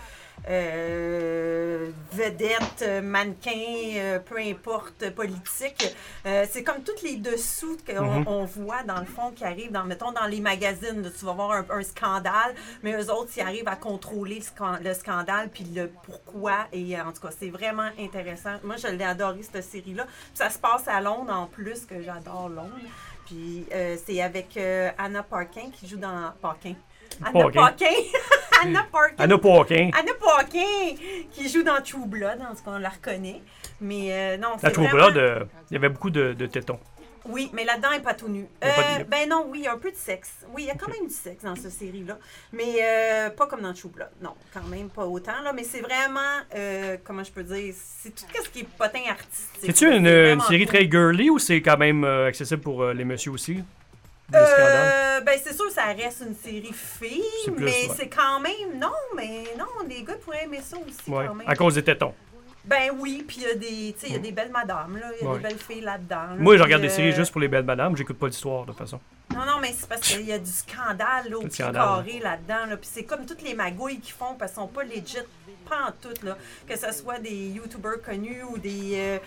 euh, 0.48 1.90
vedette, 2.12 2.82
euh, 2.82 3.00
mannequin, 3.02 3.50
euh, 3.96 4.18
peu 4.18 4.38
importe, 4.38 5.10
politique. 5.10 5.94
Euh, 6.26 6.46
c'est 6.50 6.62
comme 6.62 6.82
tous 6.82 7.02
les 7.02 7.16
dessous 7.16 7.76
qu'on 7.86 8.42
Mhm. 8.42 8.46
voit, 8.46 8.82
dans 8.82 9.00
le 9.00 9.06
fond, 9.06 9.30
qui 9.34 9.44
arrivent, 9.44 9.72
dans, 9.72 9.84
mettons, 9.84 10.12
dans 10.12 10.26
les 10.26 10.40
magazines. 10.40 11.02
là, 11.02 11.10
tu 11.16 11.24
vas 11.24 11.32
voir 11.32 11.52
un, 11.52 11.64
un 11.70 11.82
scandale, 11.82 12.54
mais 12.82 12.92
eux 12.94 13.10
autres, 13.10 13.30
ils 13.36 13.40
arrivent 13.42 13.68
à 13.68 13.76
contrôler 13.76 14.40
le 14.82 14.94
scandale, 14.94 15.48
puis 15.50 15.64
le 15.64 15.90
pourquoi. 16.04 16.66
Et 16.72 16.98
en 17.00 17.12
tout 17.12 17.20
cas, 17.22 17.30
c'est 17.38 17.50
vraiment 17.50 17.88
intéressant. 17.98 18.54
Moi, 18.62 18.76
je 18.76 18.88
l'ai 18.88 19.04
adoré, 19.04 19.40
cette 19.42 19.64
série-là. 19.64 20.06
Ça 20.34 20.50
se 20.50 20.58
passe 20.58 20.86
à 20.88 21.00
Londres, 21.00 21.32
en 21.32 21.46
plus, 21.46 21.84
que 21.86 22.02
j'adore 22.02 22.48
Londres. 22.48 22.70
Puis 23.26 23.64
euh, 23.72 23.96
c'est 24.04 24.20
avec 24.20 24.58
Anna 24.98 25.22
Parkin 25.22 25.70
qui 25.72 25.88
joue 25.88 25.96
dans... 25.96 26.32
Parkin. 26.42 26.74
Anna 27.22 27.32
Parkin. 27.32 27.60
Parkin. 27.60 27.86
Anna 28.62 28.86
Parkin. 28.90 29.14
Anna 29.18 29.38
Paquin. 29.38 29.90
Anna 29.98 30.12
Paquin, 30.18 30.94
qui 31.32 31.48
joue 31.48 31.62
dans 31.62 31.80
True 31.82 32.06
Blood, 32.06 32.40
en 32.40 32.54
tout 32.54 32.62
cas, 32.64 32.70
on 32.72 32.78
la 32.78 32.88
reconnaît. 32.88 33.42
Mais 33.80 34.08
euh, 34.12 34.36
non, 34.38 34.50
c'est 34.58 34.66
La 34.68 34.72
True 34.72 34.84
vraiment... 34.84 34.96
Blood, 35.10 35.16
euh, 35.18 35.44
il 35.70 35.74
y 35.74 35.76
avait 35.76 35.88
beaucoup 35.88 36.10
de, 36.10 36.32
de 36.32 36.46
tétons. 36.46 36.78
Oui, 37.26 37.50
mais 37.54 37.64
là-dedans, 37.64 37.88
il 37.92 37.96
n'est 37.98 38.02
pas 38.02 38.12
tout 38.12 38.28
nu. 38.28 38.46
Pas 38.60 38.66
Euh, 38.68 38.98
de- 38.98 39.04
ben 39.04 39.26
non, 39.28 39.46
oui, 39.48 39.60
il 39.60 39.64
y 39.64 39.66
a 39.66 39.72
un 39.72 39.78
peu 39.78 39.90
de 39.90 39.96
sexe. 39.96 40.30
Oui, 40.54 40.64
il 40.64 40.66
y 40.66 40.70
a 40.70 40.74
quand 40.74 40.88
même 40.92 41.06
du 41.08 41.14
sexe 41.14 41.42
dans 41.42 41.56
cette 41.56 41.70
série-là. 41.72 42.18
Mais 42.52 42.74
euh, 42.82 43.30
pas 43.30 43.46
comme 43.46 43.62
dans 43.62 43.72
True 43.72 43.88
Blood. 43.88 44.10
Non, 44.22 44.34
quand 44.52 44.62
même 44.64 44.90
pas 44.90 45.06
autant. 45.06 45.40
Là, 45.42 45.52
mais 45.54 45.64
c'est 45.64 45.80
vraiment, 45.80 46.20
euh, 46.54 46.98
comment 47.02 47.24
je 47.24 47.32
peux 47.32 47.42
dire, 47.42 47.72
c'est 47.76 48.14
tout 48.14 48.24
ce 48.42 48.48
qui 48.50 48.60
est 48.60 48.68
potin 48.76 49.00
artistique. 49.08 49.58
C'est-tu 49.62 49.86
une, 49.90 50.04
C'est 50.04 50.32
une 50.34 50.40
série 50.42 50.66
cool. 50.66 50.74
très 50.74 50.90
girly 50.90 51.30
ou 51.30 51.38
c'est 51.38 51.62
quand 51.62 51.78
même 51.78 52.04
euh, 52.04 52.28
accessible 52.28 52.60
pour 52.60 52.82
euh, 52.82 52.92
les 52.92 53.04
messieurs 53.06 53.32
aussi? 53.32 53.64
Euh, 54.34 55.20
ben 55.20 55.38
c'est 55.42 55.54
sûr, 55.54 55.70
ça 55.70 55.84
reste 55.96 56.22
une 56.26 56.34
série 56.34 56.72
fille, 56.72 57.22
mais 57.58 57.64
ouais. 57.64 57.90
c'est 57.96 58.08
quand 58.08 58.40
même. 58.40 58.78
Non, 58.80 58.88
mais 59.14 59.44
non, 59.58 59.66
les 59.88 60.02
gars 60.02 60.14
pourraient 60.24 60.44
aimer 60.44 60.60
ça 60.62 60.76
aussi 60.78 61.10
Ouais, 61.10 61.26
quand 61.26 61.34
même. 61.34 61.48
à 61.48 61.54
cause 61.54 61.74
des 61.74 61.84
tétons. 61.84 62.14
Ben 62.64 62.90
oui, 62.98 63.22
puis 63.28 63.36
il 63.40 63.42
y 63.42 63.46
a 63.46 63.54
des, 63.54 63.94
il 64.06 64.12
y 64.12 64.16
a 64.16 64.18
des 64.18 64.32
belles 64.32 64.50
madames, 64.50 64.96
là. 64.98 65.08
Il 65.20 65.24
y 65.24 65.26
a 65.26 65.30
Ouais. 65.30 65.36
des 65.36 65.42
belles 65.42 65.58
filles 65.58 65.82
là-dedans. 65.82 66.16
là, 66.30 66.34
Moi, 66.38 66.56
je 66.56 66.62
regarde 66.62 66.80
des 66.80 66.88
euh, 66.88 66.96
séries 66.96 67.12
juste 67.12 67.30
pour 67.30 67.42
les 67.42 67.48
belles 67.48 67.64
madames, 67.64 67.94
j'écoute 67.94 68.18
pas 68.18 68.26
l'histoire 68.26 68.62
de 68.62 68.70
toute 68.70 68.78
façon. 68.78 68.98
Non, 69.34 69.44
non, 69.44 69.58
mais 69.60 69.74
c'est 69.78 69.86
parce 69.88 70.00
qu'il 70.00 70.22
y 70.26 70.32
a 70.32 70.38
du 70.38 70.50
scandale 70.50 71.28
là, 71.28 71.36
au 71.36 71.50
scandale. 71.50 71.74
carré 71.74 72.20
là-dedans. 72.20 72.66
Là. 72.70 72.76
Puis 72.78 72.88
c'est 72.90 73.04
comme 73.04 73.26
toutes 73.26 73.42
les 73.42 73.52
magouilles 73.54 74.00
qu'ils 74.00 74.14
font 74.14 74.34
parce 74.38 74.52
qu'ils 74.52 74.62
sont 74.62 74.68
pas 74.68 74.84
legit, 74.84 75.18
pas 75.68 75.88
en 75.88 75.92
tout. 76.00 76.14
Là. 76.24 76.38
Que 76.66 76.78
ce 76.78 76.90
soit 76.92 77.18
des 77.18 77.48
YouTubers 77.48 78.00
connus 78.02 78.42
ou 78.48 78.56
des. 78.56 78.92
euh, 78.94 79.18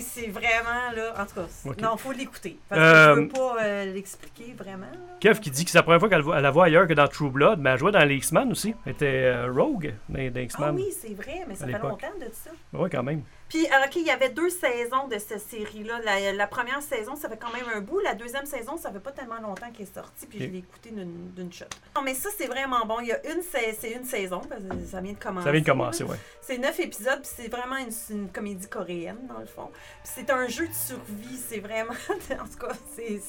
c'est 0.00 0.28
vraiment, 0.28 0.92
là. 0.94 1.12
En 1.20 1.26
tout 1.26 1.34
cas, 1.34 1.46
c'est- 1.48 1.68
Ok. 1.68 1.80
non, 1.80 1.96
faut 1.96 2.12
l'écouter. 2.12 2.58
Parce 2.68 2.80
que 2.80 2.84
Euh, 2.86 3.14
je 3.16 3.20
veux 3.20 3.28
pas 3.28 3.56
euh, 3.62 3.84
l'expliquer 3.92 4.54
vraiment. 4.56 4.86
là. 4.86 4.98
Kev 5.20 5.40
qui 5.40 5.50
dit 5.50 5.64
que 5.64 5.70
c'est 5.70 5.78
la 5.78 5.82
première 5.82 6.00
fois 6.00 6.08
qu'elle 6.08 6.22
la 6.24 6.50
voit 6.50 6.66
ailleurs 6.66 6.86
que 6.86 6.92
dans 6.94 7.08
True 7.08 7.30
Blood, 7.30 7.58
mais 7.60 7.70
elle 7.70 7.78
jouait 7.78 7.92
dans 7.92 8.04
les 8.04 8.14
X-Men 8.16 8.50
aussi. 8.52 8.74
Elle 8.86 8.92
était 8.92 9.06
euh, 9.34 9.52
Rogue 9.52 9.94
dans, 10.08 10.18
dans 10.18 10.32
Ah 10.36 10.40
X-Men. 10.40 10.74
oui, 10.76 10.86
c'est 10.92 11.14
vrai, 11.14 11.44
mais 11.48 11.54
ça 11.54 11.66
fait 11.66 11.72
longtemps 11.72 12.18
de 12.20 12.26
ça. 12.32 12.50
Ouais, 12.72 12.88
quand 12.90 13.02
même. 13.02 13.22
Puis, 13.52 13.66
euh, 13.66 13.84
OK, 13.84 13.96
il 13.96 14.06
y 14.06 14.10
avait 14.10 14.30
deux 14.30 14.48
saisons 14.48 15.08
de 15.08 15.18
cette 15.18 15.42
série-là. 15.42 16.00
La, 16.02 16.32
la 16.32 16.46
première 16.46 16.80
saison, 16.80 17.16
ça 17.16 17.28
fait 17.28 17.36
quand 17.36 17.52
même 17.52 17.66
un 17.74 17.82
bout. 17.82 18.00
La 18.00 18.14
deuxième 18.14 18.46
saison, 18.46 18.78
ça 18.78 18.90
fait 18.90 18.98
pas 18.98 19.12
tellement 19.12 19.40
longtemps 19.42 19.70
qu'elle 19.70 19.86
est 19.86 19.94
sortie, 19.94 20.24
puis 20.26 20.38
je 20.38 20.44
l'ai 20.46 20.58
écoutée 20.60 20.90
d'une 20.90 21.52
shot. 21.52 21.66
Non, 21.94 22.00
mais 22.00 22.14
ça, 22.14 22.30
c'est 22.34 22.46
vraiment 22.46 22.86
bon. 22.86 23.00
Il 23.00 23.08
y 23.08 23.12
a 23.12 23.20
une, 23.30 23.42
c'est 23.42 23.90
une 23.90 24.04
saison, 24.04 24.40
parce 24.40 24.62
que 24.62 24.86
ça 24.90 25.02
vient 25.02 25.12
de 25.12 25.18
commencer. 25.18 25.44
Ça 25.44 25.52
vient 25.52 25.60
de 25.60 25.66
commencer, 25.66 26.02
ouais. 26.02 26.16
C'est 26.40 26.56
neuf 26.56 26.80
épisodes, 26.80 27.20
puis 27.20 27.30
c'est 27.36 27.48
vraiment 27.48 27.76
une, 27.76 27.92
une 28.08 28.32
comédie 28.32 28.68
coréenne, 28.70 29.26
dans 29.28 29.40
le 29.40 29.44
fond. 29.44 29.70
Puis 30.02 30.12
c'est 30.14 30.30
un 30.30 30.48
jeu 30.48 30.66
de 30.66 30.72
survie, 30.72 31.36
c'est 31.36 31.60
vraiment... 31.60 31.92
En 32.30 32.48
tout 32.48 32.66
cas, 32.66 32.72
c'est... 32.96 33.20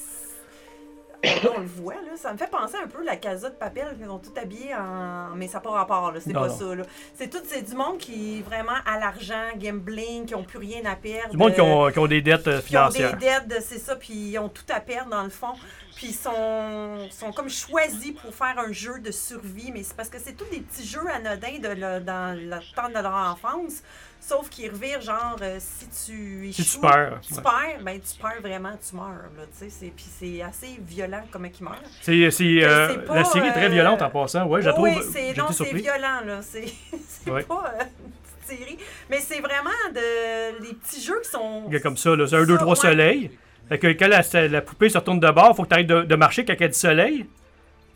Là, 1.24 1.30
on 1.56 1.62
le 1.62 1.66
voit, 1.66 1.96
là. 1.96 2.16
Ça 2.16 2.34
me 2.34 2.38
fait 2.38 2.50
penser 2.50 2.76
un 2.84 2.88
peu 2.88 3.02
à 3.02 3.04
la 3.06 3.16
Casa 3.16 3.50
de 3.50 3.56
Papel, 3.56 3.96
ils 4.00 4.06
sont 4.06 4.20
tous 4.20 4.40
habillés 4.40 4.76
en... 4.76 5.36
Mais 5.36 5.48
ça 5.48 5.58
n'a 5.58 5.62
pas 5.62 5.72
rapport, 5.72 6.12
là. 6.12 6.20
C'est 6.20 6.34
pas 6.34 6.48
non. 6.48 6.58
ça, 6.58 6.76
là. 6.76 6.84
C'est 7.16 7.30
tout... 7.30 7.42
C'est 7.46 7.62
du 7.62 7.76
monde 7.76 7.98
qui 7.98 8.40
est 8.40 8.42
vraiment 8.42 8.78
à 8.86 9.00
l'argent, 9.00 9.56
gambling, 9.58 10.26
qui 10.26 10.34
n'ont 10.34 10.44
plus 10.44 10.60
rien 10.60 10.84
à 10.86 10.96
perdre. 10.96 11.32
Du 11.32 11.38
monde 11.38 11.54
qui 11.54 11.62
euh, 11.62 11.64
ont, 11.64 11.92
qui 11.92 12.00
ont 12.00 12.08
des 12.08 12.22
dettes 12.22 12.48
euh, 12.48 12.62
qui 12.62 12.78
ont 12.78 12.88
des 12.88 12.96
financières. 12.96 13.18
dettes, 13.18 13.62
c'est 13.62 13.80
ça, 13.80 13.96
puis 13.96 14.14
ils 14.14 14.38
ont 14.38 14.50
tout 14.50 14.66
à 14.70 14.80
perdre 14.80 15.12
dans 15.12 15.24
le 15.24 15.30
fond. 15.30 15.54
Puis 15.96 16.08
ils 16.08 16.14
sont, 16.16 17.08
sont 17.12 17.32
comme 17.32 17.50
choisis 17.50 18.12
pour 18.20 18.34
faire 18.34 18.58
un 18.58 18.72
jeu 18.72 19.00
de 19.00 19.12
survie, 19.12 19.72
mais 19.72 19.84
c'est 19.84 19.96
parce 19.96 20.10
que 20.10 20.18
c'est 20.20 20.34
tous 20.34 20.46
des 20.46 20.60
petits 20.62 20.86
jeux 20.88 21.08
anodins 21.14 21.60
de 21.60 21.68
le- 21.70 22.00
dans 22.00 22.36
le 22.38 22.60
temps 22.76 22.90
de 22.90 22.94
leur 23.02 23.14
enfance, 23.14 23.84
sauf 24.20 24.50
qu'ils 24.50 24.72
revirent 24.72 25.02
genre 25.02 25.38
euh, 25.42 25.58
si 25.60 25.86
tu 25.88 26.52
Si 26.52 26.64
tu 26.64 26.70
échoues, 26.70 26.82
perds, 26.82 27.20
tu 27.22 27.34
ouais. 27.36 27.42
perds, 27.42 27.84
ben 27.84 28.00
tu 28.00 28.20
perds 28.20 28.42
vraiment, 28.42 28.72
tu 28.90 28.96
meurs 28.96 29.30
là, 29.38 29.44
tu 29.60 29.70
sais, 29.70 29.94
puis 29.96 30.06
c'est 30.20 30.42
assez 30.42 30.80
violent 30.82 31.24
comment 31.32 31.48
ils 31.60 31.64
meurent. 31.64 31.76
C'est, 32.02 32.32
c'est, 32.32 32.64
euh, 32.64 32.98
pas, 33.06 33.16
la 33.16 33.24
série 33.26 33.48
est 33.48 33.52
très 33.54 33.66
euh, 33.66 33.70
violente 33.70 34.02
en 34.02 34.10
passant. 34.10 34.46
Ouais, 34.48 34.62
je 34.62 34.68
la 34.68 34.74
trouve. 34.74 34.86
oui, 34.86 35.34
non, 35.38 35.52
c'est 35.52 35.74
violent 35.74 36.22
là, 36.26 36.42
c'est 36.42 36.66
c'est 37.08 37.30
Ouais. 37.30 37.44
pas 37.44 37.74
euh, 37.80 37.84
une 38.06 38.12
petite 38.12 38.60
série, 38.60 38.78
mais 39.10 39.20
c'est 39.20 39.40
vraiment 39.42 39.70
de 39.94 40.64
les 40.64 40.74
petits 40.74 41.02
jeux 41.02 41.22
qui 41.24 41.30
sont 41.30 41.66
Il 41.68 41.74
y 41.74 41.78
a 41.78 41.80
comme 41.80 41.98
ça, 41.98 42.16
là. 42.16 42.26
C'est 42.28 42.36
un, 42.36 42.46
deux, 42.46 42.58
trois 42.58 42.76
soleils. 42.76 43.32
Fait 43.74 43.80
que 43.80 43.88
quand 43.94 44.08
la, 44.08 44.48
la 44.50 44.62
poupée 44.62 44.88
se 44.90 45.00
retourne 45.00 45.20
de 45.20 45.32
bord, 45.32 45.56
faut 45.56 45.64
que 45.64 45.70
tu 45.70 45.74
arrêtes 45.74 45.88
de, 45.88 46.04
de 46.04 46.16
marcher 46.16 46.46
quand 46.46 46.54
elle 46.60 46.70
dit 46.70 46.78
soleil. 46.78 47.26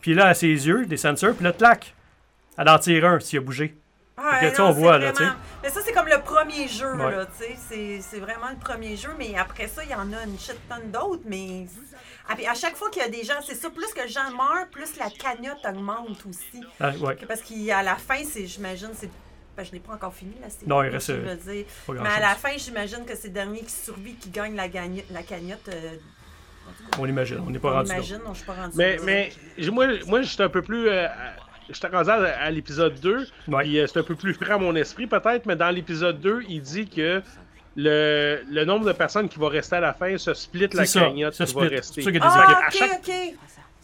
Puis 0.02 0.16
là, 0.16 0.26
à 0.30 0.34
ses 0.34 0.48
yeux, 0.48 0.88
des 0.88 0.98
sensors, 0.98 1.36
puis 1.36 1.44
là, 1.44 1.52
clac. 1.52 1.94
Elle 2.58 2.68
en 2.68 2.80
tire 2.80 3.06
un 3.06 3.20
s'il 3.20 3.38
a 3.38 3.42
bougé. 3.44 3.76
Fait 4.40 4.50
que, 4.52 4.58
non, 4.60 4.70
on 4.70 4.72
voit, 4.72 4.98
là, 4.98 5.12
Mais 5.62 5.70
ça, 5.70 5.80
c'est 5.86 5.92
comme 5.92 6.08
le 6.08 6.20
premier 6.22 6.68
jeu, 6.68 6.92
Ouais. 6.96 7.12
là, 7.12 7.28
tu 7.28 7.44
sais. 7.56 8.00
C'est- 8.02 8.20
vraiment 8.20 8.50
le 8.50 8.58
premier 8.58 8.96
jeu, 8.96 9.10
mais 9.20 9.38
après 9.38 9.68
ça, 9.68 9.84
il 9.84 9.92
y 9.92 9.94
en 9.94 10.12
a 10.14 10.24
une 10.26 10.40
shit 10.40 10.58
tonne 10.68 10.90
d'autres, 10.92 11.22
mais... 11.26 11.68
Ah, 12.28 12.34
à 12.50 12.56
chaque 12.56 12.76
fois 12.76 12.90
qu'il 12.90 13.04
y 13.04 13.06
a 13.06 13.10
des 13.10 13.24
gens, 13.24 13.40
c'est 13.46 13.54
ça, 13.54 13.70
plus 13.70 13.94
que 13.94 14.02
les 14.02 14.08
gens 14.10 14.32
meurent, 14.32 14.68
plus 14.72 14.98
la 14.98 15.12
cagnotte 15.12 15.64
augmente 15.64 16.26
aussi. 16.28 16.64
Ah, 16.80 16.90
ouais, 17.00 17.16
Parce 17.28 17.42
qu'à 17.42 17.84
la 17.84 17.96
fin, 17.98 18.24
c'est, 18.28 18.48
j'imagine, 18.48 18.90
c'est... 18.96 19.12
Ben, 19.58 19.66
je 19.66 19.72
l'ai 19.72 19.80
pas 19.80 19.94
encore 19.94 20.14
fini, 20.14 20.34
la 20.40 20.50
série. 20.52 20.68
Non, 20.68 20.84
il 20.84 20.90
reste, 20.90 21.08
je 21.08 21.14
euh, 21.14 21.36
veux 21.36 21.52
dire. 21.54 21.66
pas 21.88 21.94
Mais 21.94 22.10
à 22.10 22.20
la 22.20 22.36
fin, 22.36 22.50
j'imagine 22.58 23.04
que 23.06 23.16
c'est 23.16 23.30
le 23.30 23.34
dernier 23.34 23.62
qui 23.62 23.72
survit 23.72 24.14
qui 24.14 24.30
gagne 24.30 24.56
la, 24.56 24.68
gagne- 24.68 25.04
la 25.12 25.24
cagnotte. 25.24 25.68
euh, 25.74 25.96
On 27.00 27.08
imagine, 27.08 27.40
on 27.46 27.50
n'est 27.50 27.58
pas 27.58 27.70
on 27.72 27.74
rendu 27.78 27.92
imagine, 27.92 28.20
non, 28.24 28.34
je 28.34 28.38
suis 28.38 28.46
pas 28.46 28.54
rendu 28.54 28.74
Mais, 28.78 28.98
moi, 29.72 29.88
moi 30.06 30.22
j'étais 30.22 30.44
un 30.44 30.50
peu 30.50 30.62
plus. 30.62 30.88
euh, 30.90 31.08
j'étais 31.72 31.88
rendu 31.88 32.10
à, 32.12 32.40
à 32.40 32.52
l'épisode 32.52 33.00
2, 33.00 33.28
Ouais. 33.48 33.64
puis 33.64 33.80
euh, 33.80 33.88
c'est 33.88 34.00
un 34.00 34.04
peu 34.04 34.16
plus 34.16 34.36
frais 34.36 34.54
à 34.54 34.58
mon 34.60 34.76
esprit 34.76 35.08
peut-être, 35.08 35.48
mais 35.48 35.56
dans 35.56 35.70
l'épisode 35.72 36.20
2, 36.22 36.44
il 36.48 36.62
dit 36.62 36.88
que 36.88 37.24
le, 37.76 38.44
le 38.50 38.64
nombre 38.66 38.86
de 38.86 38.92
personnes 38.92 39.28
qui 39.30 39.40
vont 39.40 39.48
rester 39.50 39.78
à 39.78 39.80
la 39.80 39.94
fin 39.94 40.18
se 40.18 40.34
split 40.36 40.68
la 40.74 40.86
ça, 40.86 41.00
cagnotte 41.02 41.34
qui 41.44 41.54
va 41.54 41.62
rester. 41.62 42.02
C'est 42.02 42.02
ça 42.04 42.12
qu'il 42.12 42.22
y 42.22 42.24
a 42.24 42.30
des 42.30 42.36
Ah, 42.38 42.44
équipes. 42.70 42.84
à 42.84 42.88
ok, 42.88 42.92
chaque- 42.92 43.08
ok. 43.08 43.38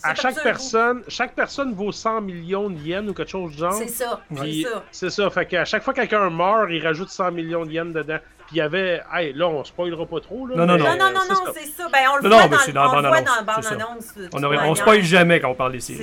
À 0.04 0.16
chaque 0.16 0.42
personne, 0.44 1.02
chaque 1.08 1.34
personne 1.34 1.74
vaut 1.74 1.92
100 1.92 2.22
millions 2.22 2.70
de 2.70 2.78
yens 2.80 3.10
ou 3.10 3.13
quelque 3.13 3.30
chose 3.30 3.52
du 3.52 3.58
genre. 3.58 3.74
C'est 3.74 3.88
ça, 3.88 4.20
c'est 4.36 4.62
ça. 4.63 4.84
c'est 4.92 5.10
ça, 5.10 5.30
fait 5.30 5.46
qu'à 5.46 5.66
chaque 5.66 5.84
fois 5.84 5.94
que 5.94 6.00
quelqu'un 6.02 6.30
meurt, 6.30 6.68
il 6.70 6.86
rajoute 6.86 7.10
100 7.10 7.32
millions 7.32 7.66
de 7.66 7.72
yens 7.72 7.94
dedans. 7.94 8.18
Puis 8.48 8.56
il 8.56 8.58
y 8.58 8.62
avait, 8.62 9.02
hey, 9.13 9.32
là 9.34 9.48
on 9.48 9.63
spoilera 9.63 10.06
pas 10.06 10.20
trop 10.20 10.46
là. 10.48 10.56
Non, 10.58 10.66
non, 10.66 10.78
non. 10.78 10.86
Non, 10.98 10.98
non, 10.98 11.13
non, 11.30 11.54
c'est 11.54 11.68
ça. 11.68 11.88
Ben, 11.92 12.00
on 12.13 12.18
le 12.18 12.24
Non, 12.24 12.30
voit 12.30 12.44
non, 12.44 12.50
mais 12.50 12.56
dans, 12.58 12.62
c'est 12.63 12.72
dans 12.74 12.84
la 12.84 12.89
on 12.89 13.02
le 13.02 13.08
voit 13.08 13.22
dans 13.22 13.44
bande-annonce. 13.46 14.16
de 14.16 14.68
On, 14.70 14.76
spoil 14.76 15.02
jamais 15.04 15.39
quand 15.39 15.50
on 15.50 15.56
parle. 15.56 15.80
C'est. 15.80 15.98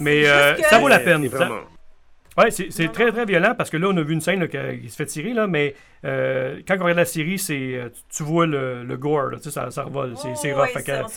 Mais, 0.00 0.28
euh, 0.28 0.56
ça 0.62 0.78
vaut 0.78 0.88
la 0.88 1.00
peine. 1.00 1.26
vraiment- 1.26 1.56
Ouais, 2.38 2.50
c'est 2.50 2.88
très 2.92 3.12
très 3.12 3.26
violent 3.26 3.54
parce 3.56 3.68
que 3.68 3.76
là, 3.76 3.88
on 3.88 3.96
a 3.96 4.02
vu 4.02 4.14
une 4.14 4.22
scène 4.22 4.40
là, 4.40 4.48
qui 4.48 4.88
se 4.88 4.96
fait 4.96 5.04
tirer, 5.06 5.34
là, 5.34 5.46
mais 5.46 5.74
euh, 6.04 6.60
quand 6.66 6.76
on 6.76 6.84
regarde 6.84 6.96
la 6.98 7.04
série, 7.04 7.38
c'est 7.38 7.74
euh, 7.74 7.88
tu, 8.08 8.22
vois 8.22 8.46
le, 8.46 8.84
le 8.84 8.96
gore, 8.96 9.24
là, 9.30 9.36
tu 9.36 9.44
sais, 9.44 9.50
ça, 9.50 9.70
ça 9.70 9.82
revole, 9.82 10.14
c'est 10.16 10.52
Oh, 10.54 10.56
rough. 10.60 10.74
ouais, 10.74 10.82
pas, 10.82 11.08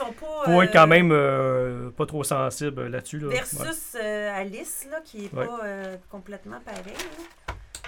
faut 0.45 0.61
être 0.61 0.73
quand 0.73 0.83
euh, 0.83 0.87
même 0.87 1.11
euh, 1.13 1.89
pas 1.91 2.05
trop 2.05 2.23
sensible 2.23 2.87
là-dessus. 2.87 3.19
Là. 3.19 3.29
Versus 3.29 3.95
Alice, 3.95 4.87
là, 4.91 4.97
qui 5.05 5.25
est 5.25 5.33
Ouais. 5.33 5.45
pas 5.45 5.59
complètement 6.09 6.59
pareil. 6.65 6.83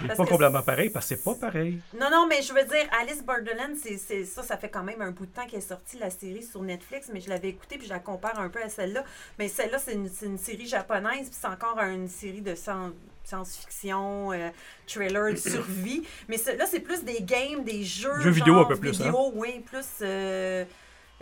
Là. 0.00 0.02
Il 0.02 0.04
est 0.04 0.08
parce 0.08 0.18
pas 0.18 0.26
complètement 0.26 0.58
c'est- 0.60 0.64
pareil 0.66 0.90
parce 0.90 1.06
que 1.08 1.16
c'est 1.16 1.24
pas 1.24 1.34
pareil. 1.34 1.78
Non, 2.00 2.08
non, 2.10 2.26
mais 2.28 2.42
je 2.42 2.52
veux 2.52 2.64
dire, 2.64 2.88
Alice 3.00 3.22
Borderland, 3.24 3.76
c'est, 3.82 3.96
c'est- 3.96 4.24
ça, 4.24 4.42
ça 4.42 4.56
fait 4.56 4.68
quand 4.68 4.82
même 4.82 5.02
un 5.02 5.10
bout 5.10 5.26
de 5.26 5.30
temps 5.32 5.46
qu'elle 5.46 5.58
est 5.58 5.62
sortie 5.62 5.98
la 5.98 6.10
série 6.10 6.42
sur 6.42 6.62
Netflix, 6.62 7.10
mais 7.12 7.20
je 7.20 7.28
l'avais 7.28 7.48
écoutée 7.48 7.78
puis 7.78 7.86
je 7.86 7.92
la 7.92 7.98
compare 7.98 8.38
un 8.38 8.48
peu 8.48 8.62
à 8.62 8.68
celle-là. 8.68 9.04
Mais 9.38 9.48
celle-là, 9.48 9.78
c'est 9.78 9.94
une, 9.94 10.08
c'est 10.08 10.26
une 10.26 10.38
série 10.38 10.66
japonaise, 10.66 11.28
puis 11.28 11.38
c'est 11.40 11.46
encore 11.48 11.78
une 11.80 12.08
série 12.08 12.40
de 12.42 12.54
science- 12.54 12.92
science-fiction, 13.24 14.32
euh, 14.32 14.48
de 14.96 15.36
survie. 15.36 16.02
Mais 16.28 16.38
ce- 16.38 16.56
là, 16.56 16.64
c'est 16.66 16.80
plus 16.80 17.04
des 17.04 17.20
games, 17.22 17.64
des 17.64 17.84
jeux. 17.84 18.20
Jeux 18.20 18.30
vidéo 18.30 18.56
un 18.60 18.64
peu 18.64 18.76
plus, 18.76 18.88
hein? 19.00 19.04
Vidéo, 19.04 19.32
oui, 19.34 19.60
plus 19.60 19.86
euh, 20.02 20.64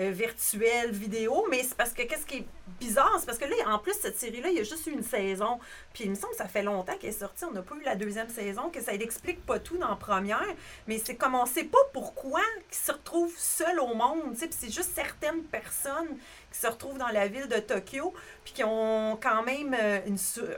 euh, 0.01 0.11
virtuel, 0.11 0.91
vidéo. 0.91 1.47
Mais 1.51 1.63
c'est 1.63 1.77
parce 1.77 1.93
que 1.93 2.03
qu'est-ce 2.03 2.27
qui 2.27 2.39
est 2.39 2.47
bizarre, 2.81 3.17
c'est 3.19 3.27
parce 3.27 3.39
que 3.39 3.45
là, 3.45 3.57
en 3.67 3.79
plus, 3.79 3.95
cette 3.95 4.19
série-là, 4.19 4.51
il 4.51 4.57
y 4.57 4.61
a 4.61 4.65
juste 4.65 4.87
eu 4.87 4.91
une 4.91 5.03
saison. 5.03 5.59
Puis 5.93 6.05
il 6.05 6.11
me 6.11 6.15
semble 6.15 6.33
que 6.33 6.39
ça 6.39 6.49
fait 6.49 6.63
longtemps 6.63 6.97
qu'elle 6.99 7.11
est 7.11 7.19
sortie. 7.21 7.45
On 7.45 7.53
n'a 7.53 7.63
pas 7.63 7.75
eu 7.77 7.83
la 7.85 7.97
deuxième 7.97 8.29
saison, 8.29 8.71
que 8.71 8.83
ça 8.83 8.97
n'explique 8.97 9.45
pas 9.45 9.59
tout 9.59 9.79
dans 9.79 9.89
la 9.89 9.97
première. 9.97 10.55
Mais 10.87 11.01
c'est 11.05 11.17
comme 11.17 11.35
on 11.35 11.47
sait 11.47 11.65
pas 11.65 11.79
pourquoi 11.93 12.43
qu'ils 12.69 12.79
se 12.79 12.93
retrouvent 12.93 13.37
seuls 13.37 13.81
au 13.81 13.95
monde. 13.95 14.33
tu 14.33 14.41
sais, 14.41 14.49
Puis 14.49 14.59
c'est 14.61 14.73
juste 14.73 14.93
certaines 14.95 15.43
personnes 15.45 16.19
qui 16.53 16.59
se 16.59 16.67
retrouvent 16.67 16.99
dans 16.99 17.09
la 17.09 17.29
ville 17.29 17.49
de 17.49 17.59
Tokyo, 17.59 18.15
puis 18.45 18.55
qui 18.55 18.65
ont 18.65 19.19
quand 19.21 19.43
même 19.43 19.77
euh, 19.79 20.01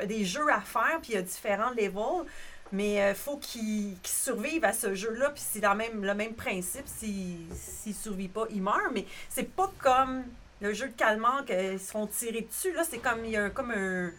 des 0.07 0.25
jeux 0.25 0.51
à 0.53 0.61
faire, 0.61 0.99
puis 1.03 1.13
il 1.13 1.15
y 1.15 1.19
a 1.19 1.23
différents 1.23 1.71
levels. 1.71 2.27
Mais 2.73 3.11
il 3.11 3.15
faut 3.15 3.37
qu'ils 3.39 3.95
qu'ils 4.03 4.15
survivent 4.15 4.65
à 4.65 4.73
ce 4.73 4.95
jeu-là, 4.95 5.31
puis 5.31 5.43
c'est 5.45 5.61
même, 5.75 6.05
le 6.05 6.15
même 6.15 6.35
principe. 6.35 6.85
S'ils 6.87 7.37
s'ils 7.55 7.95
survivent 7.95 8.29
pas, 8.31 8.47
ils 8.51 8.61
meurent. 8.63 8.93
Mais 8.93 9.05
c'est 9.29 9.51
pas 9.55 9.71
comme 9.79 10.23
le 10.61 10.73
jeu 10.75 10.89
de 10.89 10.93
calmar 10.93 11.45
qu'ils 11.47 11.79
se 11.81 11.91
font 11.91 12.07
tirer 12.07 12.43
dessus. 12.43 12.73
Là, 12.75 12.83
c'est 12.89 12.99
comme 12.99 13.25
il 13.25 13.31
y 13.31 13.37
a 13.37 13.51
comme 13.51 13.71
un 13.71 14.11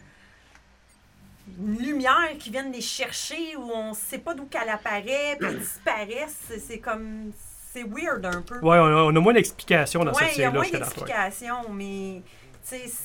une 1.58 1.78
lumière 1.78 2.30
qui 2.38 2.50
vient 2.50 2.68
les 2.70 2.80
chercher 2.80 3.56
où 3.56 3.70
on 3.74 3.92
sait 3.94 4.18
pas 4.18 4.34
d'où 4.34 4.46
qu'elle 4.46 4.68
apparaît, 4.68 5.36
puis 5.38 5.48
elle 5.48 5.58
disparaît. 5.60 6.26
C'est- 6.58 6.78
comme. 6.78 7.32
C'est 7.72 7.84
weird 7.84 8.26
un 8.26 8.42
peu. 8.42 8.56
Ouais, 8.56 8.78
on 8.78 8.84
a, 8.86 9.02
on 9.04 9.14
a 9.14 9.20
moins 9.20 9.32
d'explications 9.32 10.02
dans 10.04 10.10
Ouais, 10.12 10.24
cette 10.26 10.38
il 10.38 10.40
y 10.40 10.44
a 10.44 10.50
série-là. 10.50 10.50
moins 10.50 10.64
ouais. 10.64 10.78
d'explications, 10.78 11.70
mais. 11.72 12.22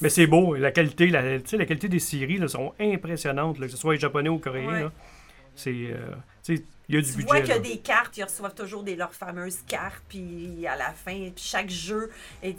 Mais 0.01 0.09
c'est 0.09 0.25
beau, 0.27 0.55
la 0.55 0.71
qualité, 0.71 1.07
la, 1.07 1.21
la 1.37 1.65
qualité 1.65 1.87
des 1.87 1.99
séries 1.99 2.37
là, 2.39 2.47
sont 2.47 2.73
impressionnantes, 2.79 3.57
là, 3.59 3.67
que 3.67 3.71
ce 3.71 3.77
soit 3.77 3.93
les 3.93 3.99
japonais 3.99 4.29
ou 4.29 4.37
coréens. 4.39 4.85
Ouais. 4.85 4.89
C'est, 5.55 5.71
euh, 5.71 6.15
il 6.87 6.95
y 6.95 6.97
a 6.97 7.01
du 7.01 7.07
Tu 7.07 7.13
budget. 7.17 7.27
vois 7.27 7.39
qu'il 7.41 7.49
y 7.49 7.51
a 7.53 7.59
des 7.59 7.77
cartes, 7.79 8.17
ils 8.17 8.23
reçoivent 8.23 8.53
toujours 8.53 8.83
des, 8.83 8.95
leurs 8.95 9.13
fameuses 9.13 9.59
cartes, 9.67 10.03
puis 10.07 10.65
à 10.67 10.75
la 10.75 10.91
fin, 10.91 11.29
puis 11.35 11.43
chaque 11.43 11.69
jeu 11.69 12.11
est, 12.43 12.55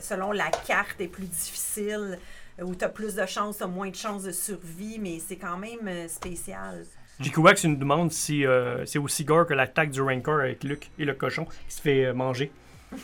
selon 0.00 0.32
la 0.32 0.50
carte 0.50 1.00
est 1.00 1.08
plus 1.08 1.26
difficile, 1.26 2.18
où 2.60 2.74
tu 2.74 2.84
as 2.84 2.88
plus 2.88 3.14
de 3.14 3.24
chances, 3.24 3.58
tu 3.58 3.62
as 3.62 3.66
moins 3.66 3.88
de 3.88 3.96
chances 3.96 4.24
de 4.24 4.32
survie, 4.32 4.98
mais 4.98 5.20
c'est 5.20 5.36
quand 5.36 5.56
même 5.56 5.86
euh, 5.86 6.08
spécial. 6.08 6.84
Jikuwax 7.20 7.64
nous 7.64 7.76
demande 7.76 8.12
si 8.12 8.44
euh, 8.44 8.84
c'est 8.84 8.98
aussi 8.98 9.24
gore 9.24 9.46
que 9.46 9.54
l'attaque 9.54 9.90
du 9.90 10.02
Rancor 10.02 10.40
avec 10.40 10.62
Luke 10.62 10.90
et 10.98 11.04
le 11.04 11.14
cochon 11.14 11.46
qui 11.68 11.74
se 11.74 11.80
fait 11.80 12.12
manger. 12.12 12.52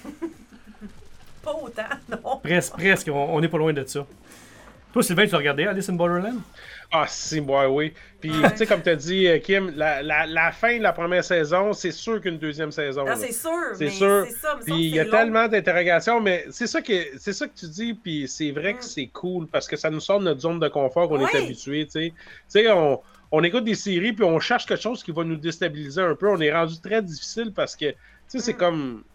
Pas 1.42 1.52
autant, 1.52 1.82
non. 2.08 2.38
Presque, 2.42 2.72
presque. 2.72 3.08
On, 3.08 3.34
on 3.34 3.42
est 3.42 3.48
pas 3.48 3.58
loin 3.58 3.72
de 3.72 3.84
ça. 3.84 4.06
Toi, 4.94 5.02
Sylvain, 5.02 5.26
tu 5.26 5.32
l'as 5.32 5.38
regardé 5.38 5.66
Alice 5.66 5.88
in 5.90 5.94
Borderland? 5.94 6.40
Ah, 6.96 7.06
si, 7.08 7.40
moi, 7.40 7.68
oui. 7.68 7.92
Puis, 8.20 8.30
tu 8.30 8.56
sais, 8.56 8.66
comme 8.66 8.80
tu 8.80 8.88
as 8.90 8.94
dit, 8.94 9.26
euh, 9.26 9.38
Kim, 9.38 9.72
la, 9.74 10.00
la, 10.00 10.26
la 10.26 10.52
fin 10.52 10.78
de 10.78 10.82
la 10.84 10.92
première 10.92 11.24
saison, 11.24 11.72
c'est 11.72 11.90
sûr 11.90 12.20
qu'une 12.20 12.38
deuxième 12.38 12.70
saison. 12.70 13.04
Ah, 13.08 13.16
c'est 13.16 13.32
sûr, 13.32 13.50
C'est 13.74 13.90
sûr. 13.90 14.26
ça. 14.40 14.58
Puis 14.64 14.74
il 14.76 14.94
y 14.94 15.00
a 15.00 15.04
long. 15.04 15.10
tellement 15.10 15.48
d'interrogations, 15.48 16.20
mais 16.20 16.44
c'est 16.50 16.68
ça 16.68 16.80
que 16.82 16.92
c'est 17.18 17.32
ça 17.32 17.48
que 17.48 17.54
tu 17.58 17.66
dis, 17.66 17.94
puis 17.94 18.28
c'est 18.28 18.52
vrai 18.52 18.74
Mm. 18.74 18.76
que 18.78 18.84
c'est 18.84 19.06
cool 19.08 19.48
parce 19.48 19.66
que 19.66 19.74
ça 19.76 19.90
nous 19.90 19.98
sort 19.98 20.20
de 20.20 20.24
notre 20.26 20.40
zone 20.40 20.60
de 20.60 20.68
confort 20.68 21.08
qu'on 21.08 21.18
est 21.26 21.34
habitué, 21.36 21.84
tu 21.86 21.90
sais. 21.90 22.10
Tu 22.10 22.14
sais, 22.46 22.70
on, 22.70 23.00
on 23.32 23.42
écoute 23.42 23.64
des 23.64 23.74
séries 23.74 24.12
puis 24.12 24.24
on 24.24 24.38
cherche 24.38 24.64
quelque 24.64 24.80
chose 24.80 25.02
qui 25.02 25.10
va 25.10 25.24
nous 25.24 25.36
déstabiliser 25.36 26.00
un 26.02 26.14
peu. 26.14 26.28
On 26.28 26.40
est 26.40 26.52
rendu 26.52 26.80
très 26.80 27.02
difficile 27.02 27.52
parce 27.52 27.74
que, 27.74 27.86
tu 27.90 27.96
sais, 28.28 28.38
c'est 28.38 28.52
Mm. 28.54 28.56
comme, 28.58 29.02
tu 29.02 29.10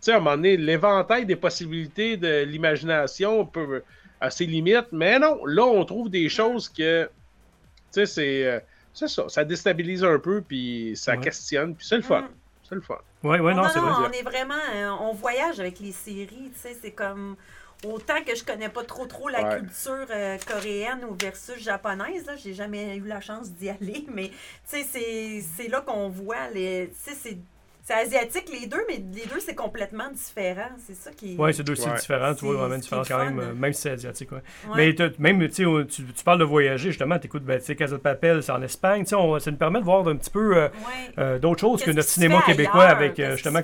sais, 0.00 0.12
à 0.12 0.16
un 0.16 0.20
moment 0.20 0.36
donné, 0.36 0.56
l'éventail 0.56 1.26
des 1.26 1.36
possibilités 1.36 2.16
de 2.16 2.44
l'imagination 2.44 3.44
peut 3.44 3.82
à 4.20 4.30
ses 4.30 4.46
limites, 4.46 4.88
mais 4.92 5.18
non, 5.20 5.44
là, 5.44 5.62
on 5.64 5.84
trouve 5.84 6.08
des 6.10 6.28
choses 6.28 6.68
que, 6.68 7.08
tu 7.92 8.00
sais, 8.00 8.06
c'est 8.06 8.44
euh, 8.46 8.60
c'est 8.94 9.08
ça, 9.08 9.28
ça 9.28 9.44
déstabilise 9.44 10.02
un 10.04 10.18
peu 10.18 10.40
puis 10.42 10.92
ça 10.96 11.12
Ouais. 11.12 11.20
questionne, 11.20 11.74
puis 11.74 11.86
c'est 11.86 11.96
le 11.96 12.02
fun, 12.02 12.22
Mm. 12.22 12.28
c'est 12.68 12.74
le 12.74 12.80
fun. 12.80 12.98
Ouais, 13.22 13.38
ouais, 13.40 13.54
non, 13.54 13.62
non, 13.62 13.68
c'est 13.72 13.78
vrai. 13.80 13.92
on 14.08 14.10
est 14.12 14.22
vraiment. 14.22 14.54
euh, 14.74 14.88
on 15.00 15.12
voyage 15.12 15.58
avec 15.60 15.78
les 15.80 15.92
séries, 15.92 16.50
tu 16.54 16.58
sais, 16.60 16.76
c'est 16.80 16.92
comme. 16.92 17.36
Autant 17.84 18.24
que 18.26 18.34
je 18.34 18.42
connais 18.42 18.68
pas 18.68 18.82
trop 18.82 19.06
trop 19.06 19.28
la 19.28 19.40
Ouais. 19.40 19.58
culture 19.60 20.04
euh, 20.10 20.36
coréenne 20.48 21.04
ou 21.04 21.16
versus 21.20 21.62
japonaise, 21.62 22.26
là, 22.26 22.34
j'ai 22.34 22.52
jamais 22.52 22.96
eu 22.96 23.04
la 23.06 23.20
chance 23.20 23.50
d'y 23.52 23.68
aller, 23.70 24.04
mais 24.12 24.30
tu 24.30 24.34
sais, 24.66 24.82
c'est- 24.82 25.44
c'est 25.56 25.68
là 25.68 25.80
qu'on 25.82 26.08
voit 26.08 26.48
les. 26.52 26.90
Tu 27.04 27.12
sais, 27.14 27.38
c'est. 27.88 27.94
Asiatique 28.08 28.50
les 28.60 28.66
deux, 28.66 28.80
mais 28.88 28.96
les 28.96 29.26
deux 29.26 29.40
c'est 29.40 29.54
complètement 29.54 30.10
différent. 30.10 30.70
C'est 30.86 30.94
ça 30.94 31.10
qui. 31.10 31.36
Ouais, 31.36 31.52
c'est 31.52 31.62
deux 31.64 31.74
styles 31.74 31.90
Ouais. 31.92 31.98
différents, 31.98 32.34
tu 32.34 32.44
vois, 32.44 32.54
vraiment 32.56 32.74
une 32.74 32.80
différence 32.80 33.08
quand 33.08 33.18
fun, 33.18 33.24
même, 33.26 33.38
hein. 33.40 33.48
euh, 33.50 33.54
même 33.54 33.72
si 33.72 33.82
c'est 33.82 33.90
asiatique, 33.90 34.30
ouais. 34.32 34.38
Ouais. 34.74 34.94
Mais 35.18 35.32
même, 35.32 35.48
tu 35.48 35.66
tu, 35.88 36.24
parles 36.24 36.38
de 36.38 36.44
voyager, 36.44 36.90
justement, 36.90 37.18
t'écoutes, 37.18 37.44
ben, 37.44 37.58
tu 37.58 37.64
sais, 37.66 37.76
Casa 37.76 37.96
de 37.96 38.00
Papel, 38.02 38.42
c'est 38.42 38.52
en 38.52 38.62
Espagne, 38.62 39.02
tu 39.02 39.10
sais, 39.10 39.14
on- 39.16 39.38
ça 39.38 39.50
nous 39.50 39.56
permet 39.56 39.80
de 39.80 39.84
voir 39.84 40.06
un 40.06 40.16
petit 40.16 40.30
peu 40.30 40.56
euh, 40.56 40.68
Ouais. 40.68 41.12
euh, 41.18 41.38
d'autres 41.38 41.60
choses 41.60 41.82
que 41.82 41.90
notre 41.90 42.08
cinéma 42.08 42.42
québécois 42.42 42.82
ailleurs? 42.84 42.96
avec, 42.96 43.18
euh, 43.20 43.32
justement, 43.32 43.60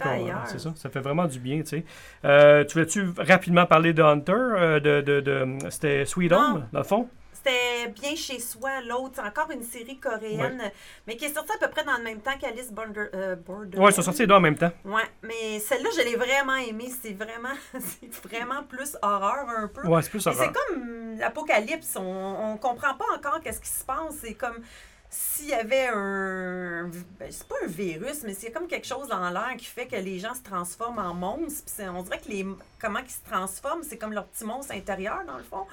c'est 0.46 0.58
ça, 0.60 0.72
ça 0.76 0.90
fait 0.90 1.00
vraiment 1.00 1.26
du 1.26 1.38
bien, 1.38 1.58
tu 1.60 1.66
sais. 1.66 1.84
Euh, 2.24 2.64
tu 2.64 2.74
voulais-tu 2.74 3.08
rapidement 3.18 3.66
parler 3.66 3.92
de 3.92 4.02
Hunter, 4.02 4.32
euh, 4.32 4.80
de, 4.80 5.00
de, 5.00 5.20
de- 5.20 5.46
c'était 5.70 6.04
Sweet. 6.04 6.32
Home, 6.32 6.66
dans 6.72 6.80
le 6.80 6.84
fond? 6.84 7.08
C'était 7.44 7.88
bien 7.88 8.16
chez 8.16 8.38
soi, 8.40 8.80
l'autre. 8.80 9.14
C'est 9.16 9.20
encore 9.20 9.50
une 9.50 9.62
série 9.62 9.98
coréenne, 9.98 10.70
mais 11.07 11.16
qui 11.16 11.26
est 11.26 11.35
sortie 11.35 11.52
à 11.52 11.59
peu 11.59 11.68
près 11.70 11.85
dans 11.85 11.96
le 11.98 12.02
même 12.02 12.20
temps 12.20 12.37
qu'Alice 12.40 12.72
Border, 12.72 13.09
euh, 13.14 13.37
Borderland. 13.37 13.85
Ouais, 13.85 13.90
ils 13.90 13.94
sont 13.94 14.02
sortis 14.02 14.20
les 14.20 14.26
deux 14.26 14.35
en 14.35 14.40
même 14.40 14.57
temps. 14.57 14.72
Ouais, 14.85 15.02
mais 15.22 15.59
celle-là, 15.61 15.90
je 15.96 16.02
l'ai 16.02 16.16
vraiment 16.16 16.54
aimée. 16.57 16.90
C'est 17.02 17.12
vraiment, 17.12 17.54
c'est 17.78 18.14
vraiment 18.26 18.62
plus 18.62 18.96
horreur 19.02 19.46
un 19.48 19.68
peu. 19.68 19.87
Ouais, 19.87 20.00
c'est 20.02 20.11
plus 20.11 20.26
horreur. 20.26 20.42
c'est 20.42 20.52
comme 20.52 21.18
l'apocalypse. 21.18 21.96
On, 21.96 22.52
on 22.52 22.57
comprend 22.57 22.94
pas 22.94 23.07
encore 23.14 23.40
qu'est-ce 23.40 23.61
qui 23.61 23.68
se 23.68 23.85
passe. 23.85 24.16
C'est 24.22 24.35
comme 24.35 24.62
s'il 25.11 25.46
y 25.46 25.54
avait 25.54 25.88
un. 25.92 26.90
ben, 27.18 27.30
c'est 27.30 27.46
pas 27.46 27.54
un 27.62 27.68
virus, 27.68 28.22
mais 28.24 28.35
c'est 28.35 28.50
comme 28.50 28.66
quelque 28.66 28.87
chose 28.87 29.09
dans 29.09 29.30
l'air 29.30 29.54
qui 29.57 29.66
fait 29.66 29.87
que 29.87 29.96
les 29.96 30.18
gens 30.18 30.35
se 30.35 30.42
transforment 30.42 30.98
en 30.98 31.14
monstres. 31.14 31.62
Puis 31.66 31.87
on 31.88 32.02
dirait 32.02 32.18
que 32.18 32.28
les. 32.28 32.46
Comment 32.80 32.98
ils 32.98 33.11
se 33.11 33.22
transforment, 33.30 33.83
c'est 33.83 33.98
comme 33.98 34.12
leur 34.12 34.26
petit 34.26 34.44
monstre 34.44 34.72
intérieur, 34.72 35.22
dans 35.26 35.37
le 35.37 35.44
fond. 35.44 35.66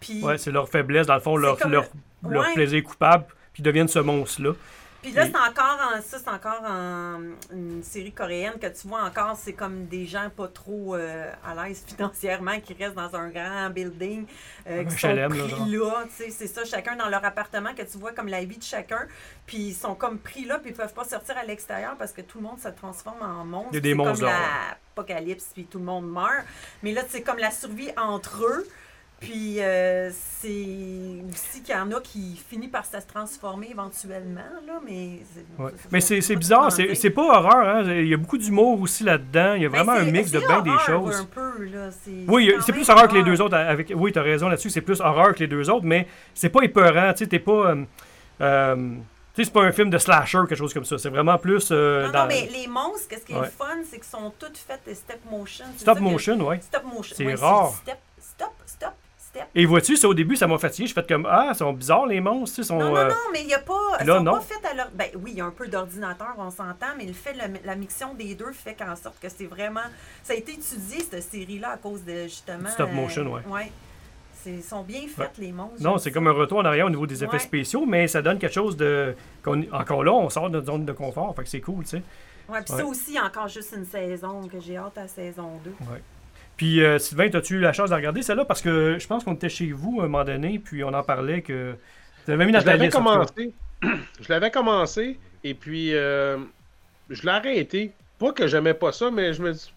Puis. 0.00 0.22
Ouais, 0.22 0.38
c'est 0.38 0.50
leur 0.50 0.68
faiblesse, 0.68 1.06
dans 1.06 1.14
le 1.14 1.20
fond, 1.20 1.36
leur, 1.36 1.58
comme- 1.58 1.72
leur, 1.72 1.86
leur 2.28 2.52
plaisir 2.52 2.82
coupable, 2.82 3.24
puis 3.52 3.62
ils 3.62 3.64
deviennent 3.64 3.88
ce 3.88 3.98
monstre-là. 3.98 4.52
Puis 5.00 5.12
là, 5.12 5.26
c'est 5.26 5.36
encore 5.36 5.78
en, 5.94 6.02
ça, 6.02 6.18
c'est 6.18 6.28
encore 6.28 6.60
en 6.68 7.20
une 7.52 7.84
série 7.84 8.10
coréenne 8.10 8.54
que 8.60 8.66
tu 8.66 8.88
vois 8.88 9.02
encore, 9.04 9.36
c'est 9.36 9.52
comme 9.52 9.86
des 9.86 10.06
gens 10.06 10.28
pas 10.28 10.48
trop 10.48 10.96
euh, 10.96 11.30
à 11.46 11.54
l'aise 11.54 11.84
financièrement 11.96 12.58
qui 12.58 12.74
restent 12.74 12.96
dans 12.96 13.14
un 13.14 13.28
grand 13.28 13.70
building, 13.70 14.26
euh, 14.68 14.84
qui 14.84 14.98
sont 14.98 15.08
HLM, 15.08 15.34
là, 15.34 15.44
pris 15.44 15.70
là, 15.70 16.04
tu 16.04 16.24
sais, 16.24 16.30
c'est 16.30 16.48
ça, 16.48 16.64
chacun 16.64 16.96
dans 16.96 17.08
leur 17.08 17.24
appartement 17.24 17.74
que 17.74 17.82
tu 17.82 17.96
vois 17.96 18.12
comme 18.12 18.26
la 18.26 18.44
vie 18.44 18.58
de 18.58 18.62
chacun, 18.62 19.06
puis 19.46 19.68
ils 19.68 19.74
sont 19.74 19.94
comme 19.94 20.18
pris 20.18 20.44
là, 20.44 20.58
puis 20.58 20.70
ils 20.70 20.76
peuvent 20.76 20.92
pas 20.94 21.04
sortir 21.04 21.38
à 21.38 21.44
l'extérieur 21.44 21.94
parce 21.96 22.10
que 22.10 22.20
tout 22.20 22.38
le 22.38 22.44
monde 22.44 22.58
se 22.58 22.68
transforme 22.68 23.22
en 23.22 23.44
monstre. 23.44 23.70
Il 23.72 23.76
y 23.76 23.78
a 23.78 23.80
des 23.80 23.94
monstres 23.94 24.18
comme 24.18 24.30
l'apocalypse, 24.96 25.52
puis 25.54 25.64
tout 25.64 25.78
le 25.78 25.84
monde 25.84 26.10
meurt. 26.10 26.44
Mais 26.82 26.92
là, 26.92 27.02
c'est 27.08 27.22
comme 27.22 27.38
la 27.38 27.52
survie 27.52 27.90
entre 27.96 28.44
eux. 28.44 28.66
Puis 29.20 29.56
euh, 29.60 30.10
c'est 30.12 30.48
aussi 30.48 31.62
qu'il 31.64 31.74
y 31.74 31.78
en 31.78 31.90
a 31.90 32.00
qui 32.00 32.40
finissent 32.48 32.70
par 32.70 32.84
se 32.84 32.96
transformer 33.12 33.68
éventuellement, 33.72 34.40
là, 34.64 34.80
mais... 34.86 35.18
c'est- 35.34 35.62
Ouais. 35.62 35.72
Mais 35.90 36.00
c'est 36.00 36.36
bizarre, 36.36 36.70
c'est 36.70 37.10
pas 37.10 37.38
horreur, 37.38 37.68
hein. 37.68 37.82
il 37.94 38.06
y 38.06 38.14
a 38.14 38.16
beaucoup 38.16 38.38
d'humour 38.38 38.80
aussi 38.80 39.02
là-dedans, 39.02 39.54
il 39.54 39.62
y 39.62 39.66
a 39.66 39.68
Ben, 39.68 39.82
vraiment 39.82 39.98
un 39.98 40.04
mix 40.04 40.30
de 40.30 40.38
bien 40.38 40.60
des 40.62 40.70
choses. 40.86 41.16
un 41.16 41.24
peu, 41.24 41.64
là, 41.64 41.90
c'est- 41.90 42.10
Oui, 42.28 42.52
c'est 42.64 42.72
plus 42.72 42.88
horreur 42.88 43.08
que 43.08 43.14
les 43.14 43.24
deux 43.24 43.40
autres. 43.40 43.56
Avec... 43.56 43.92
Oui, 43.96 44.12
tu 44.12 44.20
as 44.20 44.22
raison 44.22 44.48
là-dessus, 44.48 44.70
c'est 44.70 44.82
plus 44.82 45.00
horreur 45.00 45.34
que 45.34 45.40
les 45.40 45.48
deux 45.48 45.68
autres, 45.68 45.84
mais 45.84 46.06
c'est 46.32 46.50
pas 46.50 46.62
épeurant, 46.62 47.12
tu 47.12 47.18
sais, 47.24 47.26
t'es 47.26 47.40
pas... 47.40 47.70
euh, 47.72 47.84
euh, 48.40 48.76
tu 49.34 49.42
sais, 49.42 49.44
c'est 49.46 49.52
pas 49.52 49.62
un 49.62 49.72
film 49.72 49.90
de 49.90 49.98
slasher 49.98 50.38
ou 50.38 50.46
quelque 50.46 50.58
chose 50.58 50.72
comme 50.74 50.84
ça, 50.84 50.96
c'est 50.96 51.10
vraiment 51.10 51.38
plus... 51.38 51.70
euh, 51.72 52.06
Non, 52.06 52.12
dans- 52.12 52.18
non, 52.20 52.26
mais 52.28 52.48
les 52.52 52.68
monstres, 52.68 53.08
qu'est-ce 53.08 53.24
qui 53.24 53.32
est 53.32 53.36
Ouais. 53.38 53.48
fun, 53.48 53.66
c'est 53.84 53.96
qu'ils 53.96 54.04
sont 54.04 54.32
toutes 54.38 54.58
faites 54.58 54.82
de 54.88 54.94
stop 54.94 55.18
motion. 55.28 55.64
Stop 55.76 55.94
ça 55.98 56.00
que- 56.00 56.04
motion, 56.04 56.40
ouais. 56.46 56.60
Stop 56.62 56.84
motion. 56.84 57.14
C'est 57.16 57.26
ouais, 57.26 57.34
rare. 57.34 57.72
Step, 57.82 57.98
step. 59.38 59.48
Et 59.54 59.66
vois-tu, 59.66 59.96
ça 59.96 60.08
au 60.08 60.14
début, 60.14 60.36
ça 60.36 60.46
m'a 60.46 60.58
fatigué, 60.58 60.86
je 60.88 60.92
fais 60.92 61.02
comme, 61.06 61.26
ah, 61.30 61.48
ils 61.52 61.56
sont 61.56 61.72
bizarres 61.72 62.06
les 62.06 62.20
monstres, 62.20 62.62
sont... 62.62 62.78
Non, 62.78 62.90
non, 62.90 62.96
euh, 62.96 63.08
non, 63.08 63.14
mais 63.32 63.40
il 63.42 63.46
n'y 63.46 63.54
a 63.54 63.58
pas. 63.58 63.74
Là, 64.04 64.16
sont 64.18 64.22
non. 64.24 64.32
pas 64.32 64.40
faites 64.40 64.64
à 64.64 64.74
leur. 64.74 64.90
Ben 64.94 65.08
oui, 65.16 65.30
il 65.32 65.38
y 65.38 65.40
a 65.40 65.44
un 65.46 65.50
peu 65.50 65.68
d'ordinateur, 65.68 66.34
on 66.38 66.50
s'entend, 66.50 66.94
mais 66.96 67.04
le 67.06 67.12
fait, 67.12 67.34
la, 67.34 67.44
la 67.64 67.74
mixion 67.76 68.14
des 68.14 68.34
deux 68.34 68.52
fait 68.52 68.74
qu'en 68.74 68.94
sorte 68.96 69.18
que 69.20 69.28
c'est 69.28 69.46
vraiment. 69.46 69.80
Ça 70.22 70.32
a 70.32 70.36
été 70.36 70.52
étudié, 70.52 71.00
cette 71.10 71.22
série-là, 71.22 71.70
à 71.72 71.76
cause 71.76 72.04
de 72.04 72.24
justement. 72.24 72.68
Stop 72.68 72.92
motion, 72.92 73.32
ouais. 73.32 73.42
Ouais. 73.48 73.72
C'est- 74.34 74.50
Ils 74.50 74.62
sont 74.62 74.82
bien 74.82 75.00
faites, 75.08 75.36
les 75.38 75.50
monstres. 75.52 75.82
Non, 75.82 75.98
c'est 75.98 76.12
comme 76.12 76.28
un 76.28 76.32
retour 76.32 76.58
en 76.58 76.64
arrière 76.64 76.86
au 76.86 76.90
niveau 76.90 77.06
des 77.06 77.24
effets 77.24 77.32
Ouais. 77.32 77.38
spéciaux, 77.40 77.84
mais 77.86 78.06
ça 78.06 78.22
donne 78.22 78.38
quelque 78.38 78.54
chose 78.54 78.76
de... 78.76 79.14
Encore 79.72 80.04
là, 80.04 80.12
on 80.12 80.30
sort 80.30 80.48
de 80.48 80.54
notre 80.54 80.66
zone 80.66 80.84
de 80.84 80.92
confort, 80.92 81.34
fait 81.34 81.42
que 81.42 81.48
c'est 81.48 81.60
cool, 81.60 81.82
tu 81.84 81.90
sais. 81.90 82.02
Ouais, 82.48 82.60
puis 82.62 82.72
Ouais. 82.74 82.80
ça 82.80 82.86
aussi, 82.86 83.18
encore 83.20 83.48
juste 83.48 83.74
une 83.76 83.84
saison, 83.84 84.46
que 84.46 84.60
j'ai 84.60 84.76
hâte 84.76 84.96
à 84.96 85.08
saison 85.08 85.58
2. 85.64 85.72
Puis 86.58 86.84
euh, 86.84 86.98
Sylvain, 86.98 87.30
as-tu 87.32 87.54
eu 87.54 87.60
la 87.60 87.72
chance 87.72 87.88
de 87.88 87.94
regarder 87.94 88.20
celle-là? 88.20 88.44
Parce 88.44 88.60
que 88.60 88.98
je 88.98 89.06
pense 89.06 89.24
qu'on 89.24 89.32
était 89.34 89.48
chez 89.48 89.72
vous 89.72 90.00
à 90.00 90.04
un 90.04 90.08
moment 90.08 90.24
donné, 90.24 90.58
puis 90.58 90.84
on 90.84 90.92
en 90.92 91.02
parlait 91.02 91.40
que... 91.40 91.74
Tu 92.26 92.36
mis 92.36 92.52
dans 92.52 92.60
Je 92.60 92.64
ta 92.66 92.72
l'avais 92.72 92.90
commencé. 92.90 93.52
je 93.82 94.28
l'avais 94.28 94.50
commencé 94.50 95.18
et 95.44 95.54
puis 95.54 95.94
euh, 95.94 96.36
je 97.08 97.22
l'ai 97.22 97.30
arrêté. 97.30 97.92
Pas 98.18 98.32
que 98.32 98.46
j'aimais 98.46 98.74
pas 98.74 98.92
ça, 98.92 99.10
mais 99.10 99.32
je 99.32 99.40
me 99.40 99.52
dis. 99.52 99.72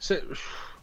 c'est- 0.00 0.24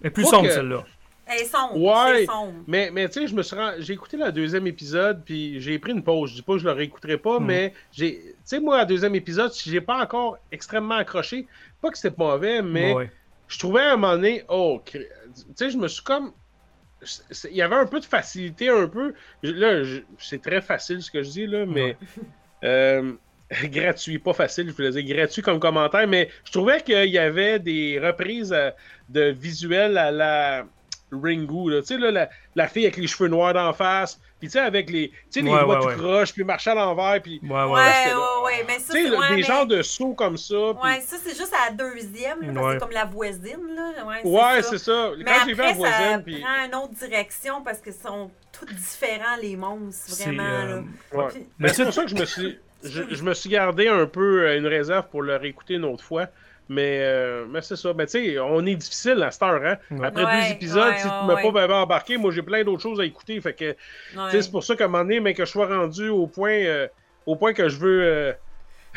Elle 0.01 0.07
est 0.07 0.09
plus 0.11 0.23
Pas 0.23 0.29
sombre, 0.29 0.47
que- 0.47 0.53
celle-là. 0.53 0.85
Elle 1.27 1.41
est 1.41 1.45
sombre. 1.45 1.75
Ouais. 1.81 2.19
C'est 2.19 2.25
sombre. 2.27 2.53
Mais, 2.67 2.91
mais 2.93 3.09
tu 3.09 3.19
sais, 3.21 3.27
je 3.27 3.33
me 3.35 3.41
suis 3.41 3.55
rend- 3.55 3.73
j'ai 3.79 3.93
écouté 3.93 4.15
le 4.15 4.31
deuxième 4.31 4.67
épisode, 4.67 5.23
puis 5.25 5.59
j'ai 5.59 5.79
pris 5.79 5.91
une 5.91 6.03
pause. 6.03 6.29
Je 6.29 6.35
dis 6.35 6.41
pas 6.43 6.53
que 6.53 6.59
je 6.59 6.65
le 6.65 6.71
réécouterai 6.71 7.17
pas, 7.17 7.39
Mhm. 7.39 7.45
mais 7.47 7.73
j'ai. 7.91 8.19
Tu 8.21 8.33
sais, 8.45 8.59
moi, 8.59 8.79
le 8.81 8.85
deuxième 8.85 9.15
épisode, 9.15 9.51
si 9.51 9.69
j'ai 9.71 9.81
pas 9.81 10.01
encore 10.01 10.37
extrêmement 10.51 10.95
accroché, 10.95 11.47
pas 11.81 11.89
que 11.89 11.97
c'était 11.97 12.15
mauvais, 12.15 12.61
mais 12.61 12.93
Ouais. 12.93 13.11
Je 13.47 13.59
trouvais 13.59 13.81
à 13.81 13.93
un 13.93 13.97
moment 13.97 14.13
donné, 14.13 14.43
oh, 14.49 14.81
tu 14.85 14.99
sais, 15.55 15.69
je 15.69 15.77
me 15.77 15.87
suis 15.87 16.03
comme. 16.03 16.33
Il 17.43 17.55
y 17.55 17.61
avait 17.61 17.75
un 17.75 17.85
peu 17.85 17.99
de 17.99 18.05
facilité, 18.05 18.69
un 18.69 18.87
peu. 18.87 19.13
Là, 19.43 19.83
c'est 20.17 20.41
très 20.41 20.61
facile 20.61 21.01
ce 21.03 21.11
que 21.11 21.21
je 21.21 21.29
dis, 21.29 21.47
là, 21.47 21.65
mais. 21.65 21.97
euh, 22.63 23.13
gratuit, 23.65 24.17
pas 24.17 24.33
facile, 24.33 24.69
je 24.69 24.73
voulais 24.73 24.89
dire 24.91 25.15
gratuit 25.15 25.41
comme 25.43 25.59
commentaire, 25.59 26.07
mais 26.07 26.29
je 26.45 26.51
trouvais 26.51 26.81
qu'il 26.81 27.09
y 27.09 27.19
avait 27.19 27.59
des 27.59 27.99
reprises 27.99 28.51
euh, 28.53 28.71
de 29.09 29.25
visuels 29.31 29.97
à 29.99 30.09
la 30.09 30.65
Ringu, 31.11 31.69
là. 31.69 31.81
Tu 31.81 31.87
sais, 31.87 31.97
là, 31.99 32.09
la, 32.09 32.29
la 32.55 32.67
fille 32.67 32.85
avec 32.85 32.97
les 32.97 33.05
cheveux 33.07 33.29
noirs 33.29 33.53
d'en 33.53 33.71
face, 33.73 34.19
puis 34.45 34.51
tu 34.51 34.59
sais, 34.59 34.59
avec 34.59 34.89
les, 34.89 35.09
tu 35.09 35.15
sais, 35.29 35.41
les 35.41 35.51
Ouais, 35.51 35.59
doigts 35.61 35.75
ouais, 35.75 35.81
tout 35.81 35.87
ouais. 35.89 35.95
croches, 35.95 36.33
puis 36.33 36.43
marcher 36.43 36.69
à 36.71 36.75
l'envers, 36.75 37.21
puis. 37.21 37.39
Ouais, 37.43 37.49
ouais. 37.49 37.65
Ouais, 38.45 38.63
mais 38.67 38.79
ça, 38.79 38.93
Tu 38.93 38.99
sais, 38.99 39.03
c'est 39.05 39.09
là, 39.09 39.17
ouais, 39.19 39.29
des 39.29 39.35
mais- 39.37 39.41
genres 39.43 39.65
de 39.65 39.81
sauts 39.81 40.13
comme 40.13 40.37
ça. 40.37 40.55
puis- 40.79 40.89
Ouais, 40.89 41.01
ça, 41.01 41.17
c'est 41.23 41.35
juste 41.35 41.53
à 41.53 41.69
la 41.69 41.75
deuxième, 41.75 42.41
là, 42.41 42.53
parce 42.53 42.65
que 42.67 42.71
c'est 42.73 42.79
comme 42.79 42.91
la 42.91 43.05
voisine, 43.05 43.75
là. 43.75 44.05
Ouais, 44.05 44.15
c'est 44.23 44.29
Ouais, 44.29 44.61
ça. 44.61 44.77
ça. 44.77 45.11
Mais 45.17 45.23
Quand 45.23 45.31
j'ai 45.45 45.53
vu 45.53 45.61
la 45.61 45.69
après, 45.69 45.73
ça 45.73 45.97
voisine, 45.97 46.23
puis. 46.23 46.41
prend 46.41 46.65
une 46.65 46.75
autre 46.75 46.93
direction 46.93 47.61
parce 47.63 47.79
que 47.79 47.91
sont 47.91 48.31
tous 48.51 48.65
différents, 48.73 49.35
les 49.41 49.55
monstres, 49.55 50.15
vraiment, 50.23 50.43
euh, 50.43 50.75
là. 50.75 50.83
Ouais. 51.23 51.27
Puis- 51.31 51.47
Mais 51.59 51.69
c'est 51.69 51.83
pour 51.83 51.93
ça 51.93 52.03
que 52.03 52.09
je 52.09 52.15
me 52.15 52.25
suis, 52.25 52.57
je, 52.83 53.03
je 53.09 53.23
me 53.23 53.33
suis 53.33 53.49
gardé 53.49 53.87
un 53.87 54.05
peu 54.05 54.43
euh, 54.47 54.57
une 54.57 54.67
réserve 54.67 55.07
pour 55.09 55.21
le 55.23 55.35
réécouter 55.35 55.73
une 55.75 55.85
autre 55.85 56.03
fois. 56.03 56.27
Mais, 56.67 56.99
euh, 57.01 57.45
mais 57.49 57.61
c'est 57.61 57.75
ça. 57.75 57.93
Mais 57.95 58.05
tu 58.07 58.11
sais, 58.13 58.39
on 58.39 58.65
est 58.65 58.75
difficile 58.75 59.21
à 59.23 59.29
cette 59.31 59.43
heure. 59.43 59.61
Hein? 59.63 59.77
Ouais. 59.91 60.07
Après 60.07 60.25
Ouais, 60.25 60.41
deux 60.47 60.51
épisodes, 60.53 60.83
ouais, 60.89 60.97
si 60.97 61.03
tu 61.03 61.07
ouais, 61.13 61.21
ne 61.21 61.27
m'as 61.27 61.41
pas 61.41 61.51
vraiment 61.51 61.81
embarqué, 61.83 62.17
moi 62.17 62.31
j'ai 62.31 62.41
plein 62.41 62.63
d'autres 62.63 62.81
choses 62.81 62.99
à 62.99 63.05
écouter. 63.05 63.39
Fait 63.41 63.53
que, 63.53 63.71
tu 64.11 64.17
Ouais. 64.19 64.31
sais, 64.31 64.41
c'est 64.41 64.51
pour 64.51 64.63
ça 64.63 64.75
qu'à 64.75 64.85
un 64.85 64.87
moment 64.87 65.03
donné, 65.03 65.19
mais 65.19 65.33
que 65.35 65.45
je 65.45 65.51
sois 65.51 65.67
rendu 65.67 66.09
au 66.09 66.25
point, 66.27 66.51
euh, 66.53 66.87
au 67.27 67.35
point 67.35 67.53
que 67.53 67.69
je 67.69 67.77
veux 67.77 68.01
euh, 68.03 68.33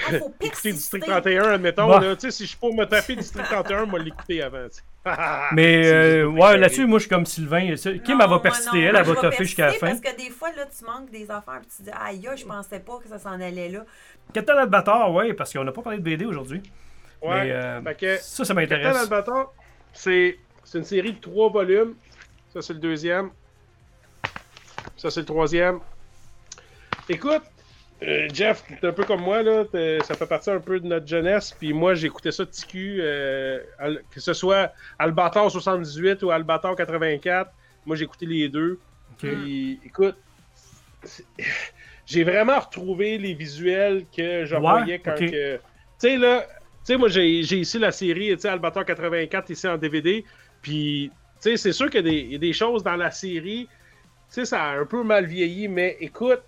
Ah, 0.07 0.13
faut 0.19 0.33
écouter. 0.41 0.73
District 0.73 1.05
31, 1.05 1.43
admettons. 1.55 1.89
Bah. 1.89 2.01
là. 2.01 2.15
Tu 2.17 2.23
sais, 2.23 2.31
si 2.31 2.45
je 2.45 2.49
suis 2.51 2.57
pour 2.57 2.73
me 2.75 2.85
taper 2.87 3.17
District 3.17 3.45
31, 3.45 3.85
moi 3.87 3.99
l'écouter 3.99 4.41
avant. 4.43 4.67
tu 4.69 4.77
sais. 4.77 4.83
Mais 5.53 5.83
C'est 5.85 5.93
euh, 6.21 6.27
ouais, 6.27 6.57
là-dessus, 6.57 6.87
moi, 6.87 6.99
je 6.99 7.03
suis 7.05 7.09
comme 7.11 7.27
Sylvain. 7.27 7.75
Ça- 7.77 7.93
Kim, 7.99 8.17
Non, 8.19 8.25
elle 8.25 8.31
va 8.31 8.39
persister, 8.41 8.81
elle, 8.83 8.97
elle 8.97 9.05
va 9.05 9.15
toffer 9.15 9.45
jusqu'à 9.45 9.67
la 9.67 9.73
fin. 9.73 9.89
Parce 9.89 10.01
que 10.01 10.17
des 10.17 10.31
fois, 10.31 10.51
là, 10.53 10.65
tu 10.67 10.85
manques 10.85 11.11
des 11.11 11.31
affaires 11.31 11.61
puis 11.61 11.71
tu 11.77 11.83
dis, 11.83 11.91
aïe, 11.91 12.27
aïe, 12.29 12.37
je 12.39 12.45
pensais 12.47 12.81
pas 12.81 12.99
que 13.03 13.09
ça 13.09 13.19
s'en 13.19 13.41
allait 13.41 13.69
là. 13.71 13.85
Captain 14.33 14.57
Albator, 14.57 15.13
ouais, 15.15 15.33
parce 15.35 15.53
qu'on 15.53 15.65
n'a 15.65 15.73
pas 15.73 15.83
parlé 15.83 15.99
de 15.99 16.03
BD 16.05 16.25
aujourd'hui. 16.27 16.63
Ouais. 17.23 17.45
Mais 17.45 17.53
euh, 17.53 17.83
Fait 17.83 17.95
que, 17.95 18.17
ça, 18.19 18.45
ça 18.45 18.55
m'intéresse. 18.55 19.09
C'est 19.93 20.79
une 20.79 20.85
série 20.85 21.13
de 21.15 21.21
trois 21.21 21.49
volumes. 21.51 21.95
Ça, 22.53 22.63
c'est 22.63 22.75
le 22.75 22.79
deuxième. 22.79 23.31
Ça, 24.97 25.11
c'est 25.11 25.21
le 25.21 25.27
troisième. 25.27 25.81
Écoute, 27.09 27.43
euh, 28.03 28.29
Jeff, 28.33 28.63
t'es 28.81 28.87
un 28.87 28.93
peu 28.93 29.05
comme 29.05 29.23
moi, 29.23 29.43
là. 29.43 29.65
Ça 30.05 30.15
fait 30.15 30.27
partie 30.27 30.51
un 30.51 30.61
peu 30.61 30.79
de 30.79 30.87
notre 30.87 31.07
jeunesse. 31.07 31.55
Puis 31.59 31.73
moi, 31.73 31.95
j'écoutais 31.95 32.33
ça 32.33 32.45
de 32.45 32.51
TQ, 32.51 32.99
euh, 33.01 33.61
que 34.11 34.21
ce 34.21 34.33
soit 34.35 34.73
Albator 34.99 35.51
78 35.51 36.23
ou 36.23 36.31
Albator 36.31 36.77
84. 36.77 37.51
Moi, 37.87 37.97
j'écoutais 37.97 38.27
les 38.27 38.49
deux. 38.49 38.79
Puis, 39.17 39.81
écoute, 39.85 40.17
j'ai 42.07 42.25
vraiment 42.25 42.61
retrouvé 42.61 43.19
les 43.19 43.35
visuels 43.35 44.05
que 44.17 44.45
je 44.45 44.55
Ouais, 44.55 44.61
voyais 44.61 44.99
quand 44.99 45.15
que. 45.15 45.57
Tu 45.57 45.61
sais, 45.99 46.17
là, 46.17 46.47
sais, 46.93 46.97
moi, 46.97 47.09
j'ai 47.09 47.43
j'ai 47.43 47.59
ici 47.59 47.79
la 47.79 47.93
série, 47.93 48.29
tu 48.35 48.41
sais, 48.41 48.49
Albator 48.49 48.85
84 48.85 49.51
ici 49.51 49.67
en 49.69 49.77
DVD. 49.79 50.25
Puis, 50.63 51.11
tu 51.41 51.51
sais, 51.51 51.57
c'est 51.57 51.73
sûr 51.73 51.89
qu'il 51.91 52.05
y, 52.05 52.09
a 52.09 52.11
des- 52.11 52.21
il 52.21 52.33
y 52.33 52.35
a 52.35 52.39
des 52.39 52.53
choses 52.53 52.83
dans 52.83 52.97
la 52.97 53.11
série, 53.11 53.69
tu 53.69 54.35
sais, 54.35 54.45
ça 54.45 54.63
a 54.63 54.79
un 54.79 54.85
peu 54.87 55.03
mal 55.03 55.27
vieilli, 55.27 55.69
mais 55.69 55.97
écoute, 56.01 56.41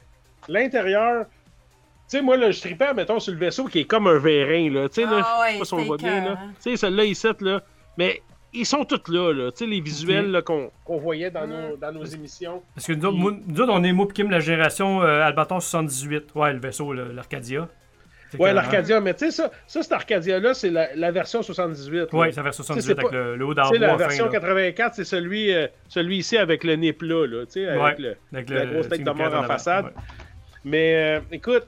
l'intérieur. 0.48 1.26
Tu 2.08 2.16
sais, 2.16 2.22
moi, 2.22 2.36
là, 2.36 2.50
je 2.50 2.60
tripais, 2.60 2.92
mettons, 2.92 3.20
sur 3.20 3.32
le 3.32 3.38
vaisseau 3.38 3.66
qui 3.66 3.80
est 3.80 3.84
comme 3.84 4.06
un 4.08 4.18
vérin, 4.18 4.68
là. 4.72 4.88
Tu 4.88 4.96
sais, 4.96 5.02
là, 5.02 5.20
Ah 5.24 5.44
je 5.46 5.50
sais 5.50 5.52
ouais, 5.54 5.58
pas 5.60 5.64
si 5.64 5.74
on 5.74 5.78
le 5.78 5.84
voit 5.84 5.96
bien, 5.96 6.24
là. 6.24 6.38
Tu 6.56 6.70
sais, 6.70 6.76
celle-là, 6.76 7.04
ici, 7.04 7.28
là. 7.40 7.62
Mais 7.96 8.20
ils 8.52 8.66
sont 8.66 8.84
tous 8.84 9.12
là, 9.12 9.32
là. 9.32 9.52
Tu 9.52 9.58
sais, 9.58 9.66
les 9.66 9.80
visuels 9.80 10.42
qu'on 10.44 10.72
qu'on 10.84 10.98
voyait 10.98 11.30
dans, 11.30 11.46
Mm. 11.46 11.50
nos, 11.50 11.76
dans 11.76 11.92
nos 11.92 12.04
émissions. 12.04 12.62
Parce 12.74 12.86
que 12.88 12.94
nous 12.94 13.04
autres, 13.06 13.16
nous 13.46 13.60
autres, 13.60 13.72
on 13.72 13.84
est 13.84 14.12
Kim, 14.12 14.28
la 14.28 14.40
génération 14.40 15.02
euh, 15.02 15.22
Albator 15.22 15.62
78. 15.62 16.30
Ouais, 16.34 16.52
le 16.52 16.58
vaisseau, 16.58 16.92
l'Arcadia. 16.92 17.68
C'est 18.30 18.38
Ouais, 18.38 18.52
l'Arcadia, 18.52 19.00
mais 19.00 19.12
tu 19.14 19.26
sais, 19.26 19.30
ça, 19.32 19.50
ça 19.66 19.82
cet 19.82 19.92
Arcadia-là, 19.92 20.54
c'est 20.54 20.70
la, 20.70 20.94
la 20.94 21.10
version 21.10 21.42
78. 21.42 22.12
là. 22.12 22.18
Ouais, 22.18 22.30
ça 22.32 22.42
fait 22.42 22.50
Tu 22.50 22.56
78 22.56 22.80
sais, 22.82 22.86
c'est 22.86 22.92
avec 22.92 23.06
pas- 23.10 23.16
le, 23.16 23.36
le 23.36 23.44
haut 23.44 23.54
d'en 23.54 23.70
la 23.72 23.88
fin. 23.90 23.96
version 23.96 24.24
là. 24.26 24.30
84, 24.30 24.94
c'est 24.94 25.04
celui, 25.04 25.52
euh, 25.52 25.66
celui 25.88 26.18
ici 26.18 26.36
avec 26.38 26.62
le 26.64 26.76
nez 26.76 26.92
plat, 26.92 27.26
là, 27.26 27.44
tu 27.46 27.52
sais, 27.52 27.66
avec 27.68 27.98
le... 27.98 28.16
Avec 28.32 28.50
la 28.50 28.66
grosse 28.66 28.88
tête 28.88 29.02
de 29.02 29.10
mort 29.10 29.34
en 29.34 29.42
façade. 29.44 29.86
Ouais. 29.86 29.90
Mais 30.64 30.94
euh, 31.16 31.20
écoute, 31.32 31.66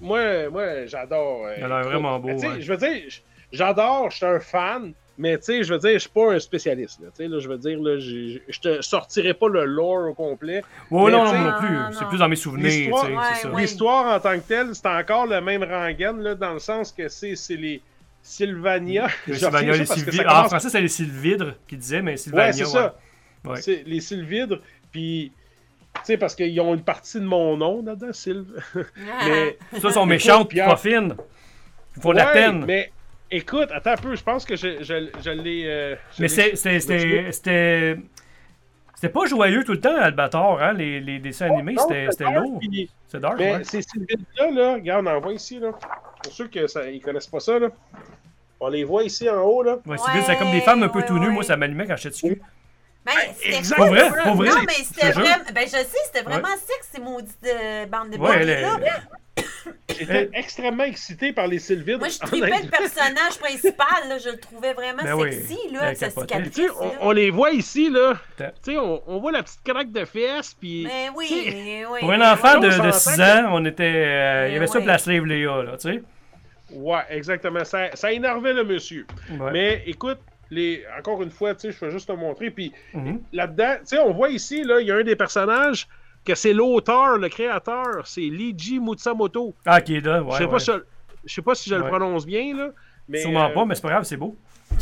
moi, 0.00 0.48
moi 0.50 0.86
j'adore. 0.86 1.46
euh, 1.46 1.54
Il 1.58 1.64
a 1.64 1.68
l'air 1.68 1.82
vraiment 1.82 2.18
beau, 2.18 2.28
tu 2.32 2.38
sais, 2.40 2.48
ouais. 2.48 2.60
Je 2.60 2.72
veux 2.72 2.78
dire, 2.78 3.02
j'adore, 3.52 4.10
je 4.10 4.16
suis 4.16 4.26
un 4.26 4.40
fan, 4.40 4.92
mais 5.18 5.36
tu 5.38 5.44
sais, 5.44 5.62
je 5.64 5.72
veux 5.72 5.78
dire, 5.78 5.92
je 5.94 5.98
suis 5.98 6.08
pas 6.10 6.32
un 6.34 6.38
spécialiste. 6.38 7.00
Là, 7.00 7.08
tu 7.16 7.22
sais, 7.24 7.28
là, 7.28 7.38
je 7.38 7.48
veux 7.48 7.58
dire, 7.58 7.78
là, 7.80 7.98
je 7.98 8.60
te 8.60 8.80
sortirai 8.82 9.34
pas 9.34 9.48
le 9.48 9.64
lore 9.64 10.10
au 10.10 10.14
complet. 10.14 10.62
Ouais, 10.90 11.04
Mais 11.06 11.12
non, 11.12 11.24
non, 11.24 11.32
non 11.32 11.50
Non, 11.52 11.58
plus. 11.58 11.74
non. 11.76 11.90
C'est 11.92 12.04
plus 12.08 12.18
dans 12.18 12.28
mes 12.28 12.36
souvenirs, 12.36 12.66
L'histoire- 12.66 13.04
Ouais, 13.04 13.12
ouais. 13.12 14.14
En 14.14 14.20
tant 14.20 14.34
que 14.38 14.46
telle, 14.46 14.74
c'est 14.74 14.86
encore 14.86 15.26
le 15.26 15.40
même 15.40 15.62
rengaine, 15.64 16.20
là, 16.20 16.34
dans 16.34 16.52
le 16.52 16.58
sens 16.58 16.92
que 16.92 17.08
c'est 17.08 17.34
les 17.50 17.80
Sylvania. 18.22 19.06
Les 19.26 19.34
Sylvania, 19.38 19.72
les 19.72 20.20
Ah, 20.26 20.44
en 20.44 20.48
français, 20.48 20.68
c'est 20.68 20.80
les 20.80 20.88
Sylvidres 20.88 21.54
qui 21.68 21.76
disaient, 21.76 22.02
mais 22.02 22.16
Sylvania. 22.16 22.46
Ouais, 22.46 22.52
c'est 22.52 22.64
ça. 22.64 22.96
Ouais. 23.44 23.60
C'est 23.62 23.82
les 23.86 24.00
Sylvidres, 24.00 24.60
puis. 24.90 25.32
Tu 25.94 26.02
sais, 26.04 26.16
parce 26.18 26.34
qu'ils 26.34 26.60
ont 26.60 26.74
une 26.74 26.82
partie 26.82 27.18
de 27.18 27.24
mon 27.24 27.56
nom 27.56 27.82
là-dedans, 27.82 28.12
Sylve. 28.12 28.46
mais. 29.26 29.56
Ça, 29.80 29.90
sont 29.92 30.04
méchantes, 30.04 30.50
Pierre- 30.50 30.68
pas 30.68 30.76
fines. 30.76 31.14
Ils 31.96 32.02
font 32.02 32.10
de 32.12 32.16
la 32.18 32.26
peine. 32.26 32.64
Mais 32.66 32.92
écoute, 33.30 33.68
attends 33.72 33.92
un 33.92 33.96
peu, 33.96 34.16
je 34.16 34.22
pense 34.22 34.44
que 34.44 34.56
je, 34.56 34.82
je, 34.82 35.08
je 35.24 35.30
l'ai. 35.30 35.64
euh, 35.66 35.96
c'est- 36.10 36.28
c'est- 36.28 36.80
c'était. 36.80 37.32
C'était. 37.32 37.96
C'était 38.94 39.08
pas 39.12 39.26
joyeux 39.26 39.62
tout 39.62 39.72
le 39.72 39.80
temps, 39.80 39.94
Albator, 39.94 40.58
hein? 40.62 40.72
Les, 40.72 41.00
les 41.00 41.18
dessins 41.18 41.50
animés, 41.52 41.76
c'était 42.08 42.24
lourd. 42.32 42.58
C'est 43.08 43.20
dark, 43.20 43.36
Mais 43.38 43.56
ouais. 43.56 43.64
ces 43.64 43.82
Sylvidres-là, 43.82 44.50
là, 44.50 44.72
regarde, 44.74 45.06
on 45.06 45.10
en 45.10 45.20
voit 45.20 45.32
ici, 45.34 45.58
là. 45.60 45.72
Pour 46.22 46.32
ceux 46.32 46.48
qui 46.48 46.58
ne 46.60 46.98
connaissent 47.04 47.26
pas 47.26 47.40
ça, 47.40 47.58
là. 47.58 47.68
On 48.58 48.68
les 48.68 48.84
voit 48.84 49.04
ici 49.04 49.28
en 49.28 49.42
haut, 49.42 49.62
là. 49.62 49.76
Ouais, 49.84 49.98
Sylvie, 49.98 50.22
c'est 50.26 50.36
comme 50.36 50.50
des 50.50 50.62
femmes 50.62 50.82
un 50.82 50.88
peu 50.88 51.00
Ouais, 51.00 51.06
tout 51.06 51.18
nues. 51.18 51.26
ouais. 51.26 51.32
Moi, 51.32 51.42
ça 51.44 51.58
m'allumait 51.58 51.86
quand 51.86 51.96
j'étais 51.96 52.08
dessus. 52.08 52.40
Ben, 53.04 53.12
c'était 53.36 53.60
vrai, 53.76 54.00
ça. 54.10 54.22
pour 54.24 54.34
vrai. 54.36 54.48
Non, 54.48 54.56
mais 54.66 54.72
Je 54.78 54.82
c'était 54.84 55.10
vraiment. 55.12 55.44
Ben, 55.54 55.64
je 55.66 55.70
sais, 55.70 55.86
c'était 56.06 56.22
vraiment 56.22 56.48
sexe, 56.56 56.88
ces 56.94 57.00
maudites 57.00 57.36
euh, 57.46 57.86
bandes 57.86 58.10
de 58.10 58.16
Ouais, 58.18 58.38
elle 58.40 58.62
là. 58.62 58.78
J'étais 59.98 60.30
extrêmement 60.34 60.84
excité 60.84 61.32
par 61.32 61.46
les 61.46 61.58
Sylvidres. 61.58 61.98
Moi, 62.00 62.08
je 62.08 62.18
tripais 62.18 62.62
le 62.62 62.68
personnage 62.70 63.38
principal, 63.40 64.08
là. 64.08 64.18
Je 64.18 64.30
le 64.30 64.36
trouvais 64.38 64.72
vraiment 64.74 65.02
Ben 65.02 65.14
oui, 65.14 65.32
sexy, 65.32 65.58
là, 65.72 65.94
sa 65.94 66.08
capotait. 66.08 66.34
cicatrice. 66.34 66.54
Tu 66.54 66.62
sais, 66.66 66.96
on, 67.00 67.10
les 67.12 67.30
voit 67.30 67.50
ici, 67.52 67.88
là. 67.90 68.14
Attends. 68.38 68.52
Tu 68.64 68.72
sais, 68.72 68.78
on, 68.78 69.02
on 69.06 69.18
voit 69.20 69.32
la 69.32 69.42
petite 69.42 69.62
craque 69.64 69.90
de 69.92 70.04
fesses, 70.04 70.54
puis. 70.54 70.84
Mais 70.86 71.08
oui, 71.16 71.26
tu 71.28 71.34
sais, 71.34 71.50
mais 71.50 71.86
oui. 71.86 72.00
Pour 72.00 72.12
un 72.12 72.18
mais 72.18 72.26
enfant 72.26 72.54
oui. 72.56 72.60
de, 72.60 72.66
de 72.66 72.70
s'entend 72.72 72.92
6 72.92 73.16
que- 73.16 73.22
ans, 73.46 73.48
on 73.52 73.64
était. 73.64 73.84
euh, 73.84 74.46
il 74.48 74.54
y 74.54 74.56
avait 74.56 74.66
ça 74.66 74.78
pour 74.78 74.86
la 74.88 74.98
slave 74.98 75.24
Léa, 75.24 75.62
là, 75.62 75.76
tu 75.76 75.92
sais. 75.92 76.02
Ouais, 76.72 76.98
exactement. 77.10 77.64
Ça, 77.64 77.94
ça 77.94 78.12
énervait 78.12 78.52
le 78.52 78.64
monsieur. 78.64 79.06
Ouais. 79.38 79.50
Mais 79.52 79.82
écoute, 79.86 80.18
les, 80.50 80.84
encore 80.98 81.22
une 81.22 81.30
fois, 81.30 81.54
tu 81.54 81.70
sais, 81.70 81.76
je 81.78 81.84
vais 81.84 81.92
juste 81.92 82.08
te 82.08 82.12
montrer. 82.12 82.50
Puis 82.50 82.72
Mhm. 82.92 83.20
là-dedans, 83.32 83.74
tu 83.80 83.86
sais, 83.86 83.98
on 83.98 84.12
voit 84.12 84.30
ici, 84.30 84.64
là, 84.64 84.80
il 84.80 84.86
y 84.88 84.90
a 84.90 84.96
un 84.96 85.04
des 85.04 85.16
personnages 85.16 85.86
que 86.26 86.34
c'est 86.34 86.52
l'auteur, 86.52 87.16
le 87.18 87.28
créateur, 87.28 88.06
c'est 88.06 88.20
Liji 88.20 88.78
Mutsamoto. 88.80 89.54
Ah, 89.64 89.80
qui 89.80 89.96
est 89.96 90.00
là, 90.00 90.22
ouais. 90.22 90.32
je 90.32 90.36
sais 90.38 90.44
ouais. 90.44 90.50
pas 90.50 90.58
si 90.58 90.66
je, 90.72 90.82
je 91.24 91.34
sais 91.34 91.42
pas 91.42 91.54
si 91.54 91.70
je 91.70 91.74
le 91.76 91.84
prononce 91.86 92.26
bien, 92.26 92.54
là. 92.56 92.70
Mais, 93.08 93.20
Sûrement 93.20 93.46
euh, 93.46 93.54
pas, 93.54 93.64
mais 93.64 93.74
c'est 93.74 93.80
pas 93.82 93.90
grave, 93.90 94.04
c'est 94.04 94.16
beau. 94.16 94.36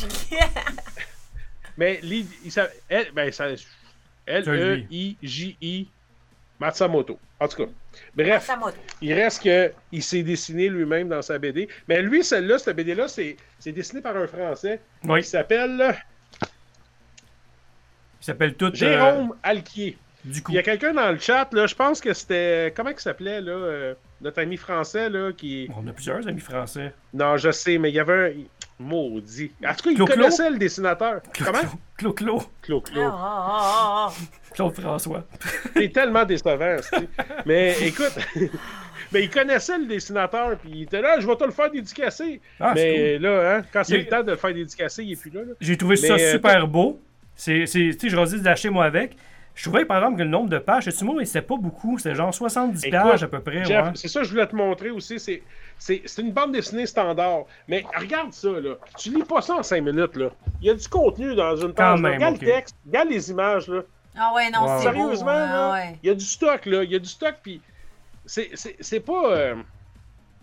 Mais 1.76 1.98
Li- 2.02 2.26
il 2.44 2.52
s'a- 2.52 2.68
elle, 2.88 3.10
ben, 3.12 3.30
ça. 3.32 3.46
L-E-I-J-I 4.26 5.88
Matsumoto. 6.60 7.18
En 7.40 7.48
tout 7.48 7.56
cas. 7.64 7.70
Bref, 8.14 8.48
il 9.02 9.12
reste 9.12 9.42
que 9.42 9.72
il 9.92 10.02
s'est 10.02 10.22
dessiné 10.22 10.68
lui-même 10.68 11.08
dans 11.08 11.20
sa 11.20 11.36
BD. 11.38 11.68
Mais 11.88 12.00
lui, 12.00 12.24
celle-là, 12.24 12.58
cette 12.58 12.76
BD-là, 12.76 13.08
c'est 13.08 13.36
c'est 13.58 13.72
dessiné 13.72 14.00
par 14.00 14.16
un 14.16 14.26
Français 14.26 14.80
Oui. 15.04 15.20
qui 15.20 15.28
s'appelle 15.28 15.96
Il 18.20 18.24
s'appelle 18.24 18.54
tout. 18.54 18.66
euh, 18.66 18.74
Jérôme 18.74 19.34
Alquier. 19.42 19.98
Du 20.24 20.42
coup. 20.42 20.52
Il 20.52 20.54
y 20.56 20.58
a 20.58 20.62
quelqu'un 20.62 20.92
dans 20.94 21.10
le 21.12 21.18
chat, 21.18 21.48
là, 21.52 21.66
je 21.66 21.74
pense 21.74 22.00
que 22.00 22.12
c'était. 22.12 22.72
Comment 22.76 22.90
il 22.90 22.98
s'appelait, 22.98 23.40
là 23.40 23.52
euh, 23.52 23.94
Notre 24.20 24.40
ami 24.42 24.56
français, 24.56 25.08
là, 25.10 25.32
qui. 25.32 25.68
On 25.76 25.86
a 25.86 25.92
plusieurs 25.92 26.26
amis 26.26 26.40
français. 26.40 26.92
Non, 27.12 27.36
je 27.36 27.50
sais, 27.50 27.78
mais 27.78 27.90
il 27.90 27.94
y 27.94 28.00
avait 28.00 28.30
un. 28.30 28.32
Maudit. 28.76 29.52
En 29.64 29.72
tout 29.72 29.84
cas, 29.84 29.90
il 29.90 29.96
Clo-Clo? 29.96 30.16
connaissait 30.16 30.50
le 30.50 30.58
dessinateur. 30.58 31.20
Comment? 31.44 31.58
Claude 31.96 32.14
Claude. 32.16 32.42
Claude 32.60 32.82
Ah, 32.86 32.90
Claude. 32.92 33.12
ah, 33.14 34.08
ah. 34.08 34.12
Claude 34.52 34.74
François. 34.80 35.24
C'est 35.76 35.92
tellement 35.92 36.24
décevant, 36.24 36.76
c'est- 36.82 37.08
Mais 37.46 37.76
écoute, 37.86 38.12
mais 39.12 39.22
il 39.22 39.30
connaissait 39.30 39.78
le 39.78 39.86
dessinateur, 39.86 40.58
puis 40.58 40.70
il 40.74 40.82
était 40.82 41.00
là, 41.00 41.20
je 41.20 41.26
vais 41.26 41.36
te 41.36 41.44
le 41.44 41.52
faire 41.52 41.70
dédicacer. 41.70 42.40
Ah, 42.58 42.72
c'est 42.74 42.82
mais 42.84 43.18
là, 43.20 43.58
hein, 43.58 43.62
quand 43.72 43.84
c'est 43.84 43.94
Il- 43.94 44.00
le 44.00 44.06
temps 44.08 44.22
de 44.24 44.32
le 44.32 44.36
faire 44.36 44.52
dédicacer, 44.52 45.04
il 45.04 45.12
est 45.12 45.20
plus 45.20 45.30
là. 45.30 45.42
là. 45.42 45.52
J'ai 45.60 45.76
trouvé 45.76 45.94
ça 45.94 46.14
euh, 46.14 46.32
super 46.32 46.66
beau. 46.66 47.00
C'est, 47.36 47.66
c'est, 47.66 47.78
tu 47.92 47.98
sais, 48.00 48.08
je 48.08 48.16
redis 48.16 48.40
d'acheter 48.40 48.70
moi 48.70 48.86
avec. 48.86 49.16
Je 49.54 49.62
trouvais 49.68 49.84
par 49.84 49.98
exemple 49.98 50.18
que 50.18 50.22
le 50.24 50.28
nombre 50.30 50.48
de 50.50 50.58
pages, 50.58 50.90
c'est 50.90 51.02
moi, 51.04 51.24
c'était 51.24 51.40
pas 51.42 51.56
beaucoup. 51.56 51.96
C'était 51.98 52.14
genre 52.16 52.34
70 52.34 52.84
Écoute, 52.84 52.98
pages 53.00 53.22
à 53.22 53.28
peu 53.28 53.40
près. 53.40 53.64
Jeff, 53.64 53.84
ouais. 53.86 53.90
c'est 53.94 54.08
ça 54.08 54.20
que 54.20 54.26
je 54.26 54.32
voulais 54.32 54.46
te 54.48 54.56
montrer 54.56 54.90
aussi. 54.90 55.20
C'est, 55.20 55.42
c'est, 55.78 56.02
c'est 56.06 56.22
une 56.22 56.32
bande 56.32 56.52
dessinée 56.52 56.86
standard. 56.86 57.44
Mais 57.68 57.84
regarde 57.96 58.32
ça, 58.32 58.48
là. 58.50 58.74
Tu 58.98 59.10
lis 59.10 59.22
pas 59.22 59.40
ça 59.42 59.54
en 59.54 59.62
5 59.62 59.80
minutes, 59.82 60.16
là. 60.16 60.30
Il 60.60 60.66
y 60.66 60.70
a 60.70 60.74
du 60.74 60.88
contenu 60.88 61.34
dans 61.36 61.54
une 61.56 61.72
page. 61.72 62.00
même, 62.00 62.14
regarde 62.14 62.40
le 62.40 62.46
texte, 62.46 62.74
regarde 62.86 63.08
les 63.10 63.30
images, 63.30 63.68
là. 63.68 63.82
Ah 64.16 64.32
ouais, 64.34 64.50
non, 64.50 64.62
Wow. 64.62 64.78
c'est 64.80 64.88
beau. 64.90 64.94
Sérieusement, 64.94 65.30
hein, 65.30 65.46
là, 65.46 65.72
ouais. 65.72 65.98
il 66.02 66.06
y 66.08 66.10
a 66.10 66.14
du 66.14 66.24
stock, 66.24 66.66
là. 66.66 66.82
Il 66.82 66.90
y 66.90 66.96
a 66.96 66.98
du 66.98 67.08
stock, 67.08 67.34
puis 67.42 67.60
c'est, 68.26 68.50
c'est, 68.54 68.76
c'est 68.80 69.00
pas... 69.00 69.32
euh, 69.32 69.54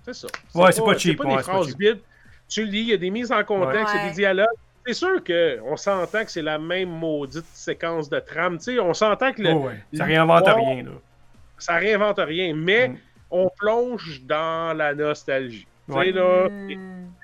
C'est 0.05 0.13
ça. 0.13 0.27
Ouais, 0.55 0.71
c'est 0.71 0.81
pas 0.83 0.97
cheap, 0.97 1.17
C'est 1.19 1.27
pas 1.27 1.35
des 1.35 1.43
c'est 1.43 1.51
phrases 1.51 1.75
vides. 1.77 1.99
Tu 2.47 2.65
lis, 2.65 2.79
il 2.81 2.87
y 2.87 2.93
a 2.93 2.97
des 2.97 3.09
mises 3.09 3.31
en 3.31 3.43
contexte, 3.43 3.93
il 3.93 3.97
y 3.97 4.03
a 4.05 4.07
des 4.09 4.15
dialogues. 4.15 4.47
C'est 4.85 4.93
sûr 4.93 5.23
qu'on 5.23 5.77
s'entend 5.77 6.25
que 6.25 6.31
c'est 6.31 6.41
la 6.41 6.57
même 6.57 6.89
maudite 6.89 7.45
séquence 7.53 8.09
de 8.09 8.19
trame. 8.19 8.57
Tu 8.57 8.63
sais, 8.75 8.79
on 8.79 8.93
s'entend 8.93 9.31
que 9.31 9.41
le- 9.41 9.51
Oh, 9.53 9.67
ouais. 9.67 9.79
Ça 9.93 10.05
réinvente 10.05 10.45
rien, 10.47 10.83
là. 10.83 10.91
ça 11.57 11.75
réinvente 11.75 12.17
rien, 12.19 12.53
mais 12.55 12.87
Mm. 12.89 12.97
on 13.29 13.49
plonge 13.57 14.21
dans 14.23 14.75
la 14.75 14.95
nostalgie. 14.95 15.67
Tu 15.87 15.93
sais, 15.93 15.97
Ouais. 15.99 16.11
là, 16.11 16.47
Hmm. 16.49 16.67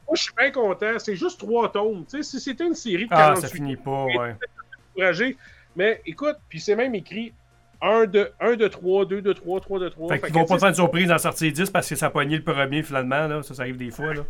moi, 0.07 0.15
je 0.15 0.21
suis 0.23 0.33
bien 0.37 0.51
content. 0.51 0.99
C'est 0.99 1.15
juste 1.15 1.39
trois 1.39 1.71
tomes. 1.71 2.05
Tu 2.09 2.17
sais, 2.17 2.23
si 2.23 2.39
c'était 2.39 2.65
une 2.65 2.75
série 2.75 3.05
de 3.05 3.09
Ah, 3.11 3.17
48 3.35 3.41
ça 3.41 3.47
finit 3.47 3.75
pas, 3.75 4.05
ouais. 4.05 4.35
mais 5.75 6.01
écoute, 6.05 6.35
puis 6.49 6.59
c'est 6.59 6.75
même 6.75 6.93
écrit 6.95 7.33
1 7.81 8.05
de 8.05 8.31
1 8.39 8.55
de 8.55 8.67
3, 8.67 9.05
2 9.05 9.21
de 9.21 9.33
3, 9.33 9.59
3 9.61 9.79
de 9.79 9.89
3. 9.89 10.09
Fait 10.09 10.19
qu'ils 10.21 10.33
vont 10.33 10.45
pas 10.45 10.57
faire 10.59 10.71
de 10.71 10.75
surprise 10.75 11.11
en 11.11 11.17
sortir 11.19 11.51
10 11.51 11.69
parce 11.69 11.87
que 11.87 11.95
ça 11.95 12.07
a 12.07 12.09
pogné 12.09 12.35
le 12.37 12.43
premier 12.43 12.81
finalement, 12.83 13.27
là. 13.27 13.43
Ça, 13.43 13.53
ça 13.53 13.61
arrive 13.63 13.77
des 13.77 13.91
fois, 13.91 14.13
là. 14.13 14.21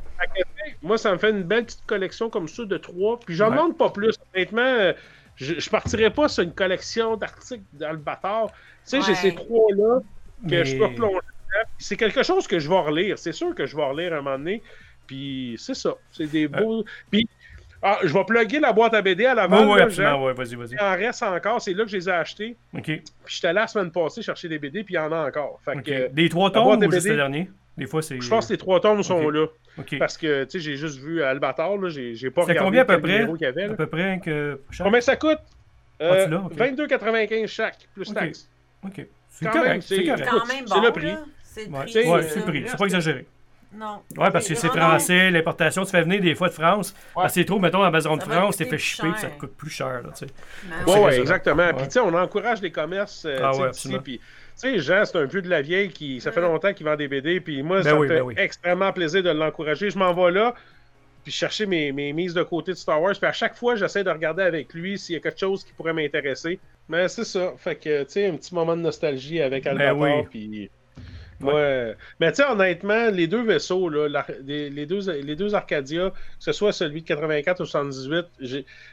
Moi, 0.88 0.98
ça 0.98 1.12
me 1.12 1.18
fait 1.18 1.30
une 1.30 1.44
belle 1.44 1.66
petite 1.66 1.86
collection 1.86 2.30
comme 2.30 2.48
ça 2.48 2.66
de 2.66 2.78
3. 2.78 3.20
Puis 3.20 3.36
j'en 3.36 3.46
Ouais. 3.50 3.52
demande 3.58 3.78
pas 3.78 3.90
plus. 3.90 4.16
Honnêtement, 4.34 4.62
euh, 4.62 4.94
je, 5.36 5.60
je 5.60 5.70
partirais 5.70 6.10
pas 6.10 6.28
sur 6.28 6.44
une 6.44 6.54
collection 6.54 7.16
d'articles 7.18 7.64
d'Albator. 7.74 8.52
Tu 8.52 8.56
sais, 8.86 9.02
j'ai 9.02 9.16
ces 9.16 9.36
trois-là 9.36 10.00
que 10.44 10.50
Mais- 10.50 10.66
je 10.66 10.78
peux. 10.78 10.88
Puis 10.90 11.06
C'est 11.80 11.98
quelque 11.98 12.24
chose 12.24 12.48
que 12.48 12.60
je 12.60 12.70
vais 12.70 12.80
relire. 12.80 13.18
C'est 13.20 13.32
sûr 13.32 13.54
que 13.54 13.66
je 13.66 13.76
vais 13.76 13.84
relire 13.86 14.14
à 14.14 14.18
un 14.18 14.22
moment 14.22 14.38
donné. 14.38 14.62
Puis 15.06 15.56
c'est 15.58 15.74
ça. 15.76 15.96
C'est 16.12 16.28
des 16.28 16.48
beaux. 16.48 16.84
Puis 17.12 17.28
ah, 17.82 18.00
je 18.04 18.12
vais 18.14 18.24
plugger 18.26 18.60
la 18.60 18.74
boîte 18.74 18.94
à 18.96 19.02
BD 19.02 19.26
à 19.26 19.36
l'avant. 19.36 19.72
Ouais, 19.72 19.78
là, 19.80 19.84
absolument, 19.86 20.24
ouais, 20.26 20.34
vas-y, 20.34 20.56
vas-y. 20.56 20.72
Il 20.72 20.80
en 20.82 20.92
reste 20.96 21.22
encore. 21.24 21.62
C'est 21.62 21.74
là 21.74 21.84
que 21.86 21.90
je 21.92 21.98
les 21.98 22.10
ai 22.10 22.12
achetés. 22.12 22.56
Ok. 22.74 22.84
Puis 22.84 23.04
j'étais 23.28 23.54
là 23.54 23.62
la 23.62 23.68
semaine 23.68 23.92
passée 23.92 24.22
chercher 24.22 24.50
des 24.50 24.58
BD, 24.60 24.84
puis 24.84 24.96
il 24.96 24.98
y 24.98 25.00
en 25.00 25.12
a 25.12 25.28
encore. 25.28 25.60
Fait 25.64 25.78
ok. 25.78 25.84
que, 25.84 26.08
Des 26.10 26.28
trois 26.30 26.52
tomes 26.52 26.78
ou 26.80 26.82
juste 26.92 27.04
BD, 27.04 27.10
le 27.12 27.16
dernier? 27.16 27.50
Des 27.78 27.86
fois, 27.86 28.02
c'est. 28.02 28.20
je 28.20 28.28
pense 28.30 28.48
que 28.48 28.54
les 28.54 28.58
trois 28.58 28.80
tomes 28.80 29.04
sont 29.04 29.30
là. 29.30 29.46
Parce 30.00 30.18
que, 30.18 30.44
tu 30.46 30.52
sais, 30.52 30.60
j'ai 30.60 30.76
juste 30.76 31.00
vu 31.00 31.22
Albator, 31.24 31.78
là, 31.78 31.90
j'ai 31.90 32.16
j'ai 32.16 32.30
pas 32.30 32.42
C'est 32.44 32.52
regardé 32.52 32.66
combien 32.68 32.82
à 32.82 32.86
peu 32.86 33.02
près? 33.02 33.14
numéro 33.20 33.34
qu'il 33.36 33.46
y 33.46 33.50
avait. 33.50 33.66
À 33.66 33.74
peu 33.76 33.88
près 33.88 34.20
que. 34.24 34.60
chaque- 34.72 34.86
Combien 34.86 35.02
ça 35.02 35.16
coûte? 35.16 35.40
Ah, 36.00 36.04
Euh, 36.04 36.26
tu 36.26 36.32
l'as? 36.32 36.40
Ok. 36.42 36.54
22,95 36.56 37.48
chaque, 37.48 37.78
plus 37.94 38.10
Ok. 38.10 38.16
taxe. 38.16 38.50
OK. 38.86 39.06
C'est 39.30 39.46
Quand 39.46 39.52
correct. 39.52 39.68
même, 39.70 39.82
C'est 39.82 39.96
c'est- 39.98 40.04
correct. 40.06 40.28
Quand 40.30 40.46
même 40.46 40.68
c'est 40.68 40.74
bon, 40.76 40.82
le 40.82 40.92
prix. 40.92 41.06
là. 41.12 41.20
C'est 41.44 41.66
le 41.66 41.72
prix. 41.72 41.92
c'est- 41.92 42.08
Ouais, 42.10 42.22
c'est 42.24 42.40
le 42.40 42.46
prix. 42.46 42.64
C'est 42.68 42.78
pas 42.78 42.86
exagéré. 42.86 43.26
Non. 43.76 44.00
Ouais, 44.18 44.32
parce 44.32 44.48
que 44.48 44.56
c'est 44.56 44.68
français, 44.70 45.30
l'importation, 45.30 45.84
tu 45.84 45.92
fais 45.92 46.02
venir 46.02 46.22
des 46.22 46.34
fois 46.36 46.48
de 46.48 46.54
France. 46.54 46.96
Parce 47.14 47.34
que 47.34 47.42
c'est 47.42 47.46
trop, 47.46 47.60
mettons, 47.60 47.84
Amazon 47.84 48.16
de 48.16 48.24
France, 48.24 48.56
t'es 48.58 48.64
fait 48.66 48.78
puis 48.78 48.96
ça 49.18 49.28
te 49.28 49.40
coûte 49.40 49.56
plus 49.58 49.70
cher, 49.70 50.02
là, 50.04 50.10
tu 50.18 50.26
sais. 50.26 50.28
Ben 50.70 50.76
C'est 50.88 51.00
Ouais, 51.04 51.20
exactement. 51.20 51.64
Ouais. 51.68 51.74
Puis, 51.74 51.86
tu 51.88 51.92
sais, 51.94 52.00
on 52.00 52.14
encourage 52.14 52.62
les 52.62 52.72
commerces 52.72 53.26
euh, 53.26 53.40
Ah 53.44 53.52
ouais, 53.56 53.68
absolument. 53.68 54.02
Puis, 54.02 54.22
sais, 54.58 54.80
Jean, 54.80 55.06
c'est 55.06 55.18
un 55.18 55.26
vieux 55.26 55.42
de 55.42 55.50
la 55.50 55.62
vieille 55.62 55.90
qui, 55.90 56.20
ça 56.22 56.32
fait 56.32 56.42
longtemps 56.42 56.74
qu'il 56.74 56.86
vend 56.86 56.96
des 56.96 57.08
BD. 57.08 57.40
Puis, 57.40 57.64
moi, 57.64 57.78
Ben 57.78 57.84
ça 57.84 57.96
oui, 57.96 58.08
me 58.08 58.08
fait 58.08 58.20
ben 58.20 58.26
oui. 58.26 58.34
extrêmement 58.38 58.92
plaisir 58.94 59.24
de 59.24 59.30
l'encourager. 59.30 59.90
Je 59.90 59.98
m'en 59.98 60.14
vais 60.14 60.32
là, 60.32 60.56
puis 61.24 61.32
chercher 61.32 61.66
mes, 61.66 61.92
mes 61.92 62.14
mises 62.14 62.34
de 62.34 62.44
côté 62.44 62.72
de 62.72 62.78
Star 62.78 63.02
Wars. 63.02 63.16
Puis, 63.18 63.28
à 63.28 63.34
chaque 63.34 63.56
fois, 63.56 63.76
j'essaie 63.76 64.04
de 64.04 64.10
regarder 64.10 64.44
avec 64.44 64.74
lui 64.74 64.98
s'il 64.98 65.14
y 65.14 65.18
a 65.18 65.22
quelque 65.22 65.40
chose 65.40 65.64
qui 65.64 65.74
pourrait 65.74 65.94
m'intéresser. 65.94 66.60
Mais 66.90 67.08
c'est 67.08 67.26
ça. 67.26 67.54
Fait 67.58 67.76
que, 67.76 68.04
tu 68.04 68.12
sais, 68.12 68.28
un 68.28 68.36
petit 68.36 68.54
moment 68.56 68.76
de 68.76 68.82
nostalgie 68.82 69.42
avec 69.42 69.68
Albator. 69.68 69.98
Ben 70.00 70.20
oui. 70.20 70.28
Puis. 70.30 70.70
Ouais. 71.42 71.96
Mais 72.20 72.32
tu 72.32 72.38
sais, 72.38 72.50
honnêtement, 72.50 73.10
les 73.12 73.28
deux 73.28 73.44
vaisseaux, 73.44 73.90
là, 73.90 74.26
les, 74.44 74.70
les 74.70 74.86
deux, 74.86 75.12
les 75.12 75.36
deux 75.36 75.54
Arcadia, 75.54 76.10
que 76.10 76.16
ce 76.40 76.52
soit 76.52 76.72
celui 76.72 77.02
de 77.04 77.08
84 77.08 77.62
ou 77.62 77.66
78, 77.66 78.26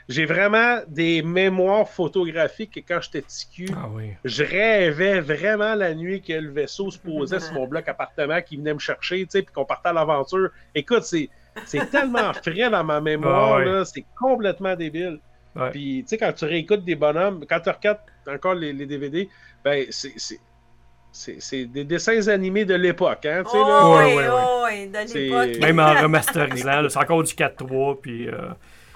j'ai- 0.09 0.27
vraiment 0.27 0.81
des 0.89 1.23
mémoires 1.23 1.89
photographiques 1.89 2.75
que 2.75 2.81
quand 2.81 3.01
j'étais 3.01 3.25
cul, 3.55 3.69
Ah 3.77 3.89
oui. 3.91 4.11
je 4.25 4.45
rêvais 4.45 5.21
vraiment 5.21 5.75
la 5.75 5.95
nuit 5.95 6.21
que 6.21 6.35
le 6.35 6.51
vaisseau 6.51 6.91
se 6.91 6.99
posait 6.99 7.41
sur 7.41 7.55
mon 7.55 7.67
bloc 7.67 7.89
appartement, 7.89 8.43
qui 8.43 8.57
venait 8.57 8.75
me 8.75 8.79
chercher, 8.79 9.21
tu 9.25 9.31
sais, 9.31 9.43
puis 9.43 9.55
qu'on 9.55 9.65
partait 9.65 9.89
à 9.89 9.93
l'aventure. 9.95 10.51
Écoute, 10.75 11.05
c'est 11.05 11.31
c'est 11.67 11.89
tellement 11.91 12.33
frais 12.35 12.69
dans 12.69 12.85
ma 12.85 13.01
mémoire, 13.01 13.55
Ah 13.55 13.57
ouais. 13.59 13.65
là, 13.65 13.85
c'est 13.85 14.05
complètement 14.19 14.75
débile. 14.77 15.19
Ouais. 15.57 15.71
Puis, 15.71 16.03
tu 16.03 16.09
sais, 16.09 16.19
quand 16.19 16.33
tu 16.33 16.45
réécoutes 16.47 16.85
des 16.85 16.97
bonhommes, 16.97 17.45
quand 17.49 17.61
tu 17.61 17.71
regardes 17.71 18.01
encore 18.27 18.55
les, 18.55 18.73
les 18.73 18.87
DVD, 18.87 19.29
ben, 19.65 19.87
c'est- 19.91 20.41
c'est 21.17 21.65
des 21.67 21.85
dessins 21.85 22.27
animés 22.29 22.65
de 22.65 22.75
l'époque, 22.75 23.25
hein, 23.27 23.43
là. 23.45 23.51
Oui, 23.53 24.15
oh, 24.31 24.65
oui, 24.67 24.89
de 24.89 25.15
l'époque. 25.15 25.61
Même 25.63 25.79
en 25.79 25.95
remasterisant, 26.03 26.89
c'est 26.89 26.99
encore 26.99 27.23
du 27.23 27.33
4-3, 27.33 28.01
puis... 28.01 28.29
euh, 28.29 28.33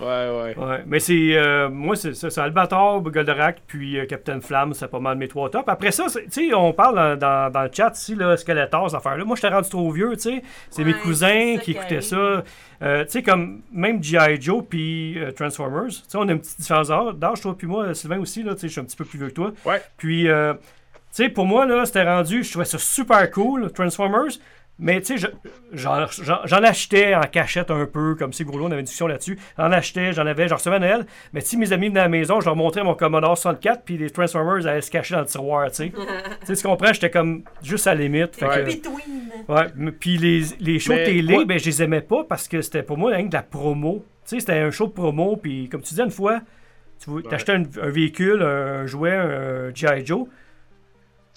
Ouais, 0.01 0.07
ouais. 0.07 0.57
Ouais, 0.57 0.85
mais 0.87 1.01
c'est. 1.01 1.33
euh, 1.35 1.69
moi, 1.69 1.97
c'est 1.97 2.15
ça. 2.15 2.31
C'est 2.31 2.41
Albator, 2.41 3.03
Goldorak, 3.03 3.63
puis 3.67 3.99
euh, 3.99 4.07
Captain 4.07 4.41
Flamme, 4.41 4.73
c'est 4.73 4.87
pas 4.87 5.01
mal 5.01 5.19
mes 5.19 5.27
trois 5.27 5.51
tops. 5.51 5.65
Après 5.67 5.91
ça, 5.91 6.05
tu 6.07 6.21
sais, 6.31 6.55
on 6.55 6.73
parle 6.73 6.95
dans, 6.95 7.19
dans- 7.19 7.51
dans 7.51 7.63
le 7.65 7.71
chat 7.73 7.91
ici, 7.97 8.15
là, 8.15 8.37
Skeletor, 8.37 8.91
ces 8.91 8.95
affaires-là. 8.95 9.25
Moi, 9.25 9.35
j'étais 9.35 9.49
rendu 9.49 9.69
trop 9.69 9.91
vieux, 9.91 10.13
tu 10.15 10.21
sais. 10.21 10.43
C'est 10.71 10.85
mes 10.85 10.95
cousins 10.95 11.57
qui 11.61 11.73
écoutaient 11.73 12.01
ça. 12.01 12.45
Euh, 12.81 13.05
tu 13.07 13.11
sais, 13.11 13.23
comme 13.25 13.63
même 13.73 14.01
G.I. 14.01 14.41
Joe, 14.41 14.63
puis 14.71 15.19
euh, 15.19 15.33
Transformers. 15.33 15.89
Tu 15.89 15.95
sais, 16.07 16.17
on 16.17 16.29
a 16.29 16.31
une 16.31 16.39
petite 16.39 16.61
différence 16.61 16.87
d'âge, 16.87 17.15
d'âge, 17.17 17.41
toi, 17.41 17.57
puis 17.59 17.67
moi, 17.67 17.93
Sylvain 17.93 18.21
aussi, 18.21 18.45
là, 18.45 18.55
tu 18.55 18.61
sais, 18.61 18.69
je 18.69 18.73
suis 18.75 18.81
un 18.81 18.85
petit 18.85 18.97
peu 18.97 19.05
plus 19.05 19.19
vieux 19.19 19.29
que 19.31 19.35
toi. 19.35 19.51
Ouais. 19.65 19.83
Puis, 19.97 20.29
euh, 20.29 20.55
tu 21.15 21.25
sais, 21.25 21.29
pour 21.29 21.47
moi, 21.47 21.67
là, 21.67 21.85
c'était 21.87 22.05
rendu, 22.05 22.43
je 22.45 22.51
trouvais 22.51 22.65
ça 22.65 22.79
super 22.79 23.31
cool, 23.31 23.71
Transformers. 23.73 24.39
Mais 24.81 25.01
tu 25.01 25.19
sais, 25.19 25.27
je- 25.73 25.83
j'en 26.45 26.63
achetais 26.63 27.13
en 27.15 27.23
cachette 27.23 27.73
un 27.73 27.85
peu, 27.85 28.15
comme 28.15 28.33
si 28.33 28.45
gros 28.45 28.61
on 28.61 28.67
avait 28.67 28.77
une 28.79 28.83
discussion 28.85 29.09
là-dessus. 29.09 29.37
J'en 29.57 29.73
achetais, 29.73 30.13
j'en 30.13 30.25
avais, 30.25 30.47
j'en 30.47 30.55
recevais 30.55 30.77
à 30.77 30.79
Noël. 30.79 31.07
Mais 31.33 31.41
si 31.41 31.57
mes 31.57 31.73
amis 31.73 31.89
venaient 31.89 31.99
à 31.99 32.05
la 32.05 32.09
maison, 32.09 32.41
je 32.41 32.45
leur 32.47 32.55
montrais 32.55 32.85
mon 32.85 32.95
Commodore 32.95 33.37
64, 33.37 33.83
puis 33.85 33.99
les 33.99 34.09
Transformers 34.11 34.65
allaient 34.69 34.81
se 34.81 34.91
cacher 34.93 35.15
dans 35.17 35.23
le 35.23 35.27
tiroir, 35.27 35.69
tu 35.71 35.75
sais. 35.75 35.93
tu 36.47 36.55
sais, 36.55 36.63
comprends? 36.63 36.93
J'étais 36.93 37.11
comme 37.11 37.43
juste 37.61 37.89
à 37.89 37.95
la 37.97 38.03
limite. 38.03 38.37
Fait 38.37 38.47
que-. 38.55 38.71
Ouais, 39.49 39.67
m- 39.77 39.93
puis 39.99 40.17
les, 40.17 40.43
les 40.61 40.79
shows 40.79 40.93
Mais 40.93 41.05
télé, 41.07 41.35
ben, 41.45 41.59
je 41.59 41.65
les 41.65 41.83
aimais 41.83 42.01
pas 42.01 42.23
parce 42.23 42.47
que 42.47 42.63
c'était 42.63 42.85
pour 42.85 42.99
moi 42.99 43.11
rien 43.11 43.25
que 43.25 43.31
de 43.31 43.35
la 43.37 43.43
promo. 43.43 44.05
Tu 44.29 44.37
sais, 44.37 44.41
c'était 44.41 44.53
un 44.61 44.71
show 44.71 44.87
de 44.87 44.93
promo, 44.93 45.37
puis 45.37 45.69
comme 45.69 45.81
tu 45.83 45.89
disais 45.89 46.05
une 46.05 46.13
fois, 46.13 46.41
tu 47.03 47.11
t'achetais 47.29 47.53
un, 47.53 47.63
un 47.83 47.89
véhicule, 47.91 48.43
un 48.43 48.87
jouet, 48.87 49.11
un 49.17 49.75
G.I. 49.75 50.07
Joe, 50.07 50.27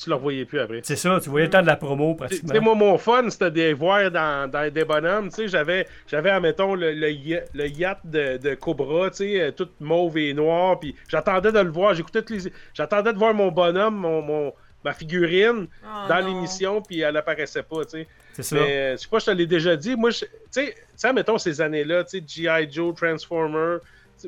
Tu 0.02 0.10
le 0.10 0.16
revoyais 0.16 0.46
plus 0.46 0.60
après. 0.60 0.80
c'est 0.84 0.96
ça, 0.96 1.20
tu 1.22 1.30
voyais 1.30 1.46
le 1.46 1.52
temps 1.52 1.62
de 1.62 1.68
la 1.68 1.76
promo 1.76 2.16
pratiquement. 2.16 2.60
moi, 2.62 2.76
mon 2.76 2.98
fun, 2.98 3.30
c'était 3.30 3.52
de 3.52 3.56
les 3.58 3.74
voir 3.74 4.10
dans, 4.10 4.50
dans 4.50 4.72
des 4.74 4.84
bonhommes. 4.84 5.30
Tu 5.30 5.36
sais, 5.36 5.48
j'avais, 5.48 5.86
j'avais, 6.08 6.32
admettons, 6.32 6.74
le, 6.74 6.92
le, 6.94 7.12
ya- 7.12 7.44
le 7.54 7.68
yacht 7.68 8.00
de, 8.06 8.38
de 8.38 8.56
Cobra, 8.56 9.12
tu 9.12 9.18
sais, 9.18 9.42
euh, 9.42 9.52
tout 9.52 9.70
mauve 9.80 10.18
et 10.18 10.34
noir. 10.34 10.80
Puis 10.80 10.96
j'attendais 11.08 11.52
de 11.52 11.60
le 11.60 11.70
voir. 11.70 11.94
J'écoutais 11.94 12.24
tous 12.24 12.34
les... 12.46 12.52
J'attendais 12.74 13.14
de 13.14 13.18
voir 13.20 13.34
mon 13.34 13.52
bonhomme, 13.52 13.96
mon, 13.96 14.22
mon- 14.22 14.54
ma 14.84 14.94
figurine 14.94 15.68
Oh, 15.84 16.10
dans 16.10 16.22
non. 16.22 16.28
l'émission, 16.28 16.82
puis 16.82 17.02
elle 17.02 17.16
apparaissait 17.16 17.62
pas, 17.62 17.84
tu 17.86 17.92
sais. 18.00 18.08
C'est 18.34 18.44
ça. 18.44 18.56
Mais 18.56 18.62
euh, 18.78 18.92
je 18.94 19.02
sais 19.02 19.08
pas, 19.08 19.20
je 19.20 19.26
te 19.26 19.32
l'ai 19.32 19.46
déjà 19.46 19.76
dit. 19.76 19.96
Moi, 19.96 20.10
tu 20.12 20.26
sais, 20.50 20.76
admettons, 21.04 21.38
ces 21.38 21.62
années-là, 21.62 22.04
tu 22.06 22.18
sais, 22.20 22.24
G.I. 22.26 22.72
Joe, 22.72 22.96
Transformer. 22.96 23.78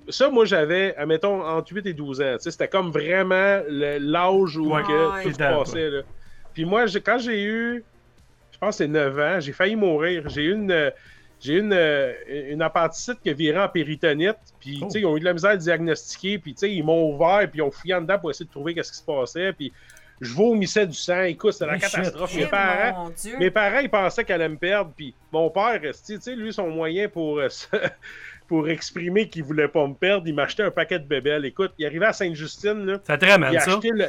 Ça, 0.09 0.29
moi, 0.29 0.45
j'avais, 0.45 0.95
admettons, 0.97 1.41
entre 1.45 1.73
8 1.73 1.85
et 1.87 1.93
12 1.93 2.21
ans. 2.21 2.35
C'était 2.39 2.67
comme 2.67 2.91
vraiment 2.91 3.61
l'âge 3.69 4.57
où 4.57 4.73
Ouais, 4.73 4.81
que 4.83 5.23
tout 5.23 5.31
se 5.33 5.37
passait. 5.37 5.89
Là. 5.89 6.01
Puis 6.53 6.65
moi, 6.65 6.85
quand 7.03 7.17
j'ai 7.17 7.43
eu, 7.43 7.83
je 8.51 8.57
pense 8.57 8.77
que 8.77 8.83
c'est 8.83 8.87
9 8.87 9.19
ans, 9.19 9.39
j'ai 9.39 9.51
failli 9.53 9.75
mourir. 9.75 10.29
J'ai 10.29 10.43
eu 10.43 10.53
une, 10.53 10.91
j'ai 11.39 11.53
eu 11.55 11.59
une, 11.59 12.13
une 12.53 12.61
appendicite 12.61 13.19
qui 13.21 13.29
a 13.29 13.33
viré 13.33 13.59
en 13.59 13.67
péritonite. 13.69 14.37
Puis, 14.59 14.79
Oh. 14.81 14.85
tu 14.85 14.91
sais, 14.91 14.99
ils 15.01 15.05
ont 15.05 15.17
eu 15.17 15.19
de 15.19 15.25
la 15.25 15.33
misère 15.33 15.51
à 15.51 15.57
diagnostiquer. 15.57 16.37
Puis, 16.39 16.53
tu 16.53 16.59
sais, 16.59 16.71
ils 16.71 16.83
m'ont 16.83 17.13
ouvert, 17.15 17.39
puis 17.49 17.59
ils 17.59 17.61
ont 17.63 17.71
fouillé 17.71 17.95
en 17.95 18.01
dedans 18.01 18.19
pour 18.19 18.29
essayer 18.31 18.45
de 18.45 18.51
trouver 18.51 18.73
qu'est-ce 18.73 18.91
qui 18.91 18.97
se 18.99 19.03
passait. 19.03 19.51
Puis, 19.53 19.71
je 20.21 20.33
vomissais 20.33 20.85
du 20.87 20.93
sang. 20.93 21.23
Écoute, 21.23 21.53
c'était 21.53 21.65
la 21.65 21.77
catastrophe. 21.79 22.31
Eh, 22.37 22.41
Mes 22.43 22.47
parents, 22.47 23.09
mes 23.39 23.51
ils 23.83 23.89
pensaient 23.89 24.23
qu'elle 24.23 24.41
allait 24.41 24.49
me 24.53 24.57
perdre, 24.57 24.91
puis 24.95 25.13
mon 25.31 25.49
père, 25.49 25.81
tu 25.81 26.21
sais, 26.21 26.35
lui, 26.35 26.53
son 26.53 26.69
moyen 26.69 27.09
pour, 27.09 27.39
euh, 27.39 27.49
se- 27.49 27.65
pour 28.53 28.69
exprimer 28.69 29.27
qu'il 29.29 29.43
voulait 29.43 29.67
pas 29.67 29.87
me 29.87 29.95
perdre, 29.95 30.27
il 30.27 30.35
m'achetait 30.35 30.61
un 30.61 30.69
paquet 30.69 30.99
de 30.99 31.05
bébelles. 31.07 31.43
Écoute, 31.43 31.71
il 31.79 31.87
arrivait 31.87 32.05
à 32.05 32.13
Sainte-Justine, 32.13 32.85
là, 32.85 32.99
Ça 33.03 33.17
te 33.17 33.25
ramène, 33.25 33.51
il 33.51 33.59
ça. 33.59 33.79
le... 33.83 34.05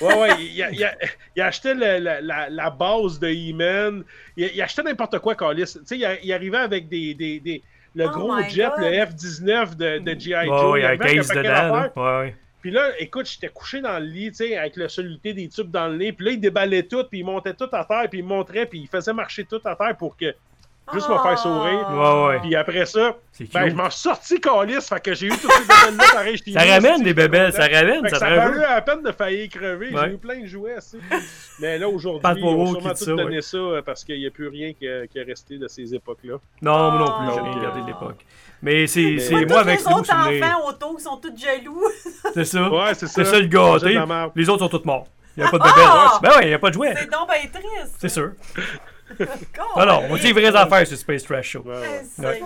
Ouais, 0.00 0.14
ouais, 0.14 0.28
il 0.38 0.62
a, 0.62 0.70
il 0.70 0.84
a- 0.84 0.94
il 1.34 1.42
a 1.42 1.46
acheté 1.46 1.74
le- 1.74 1.98
la, 1.98 2.20
la- 2.20 2.48
la 2.48 2.70
base 2.70 3.18
de 3.18 3.26
He-Man, 3.26 4.04
il, 4.36 4.44
a- 4.44 4.48
il 4.54 4.60
a 4.60 4.64
acheté 4.66 4.84
n'importe 4.84 5.18
quoi, 5.18 5.34
Carlis. 5.34 5.64
Tu 5.64 5.80
sais, 5.86 5.98
il, 6.22 6.32
arrivait 6.32 6.58
avec 6.58 6.88
des... 6.88 7.14
des, 7.14 7.40
des- 7.40 7.62
le 7.96 8.04
Oh 8.06 8.10
gros 8.10 8.40
jet, 8.48 8.68
God. 8.68 8.78
le 8.78 9.04
F-19 9.06 9.76
de, 9.76 9.98
de 9.98 10.20
G.I. 10.20 10.46
Joe. 10.46 10.72
ouais, 10.72 10.78
il 10.78 10.82
y 10.84 10.86
a 10.86 10.90
un 10.90 10.96
case 10.96 11.26
paquet 11.26 11.40
dedans. 11.40 11.50
là. 11.50 11.92
Ouais, 11.96 12.02
ouais. 12.26 12.36
Puis 12.62 12.70
là, 12.70 12.90
écoute, 13.00 13.26
j'étais 13.28 13.48
couché 13.48 13.80
dans 13.80 13.98
le 13.98 14.04
lit, 14.04 14.28
tu 14.30 14.36
sais, 14.36 14.56
avec 14.56 14.76
la 14.76 14.88
soluté 14.88 15.34
des 15.34 15.48
tubes 15.48 15.72
dans 15.72 15.88
le 15.88 15.96
nez. 15.96 16.12
Puis 16.12 16.26
là, 16.26 16.30
il 16.30 16.40
déballait 16.40 16.84
tout, 16.84 17.02
puis 17.10 17.18
il 17.18 17.24
montait 17.24 17.54
tout 17.54 17.68
à 17.72 17.84
terre, 17.84 18.06
puis 18.08 18.20
il 18.20 18.24
montrait, 18.24 18.66
puis 18.66 18.78
il 18.78 18.86
faisait 18.86 19.12
marcher 19.12 19.44
tout 19.44 19.60
à 19.64 19.74
terre 19.74 19.96
pour 19.96 20.16
que 20.16 20.32
juste 20.94 21.08
me 21.08 21.18
faire 21.18 21.38
sourire. 21.38 21.88
Ouais, 21.90 22.26
ouais. 22.28 22.40
Puis 22.40 22.56
après 22.56 22.86
ça, 22.86 23.16
ben, 23.52 23.68
je 23.70 23.74
m'en 23.74 23.88
suis 23.90 24.00
sorti 24.00 24.40
calice, 24.40 24.88
fait 24.88 25.00
que 25.00 25.14
j'ai 25.14 25.26
eu 25.26 25.30
toutes 25.30 25.50
ces 25.52 25.60
bébelles-là 25.60 26.04
pareil 26.12 26.38
ça 26.52 26.60
ramène 26.60 27.02
des 27.02 27.14
bébelles, 27.14 27.52
ça 27.52 27.66
ramène, 27.66 28.08
ça 28.08 28.18
ça 28.18 28.18
te 28.18 28.24
a 28.24 28.28
ramène. 28.28 28.48
valu 28.48 28.60
la 28.60 28.82
peine 28.82 29.02
de 29.02 29.12
faillir 29.12 29.48
crever. 29.48 29.94
Ouais. 29.94 30.00
J'ai 30.04 30.12
eu 30.12 30.18
plein 30.18 30.40
de 30.40 30.46
jouets, 30.46 30.76
aussi. 30.76 30.98
Mais 31.60 31.78
là, 31.78 31.88
aujourd'hui, 31.88 32.26
ont 32.26 32.34
bobo 32.34 32.66
sûrement 32.66 32.90
tout 32.90 32.96
ça, 32.96 33.04
donné 33.12 33.36
ouais. 33.36 33.42
ça 33.42 33.56
euh, 33.56 33.82
parce 33.82 34.04
qu'il 34.04 34.18
n'y 34.18 34.26
a 34.26 34.30
plus 34.30 34.48
rien 34.48 34.72
qui, 34.72 34.86
est 34.86 35.22
resté 35.26 35.58
de 35.58 35.68
ces 35.68 35.94
époques-là. 35.94 36.34
Non, 36.62 36.90
moi 36.90 36.98
non 36.98 37.18
plus, 37.18 37.34
j'ai 37.34 37.40
Oh. 37.40 37.44
rien 37.44 37.54
regardé 37.58 37.80
de 37.82 37.86
l'époque. 37.86 38.24
Mais 38.62 38.86
c'est 38.86 39.16
Moi, 39.48 39.60
avec 39.60 39.80
ces 39.80 39.88
les 39.88 39.94
autres 39.94 40.12
enfants 40.12 40.68
autour 40.68 40.96
qui 40.96 41.02
sont 41.02 41.16
tous 41.16 41.32
jaloux. 41.36 41.82
C'est 42.34 42.44
ça. 42.44 42.68
Ouais, 42.70 42.94
c'est 42.94 43.06
ça. 43.06 43.24
C'est 43.24 43.24
ça 43.24 43.38
le 43.38 43.46
gâté. 43.46 43.98
Les 44.36 44.48
autres 44.50 44.58
sont 44.60 44.68
tous 44.78 44.84
morts. 44.84 45.06
Il 45.36 45.42
n'y 45.42 45.48
a 45.48 45.50
pas 45.50 45.58
de 45.58 45.62
bébelles. 45.62 45.84
Ah! 45.86 46.18
Ben 46.22 46.30
ouais, 46.30 46.42
il 46.42 46.48
n'y 46.48 46.54
a 46.54 46.58
pas 46.58 46.68
de 46.68 46.74
jouets. 46.74 46.94
C'est 46.96 47.10
donc 47.10 47.28
bien 47.28 47.48
triste. 47.50 47.94
C'est 47.98 48.08
sûr. 48.08 48.32
Alors, 49.76 50.04
on 50.10 50.16
dit 50.16 50.32
vraies 50.32 50.54
affaires 50.54 50.86
sur 50.86 50.96
Space 50.96 51.24
Trash 51.24 51.50
Show. 51.50 51.64
Ouais, 51.64 52.02
ouais. 52.18 52.42